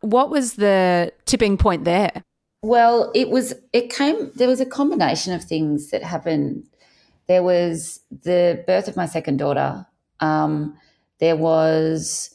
What 0.00 0.30
was 0.30 0.54
the 0.54 1.12
tipping 1.26 1.56
point 1.56 1.84
there? 1.84 2.22
Well, 2.62 3.10
it 3.14 3.30
was, 3.30 3.54
it 3.72 3.90
came, 3.90 4.32
there 4.34 4.48
was 4.48 4.60
a 4.60 4.66
combination 4.66 5.32
of 5.32 5.44
things 5.44 5.90
that 5.90 6.02
happened 6.02 6.64
there 7.28 7.42
was 7.42 8.00
the 8.24 8.64
birth 8.66 8.88
of 8.88 8.96
my 8.96 9.06
second 9.06 9.36
daughter. 9.36 9.86
Um, 10.18 10.76
there 11.20 11.36
was 11.36 12.34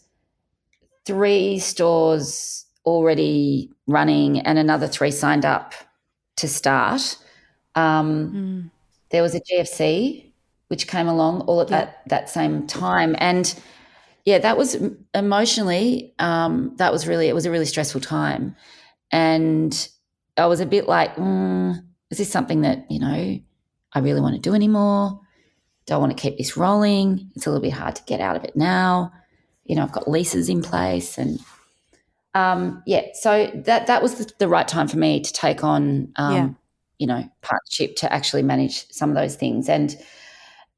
three 1.06 1.60
stores 1.60 2.66
already 2.86 3.72
running 3.88 4.40
and 4.40 4.58
another 4.58 4.88
three 4.88 5.12
signed 5.12 5.46
up 5.46 5.74
to 6.38 6.48
start. 6.48 7.18
Um, 7.76 8.32
mm. 8.32 8.72
There 9.14 9.22
was 9.22 9.36
a 9.36 9.40
GFC 9.40 10.32
which 10.68 10.88
came 10.88 11.08
along 11.08 11.42
all 11.42 11.62
at 11.62 11.70
yeah. 11.70 11.86
that 11.86 12.02
that 12.08 12.30
same 12.30 12.68
time, 12.68 13.16
and 13.20 13.54
yeah, 14.26 14.40
that 14.40 14.58
was 14.58 14.76
emotionally 15.14 16.16
um, 16.18 16.74
that 16.78 16.92
was 16.92 17.08
really 17.08 17.30
it 17.30 17.36
was 17.36 17.46
a 17.46 17.52
really 17.52 17.66
stressful 17.66 18.02
time, 18.02 18.56
and 19.12 19.88
I 20.36 20.48
was 20.48 20.60
a 20.60 20.66
bit 20.66 20.88
like, 20.88 21.16
mm, 21.16 21.80
is 22.10 22.18
this 22.18 22.32
something 22.32 22.62
that 22.62 22.90
you 22.90 23.00
know 23.00 23.40
I 23.94 24.00
really 24.00 24.20
want 24.20 24.34
to 24.34 24.42
do 24.42 24.56
anymore. 24.56 25.22
Don't 25.86 26.02
want 26.02 26.18
to 26.18 26.22
keep 26.22 26.38
this 26.38 26.58
rolling. 26.58 27.30
It's 27.36 27.46
a 27.46 27.52
little 27.52 27.62
bit 27.62 27.74
hard 27.74 27.96
to 27.98 28.04
get 28.04 28.20
out 28.20 28.36
of 28.36 28.44
it 28.44 28.56
now. 28.56 29.14
You 29.66 29.76
know, 29.76 29.84
I've 29.84 29.92
got 29.92 30.10
leases 30.10 30.50
in 30.50 30.62
place 30.62 31.18
and 31.18 31.40
um, 32.34 32.82
yeah, 32.88 33.08
so 33.14 33.52
that 33.54 33.86
that 33.86 34.02
was 34.02 34.16
the, 34.16 34.32
the, 34.40 34.48
right 34.48 34.68
time 34.68 34.88
for 34.88 34.98
me 34.98 35.22
to 35.22 35.32
take 35.32 35.64
on 35.64 36.14
um. 36.16 36.58
You 37.00 37.08
know, 37.08 37.24
partnership 37.42 37.96
to 37.98 38.12
actually 38.14 38.44
manage 38.44 38.90
some 38.92 39.10
of 39.10 39.16
those 39.16 39.36
things. 39.36 39.70
And 39.70 39.96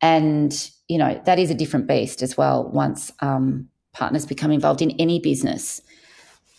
and 0.02 0.70
you 0.88 0.98
know, 0.98 1.20
that 1.26 1.40
is 1.40 1.50
a 1.50 1.56
different 1.56 1.88
beast 1.88 2.22
as 2.22 2.38
well 2.38 2.70
once 2.70 3.12
um, 3.20 3.70
partners 3.94 4.26
become 4.26 4.52
involved 4.52 4.82
in 4.82 4.92
any 4.92 5.20
business. 5.20 5.82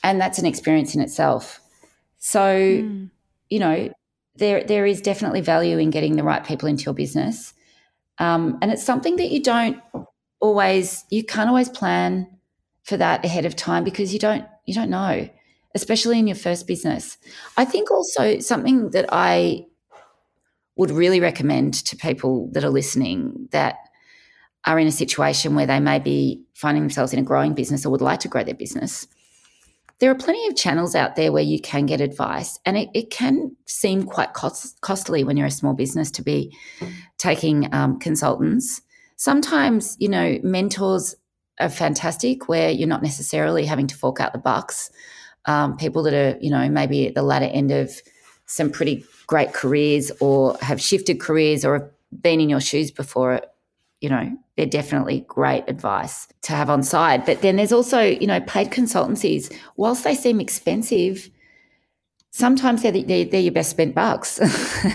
And 0.03 0.21
that's 0.21 0.39
an 0.39 0.47
experience 0.47 0.95
in 0.95 1.01
itself. 1.01 1.61
So, 2.19 2.41
mm. 2.41 3.11
you 3.51 3.59
know, 3.59 3.93
there 4.37 4.65
there 4.65 4.87
is 4.87 5.01
definitely 5.01 5.41
value 5.41 5.79
in 5.79 5.91
getting 5.91 6.17
the 6.17 6.23
right 6.23 6.45
people 6.45 6.69
into 6.69 6.85
your 6.85 6.95
business, 6.95 7.55
um, 8.19 8.59
and 8.61 8.71
it's 8.71 8.85
something 8.85 9.17
that 9.17 9.31
you 9.31 9.43
don't 9.43 9.81
always 10.41 11.05
you 11.11 11.25
can't 11.25 11.49
always 11.49 11.69
plan 11.69 12.27
for 12.83 12.97
that 12.97 13.25
ahead 13.25 13.45
of 13.45 13.57
time 13.57 13.85
because 13.85 14.13
you 14.13 14.19
don't 14.19 14.45
you 14.67 14.75
don't 14.75 14.91
know, 14.91 15.29
especially 15.77 16.19
in 16.19 16.27
your 16.27 16.37
first 16.37 16.67
business. 16.67 17.19
I 17.57 17.65
think 17.65 17.91
also 17.91 18.41
something 18.41 18.91
that 18.91 19.07
I 19.13 19.67
would 20.77 20.91
really 20.91 21.21
recommend 21.21 21.75
to 21.87 21.97
people 21.97 22.51
that 22.53 22.65
are 22.65 22.71
listening 22.71 23.49
that 23.53 23.77
are 24.65 24.79
in 24.79 24.89
a 24.89 24.93
situation 24.93 25.55
where 25.55 25.67
they 25.67 25.81
may 25.81 25.99
be 25.99 26.43
finding 26.55 26.83
themselves 26.83 27.13
in 27.13 27.19
a 27.19 27.23
growing 27.23 27.55
business 27.55 27.87
or 27.87 27.91
would 27.91 28.01
like 28.01 28.21
to 28.21 28.29
grow 28.29 28.43
their 28.43 28.55
business 28.55 29.07
there 29.99 30.11
are 30.11 30.17
plenty 30.17 30.47
of 30.47 30.57
channels 30.57 30.95
out 30.95 31.17
there 31.17 31.33
where 31.33 31.43
you 31.43 31.61
can 31.61 31.87
get 31.87 32.01
advice, 32.01 32.59
and 32.67 32.77
it, 32.77 32.89
it 32.93 33.11
can 33.11 33.57
seem 33.67 34.03
quite 34.03 34.35
cost, 34.35 34.81
costly 34.83 35.25
when 35.25 35.37
you're 35.37 35.47
a 35.47 35.51
small 35.51 35.73
business 35.73 36.11
to 36.13 36.23
be 36.23 36.55
taking 37.17 37.73
um, 37.75 37.99
consultants. 37.99 38.83
Sometimes, 39.17 39.97
you 39.99 40.09
know, 40.09 40.39
mentors 40.43 41.15
are 41.59 41.71
fantastic 41.71 42.49
where 42.49 42.71
you're 42.71 42.89
not 42.89 43.03
necessarily 43.03 43.65
having 43.65 43.87
to 43.87 43.97
fork 43.97 44.21
out 44.21 44.35
the 44.35 44.39
bucks. 44.39 44.91
Um, 45.47 45.77
people 45.77 46.03
that 46.05 46.15
are, 46.15 46.39
you 46.41 46.51
know, 46.51 46.69
maybe 46.69 47.07
at 47.07 47.15
the 47.15 47.23
latter 47.23 47.47
end 47.47 47.71
of 47.71 47.93
some 48.47 48.71
pretty 48.71 49.05
great 49.27 49.53
careers 49.53 50.11
or 50.21 50.57
have 50.61 50.81
shifted 50.81 51.21
careers 51.21 51.65
or 51.65 51.75
have 51.75 51.91
been 52.21 52.41
in 52.41 52.49
your 52.49 52.61
shoes 52.61 52.91
before 52.91 53.41
you 54.01 54.09
know, 54.09 54.37
they're 54.57 54.67
definitely 54.67 55.25
great 55.27 55.65
advice 55.69 56.29
to 56.43 56.53
have 56.53 56.71
on 56.71 56.83
side. 56.83 57.25
But 57.25 57.43
then 57.43 57.57
there's 57.57 57.73
also, 57.73 58.01
you 58.01 58.27
know, 58.27 58.41
paid 58.41 58.71
consultancies. 58.71 59.55
Whilst 59.77 60.05
they 60.05 60.15
seem 60.15 60.41
expensive, 60.41 61.31
sometimes 62.31 62.83
they're, 62.83 62.93
they're, 62.93 63.25
they're 63.25 63.41
your 63.41 63.53
best 63.53 63.71
spent 63.71 63.95
bucks. 63.95 64.39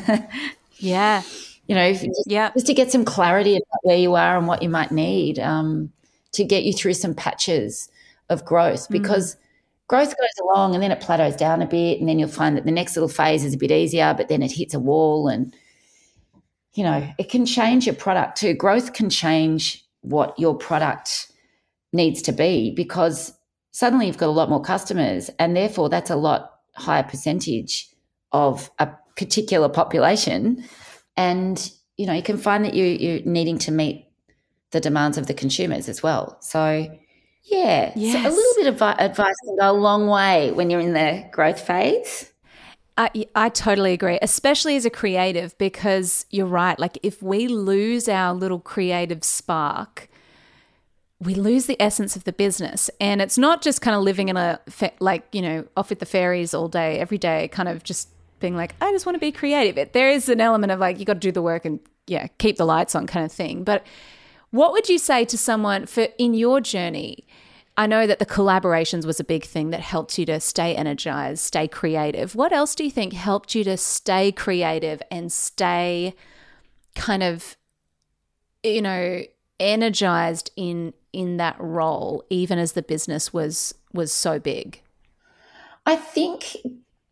yeah. 0.78 1.24
You 1.68 1.76
know, 1.76 1.94
just, 1.94 2.24
yeah. 2.28 2.52
just 2.54 2.68
to 2.68 2.74
get 2.74 2.92
some 2.92 3.06
clarity 3.06 3.56
about 3.56 3.80
where 3.84 3.98
you 3.98 4.16
are 4.16 4.38
and 4.38 4.48
what 4.48 4.62
you 4.62 4.70
might 4.70 4.92
need 4.92 5.40
um, 5.40 5.92
to 6.34 6.44
get 6.44 6.64
you 6.64 6.74
through 6.74 6.94
some 6.94 7.16
patches 7.16 7.90
of 8.30 8.46
growth 8.46 8.88
mm. 8.88 8.92
because 8.92 9.36
mm. 9.36 9.38
Growth 9.92 10.16
goes 10.18 10.46
along 10.50 10.74
and 10.74 10.82
then 10.82 10.92
it 10.92 11.02
plateaus 11.02 11.36
down 11.36 11.62
a 11.62 11.68
bit 11.68 12.00
and 12.00 12.10
then 12.10 12.18
you'll 12.18 12.30
find 12.30 12.58
that 12.58 12.66
the 12.66 12.72
next 12.72 12.96
little 12.96 13.10
phase 13.10 13.44
is 13.44 13.54
a 13.54 13.58
bit 13.58 13.72
easier, 13.72 14.14
but 14.18 14.30
then 14.30 14.42
it 14.42 14.52
hits 14.52 14.74
a 14.74 14.80
wall 14.80 15.28
and– 15.28 15.54
you 16.74 16.84
know, 16.84 17.08
it 17.18 17.30
can 17.30 17.46
change 17.46 17.86
your 17.86 17.96
product 17.96 18.38
too. 18.38 18.54
Growth 18.54 18.94
can 18.94 19.10
change 19.10 19.86
what 20.02 20.38
your 20.40 20.56
product 20.56 21.32
needs 21.94 22.22
to 22.24 22.32
be 22.32 22.72
because 22.72 23.34
suddenly 23.72 24.08
you've 24.08 24.18
got 24.18 24.28
a 24.28 24.32
lot 24.32 24.50
more 24.50 24.62
customers 24.62 25.30
and 25.38 25.56
therefore 25.56 25.90
that's 25.90 26.10
a 26.10 26.16
lot 26.16 26.60
higher 26.76 27.04
percentage 27.04 27.90
of 28.32 28.72
a 28.80 28.90
particular 29.18 29.68
population 29.68 30.64
and 31.18 31.72
you 31.98 32.06
know 32.06 32.14
you 32.14 32.24
can 32.24 32.38
find 32.38 32.64
that 32.64 32.74
you 32.74 32.86
you're 32.86 33.22
needing 33.26 33.58
to 33.58 33.72
meet 33.72 34.08
the 34.72 34.80
demands 34.80 35.18
of 35.18 35.28
the 35.28 35.34
consumers 35.34 35.90
as 35.90 36.02
well 36.02 36.38
so 36.40 36.88
yeah 37.44 37.92
yes. 37.96 38.14
so 38.14 38.30
a 38.30 38.34
little 38.34 38.54
bit 38.64 38.68
of 38.68 38.82
advice 39.00 39.36
can 39.46 39.58
go 39.58 39.72
a 39.72 39.74
long 39.74 40.08
way 40.08 40.52
when 40.52 40.70
you're 40.70 40.80
in 40.80 40.94
the 40.94 41.28
growth 41.32 41.60
phase 41.60 42.32
I, 42.98 43.26
I 43.34 43.50
totally 43.50 43.94
agree, 43.94 44.20
especially 44.22 44.76
as 44.76 44.86
a 44.86 44.90
creative, 44.90 45.58
because 45.58 46.26
you're 46.30 46.46
right. 46.46 46.78
Like, 46.78 47.00
if 47.02 47.24
we 47.24 47.48
lose 47.48 48.10
our 48.10 48.34
little 48.34 48.60
creative 48.60 49.24
spark, 49.24 50.10
we 51.20 51.34
lose 51.34 51.68
the 51.68 51.82
essence 51.82 52.16
of 52.16 52.26
the 52.26 52.34
business. 52.34 52.90
And 53.00 53.22
it's 53.22 53.38
not 53.38 53.62
just 53.62 53.82
kind 53.82 53.96
of 53.96 54.04
living 54.04 54.30
in 54.30 54.38
a, 54.38 54.60
like, 55.00 55.24
you 55.32 55.42
know, 55.42 55.66
off 55.78 55.90
with 55.90 56.00
the 56.00 56.06
fairies 56.06 56.54
all 56.54 56.68
day, 56.68 57.00
every 57.00 57.18
day, 57.18 57.48
kind 57.48 57.70
of 57.70 57.84
just 57.84 58.10
being 58.40 58.56
like, 58.56 58.76
I 58.82 58.92
just 58.92 59.06
want 59.06 59.16
to 59.16 59.20
be 59.20 59.32
creative. 59.32 59.78
It, 59.78 59.94
there 59.94 60.10
is 60.10 60.30
an 60.30 60.42
element 60.42 60.72
of 60.72 60.80
like, 60.80 61.00
you 61.00 61.06
got 61.06 61.14
to 61.14 61.20
do 61.20 61.32
the 61.32 61.42
work 61.42 61.64
and, 61.64 61.80
yeah, 62.08 62.28
keep 62.40 62.58
the 62.58 62.66
lights 62.66 62.94
on 62.94 63.08
kind 63.08 63.26
of 63.26 63.32
thing. 63.32 63.64
But 63.64 63.86
what 64.52 64.74
would 64.74 64.90
you 64.90 64.98
say 64.98 65.26
to 65.26 65.38
someone 65.38 65.86
for 65.86 66.08
in 66.18 66.34
your 66.34 66.62
journey? 66.62 67.26
I 67.78 67.88
know 67.88 68.06
that 68.06 68.20
the 68.20 68.26
collaborations 68.26 69.06
was 69.06 69.20
a 69.20 69.24
big 69.24 69.46
thing 69.46 69.70
that 69.70 69.80
helped 69.80 70.18
you 70.20 70.26
to 70.26 70.40
stay 70.40 70.76
energized, 70.76 71.40
stay 71.40 71.68
creative. 71.68 72.36
What 72.36 72.52
else 72.52 72.76
do 72.76 72.84
you 72.84 72.92
think 72.92 73.14
helped 73.14 73.56
you 73.56 73.64
to 73.64 73.78
stay 73.78 74.32
creative 74.32 75.02
and 75.10 75.32
stay 75.32 76.14
kind 76.94 77.24
of 77.24 77.56
you 78.62 78.82
know 78.82 79.24
energized 79.60 80.52
in 80.58 80.94
in 81.14 81.38
that 81.38 81.56
role 81.60 82.24
even 82.30 82.60
as 82.60 82.74
the 82.74 82.82
business 82.82 83.34
was 83.34 83.74
was 83.94 84.12
so 84.12 84.38
big? 84.38 84.82
I 85.86 85.96
think 85.96 86.58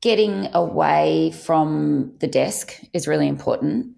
getting 0.02 0.50
away 0.54 1.32
from 1.32 2.14
the 2.20 2.28
desk 2.28 2.80
is 2.94 3.08
really 3.08 3.28
important. 3.28 3.96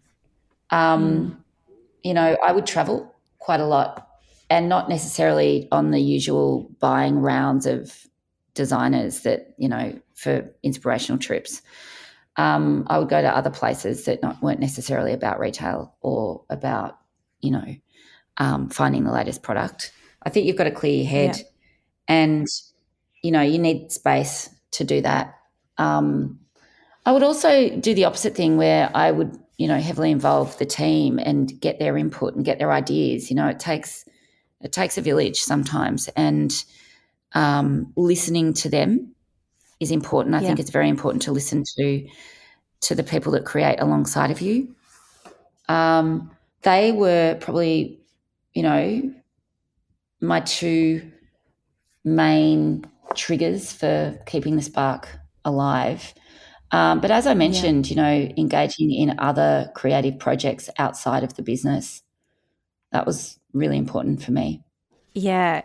Um, 0.69 1.37
mm. 1.69 1.75
you 2.03 2.13
know, 2.13 2.37
I 2.43 2.51
would 2.51 2.65
travel 2.65 3.10
quite 3.41 3.59
a 3.59 3.65
lot 3.65 4.07
and 4.49 4.69
not 4.69 4.87
necessarily 4.87 5.67
on 5.71 5.91
the 5.91 5.99
usual 5.99 6.69
buying 6.79 7.19
rounds 7.19 7.65
of 7.65 8.07
designers 8.53 9.21
that, 9.21 9.53
you 9.57 9.67
know, 9.67 9.99
for 10.13 10.49
inspirational 10.63 11.19
trips. 11.19 11.61
Um, 12.37 12.85
I 12.87 12.97
would 12.97 13.09
go 13.09 13.21
to 13.21 13.35
other 13.35 13.49
places 13.49 14.05
that 14.05 14.21
not, 14.21 14.41
weren't 14.41 14.59
necessarily 14.59 15.13
about 15.13 15.39
retail 15.39 15.95
or 16.01 16.43
about, 16.49 16.97
you 17.41 17.51
know, 17.51 17.75
um, 18.37 18.69
finding 18.69 19.03
the 19.03 19.11
latest 19.11 19.41
product. 19.41 19.91
I 20.23 20.29
think 20.29 20.45
you've 20.45 20.55
got 20.55 20.65
to 20.65 20.71
clear 20.71 20.95
your 20.95 21.09
head 21.09 21.37
yeah. 21.37 21.43
and, 22.07 22.47
you 23.23 23.31
know, 23.31 23.41
you 23.41 23.59
need 23.59 23.91
space 23.91 24.49
to 24.71 24.83
do 24.83 25.01
that. 25.01 25.35
Um, 25.77 26.39
I 27.05 27.11
would 27.11 27.23
also 27.23 27.75
do 27.77 27.93
the 27.95 28.05
opposite 28.05 28.35
thing 28.35 28.57
where 28.57 28.91
I 28.93 29.11
would, 29.11 29.37
you 29.61 29.67
know, 29.67 29.77
heavily 29.77 30.09
involve 30.09 30.57
the 30.57 30.65
team 30.65 31.19
and 31.19 31.61
get 31.61 31.77
their 31.77 31.95
input 31.95 32.33
and 32.33 32.43
get 32.43 32.57
their 32.57 32.71
ideas. 32.71 33.29
You 33.29 33.35
know, 33.35 33.47
it 33.47 33.59
takes 33.59 34.05
it 34.59 34.71
takes 34.71 34.97
a 34.97 35.01
village 35.01 35.39
sometimes, 35.39 36.07
and 36.15 36.51
um, 37.33 37.93
listening 37.95 38.53
to 38.55 38.69
them 38.69 39.13
is 39.79 39.91
important. 39.91 40.33
I 40.33 40.39
yeah. 40.41 40.47
think 40.47 40.59
it's 40.59 40.71
very 40.71 40.89
important 40.89 41.21
to 41.23 41.31
listen 41.31 41.63
to 41.77 42.07
to 42.87 42.95
the 42.95 43.03
people 43.03 43.33
that 43.33 43.45
create 43.45 43.79
alongside 43.79 44.31
of 44.31 44.41
you. 44.41 44.75
Um, 45.69 46.31
they 46.63 46.91
were 46.91 47.37
probably, 47.39 47.99
you 48.55 48.63
know, 48.63 49.13
my 50.21 50.39
two 50.39 51.11
main 52.03 52.83
triggers 53.13 53.71
for 53.71 54.19
keeping 54.25 54.55
the 54.55 54.63
spark 54.63 55.07
alive. 55.45 56.15
Um, 56.71 57.01
but 57.01 57.11
as 57.11 57.27
I 57.27 57.33
mentioned, 57.33 57.89
yeah. 57.89 57.91
you 57.91 58.01
know, 58.27 58.33
engaging 58.37 58.91
in 58.91 59.19
other 59.19 59.71
creative 59.75 60.17
projects 60.17 60.69
outside 60.77 61.23
of 61.23 61.35
the 61.35 61.41
business, 61.41 62.01
that 62.91 63.05
was 63.05 63.39
really 63.53 63.77
important 63.77 64.23
for 64.23 64.31
me. 64.31 64.63
Yeah. 65.13 65.63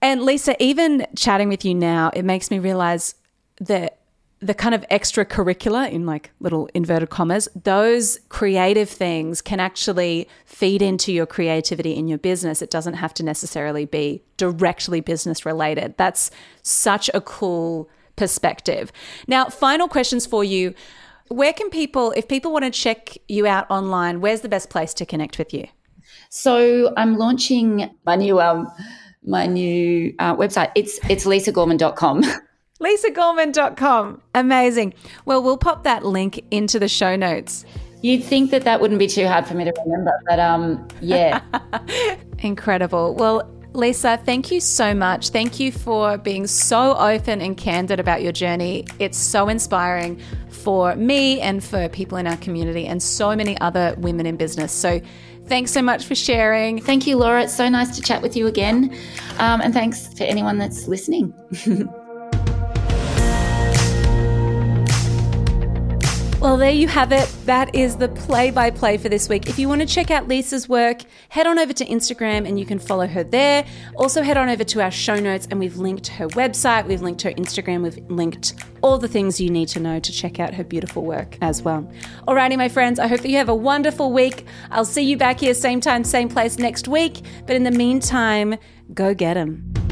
And 0.00 0.22
Lisa, 0.22 0.60
even 0.62 1.06
chatting 1.16 1.48
with 1.48 1.64
you 1.64 1.74
now, 1.74 2.10
it 2.14 2.24
makes 2.24 2.50
me 2.50 2.60
realize 2.60 3.16
that 3.60 3.98
the 4.40 4.54
kind 4.54 4.72
of 4.72 4.86
extracurricular 4.88 5.90
in 5.90 6.06
like 6.06 6.30
little 6.38 6.68
inverted 6.72 7.10
commas, 7.10 7.48
those 7.60 8.20
creative 8.28 8.88
things 8.88 9.40
can 9.40 9.58
actually 9.58 10.28
feed 10.44 10.80
into 10.80 11.12
your 11.12 11.26
creativity 11.26 11.96
in 11.96 12.06
your 12.06 12.18
business. 12.18 12.62
It 12.62 12.70
doesn't 12.70 12.94
have 12.94 13.12
to 13.14 13.24
necessarily 13.24 13.84
be 13.84 14.22
directly 14.36 15.00
business 15.00 15.44
related. 15.44 15.96
That's 15.96 16.30
such 16.62 17.10
a 17.12 17.20
cool 17.20 17.90
perspective. 18.18 18.92
Now, 19.26 19.46
final 19.46 19.88
questions 19.88 20.26
for 20.26 20.44
you. 20.44 20.74
Where 21.28 21.52
can 21.52 21.70
people, 21.70 22.12
if 22.12 22.28
people 22.28 22.52
want 22.52 22.64
to 22.64 22.70
check 22.70 23.16
you 23.28 23.46
out 23.46 23.70
online, 23.70 24.20
where's 24.20 24.42
the 24.42 24.48
best 24.48 24.68
place 24.68 24.92
to 24.94 25.06
connect 25.06 25.38
with 25.38 25.54
you? 25.54 25.68
So 26.30 26.92
I'm 26.96 27.16
launching 27.16 27.90
my 28.04 28.16
new 28.16 28.40
um 28.40 28.70
my 29.24 29.46
new 29.46 30.14
uh, 30.18 30.34
website. 30.36 30.72
It's 30.74 30.98
it's 31.08 31.24
lisagorman.com. 31.24 32.24
lisagorman.com. 32.80 34.22
Amazing. 34.34 34.94
Well, 35.24 35.42
we'll 35.42 35.58
pop 35.58 35.84
that 35.84 36.04
link 36.04 36.44
into 36.50 36.78
the 36.78 36.88
show 36.88 37.16
notes. 37.16 37.64
You'd 38.00 38.22
think 38.22 38.52
that 38.52 38.62
that 38.62 38.80
wouldn't 38.80 39.00
be 39.00 39.08
too 39.08 39.26
hard 39.26 39.46
for 39.46 39.54
me 39.54 39.64
to 39.64 39.72
remember, 39.84 40.12
but 40.26 40.38
um, 40.38 40.86
yeah. 41.00 41.40
Incredible. 42.38 43.14
Well, 43.16 43.50
Lisa, 43.74 44.16
thank 44.24 44.50
you 44.50 44.60
so 44.60 44.94
much. 44.94 45.28
Thank 45.28 45.60
you 45.60 45.70
for 45.70 46.18
being 46.18 46.46
so 46.46 46.96
open 46.96 47.40
and 47.40 47.56
candid 47.56 48.00
about 48.00 48.22
your 48.22 48.32
journey. 48.32 48.86
It's 48.98 49.18
so 49.18 49.48
inspiring 49.48 50.20
for 50.48 50.96
me 50.96 51.40
and 51.40 51.62
for 51.62 51.88
people 51.88 52.18
in 52.18 52.26
our 52.26 52.36
community 52.38 52.86
and 52.86 53.02
so 53.02 53.36
many 53.36 53.58
other 53.60 53.94
women 53.98 54.26
in 54.26 54.36
business. 54.36 54.72
So, 54.72 55.00
thanks 55.46 55.70
so 55.70 55.82
much 55.82 56.04
for 56.04 56.14
sharing. 56.14 56.80
Thank 56.80 57.06
you, 57.06 57.16
Laura. 57.16 57.42
It's 57.44 57.54
so 57.54 57.68
nice 57.68 57.96
to 57.96 58.02
chat 58.02 58.22
with 58.22 58.36
you 58.36 58.46
again. 58.46 58.94
Um, 59.38 59.60
and 59.60 59.72
thanks 59.72 60.08
to 60.14 60.26
anyone 60.26 60.58
that's 60.58 60.86
listening. 60.88 61.32
Well, 66.40 66.56
there 66.56 66.70
you 66.70 66.86
have 66.86 67.10
it. 67.10 67.28
That 67.46 67.74
is 67.74 67.96
the 67.96 68.08
play 68.08 68.52
by 68.52 68.70
play 68.70 68.96
for 68.96 69.08
this 69.08 69.28
week. 69.28 69.48
If 69.48 69.58
you 69.58 69.68
want 69.68 69.80
to 69.80 69.86
check 69.88 70.12
out 70.12 70.28
Lisa's 70.28 70.68
work, 70.68 71.02
head 71.30 71.48
on 71.48 71.58
over 71.58 71.72
to 71.72 71.84
Instagram 71.84 72.46
and 72.46 72.60
you 72.60 72.64
can 72.64 72.78
follow 72.78 73.08
her 73.08 73.24
there. 73.24 73.66
Also, 73.96 74.22
head 74.22 74.36
on 74.36 74.48
over 74.48 74.62
to 74.62 74.80
our 74.80 74.90
show 74.92 75.16
notes 75.16 75.48
and 75.50 75.58
we've 75.58 75.78
linked 75.78 76.06
her 76.06 76.28
website, 76.28 76.86
we've 76.86 77.02
linked 77.02 77.22
her 77.22 77.32
Instagram, 77.32 77.82
we've 77.82 77.98
linked 78.08 78.54
all 78.82 78.98
the 78.98 79.08
things 79.08 79.40
you 79.40 79.50
need 79.50 79.66
to 79.70 79.80
know 79.80 79.98
to 79.98 80.12
check 80.12 80.38
out 80.38 80.54
her 80.54 80.62
beautiful 80.62 81.04
work 81.04 81.36
as 81.42 81.62
well. 81.62 81.90
Alrighty, 82.28 82.56
my 82.56 82.68
friends, 82.68 83.00
I 83.00 83.08
hope 83.08 83.22
that 83.22 83.30
you 83.30 83.38
have 83.38 83.48
a 83.48 83.54
wonderful 83.54 84.12
week. 84.12 84.46
I'll 84.70 84.84
see 84.84 85.02
you 85.02 85.16
back 85.16 85.40
here, 85.40 85.54
same 85.54 85.80
time, 85.80 86.04
same 86.04 86.28
place 86.28 86.56
next 86.56 86.86
week. 86.86 87.20
But 87.48 87.56
in 87.56 87.64
the 87.64 87.72
meantime, 87.72 88.58
go 88.94 89.12
get 89.12 89.34
them. 89.34 89.87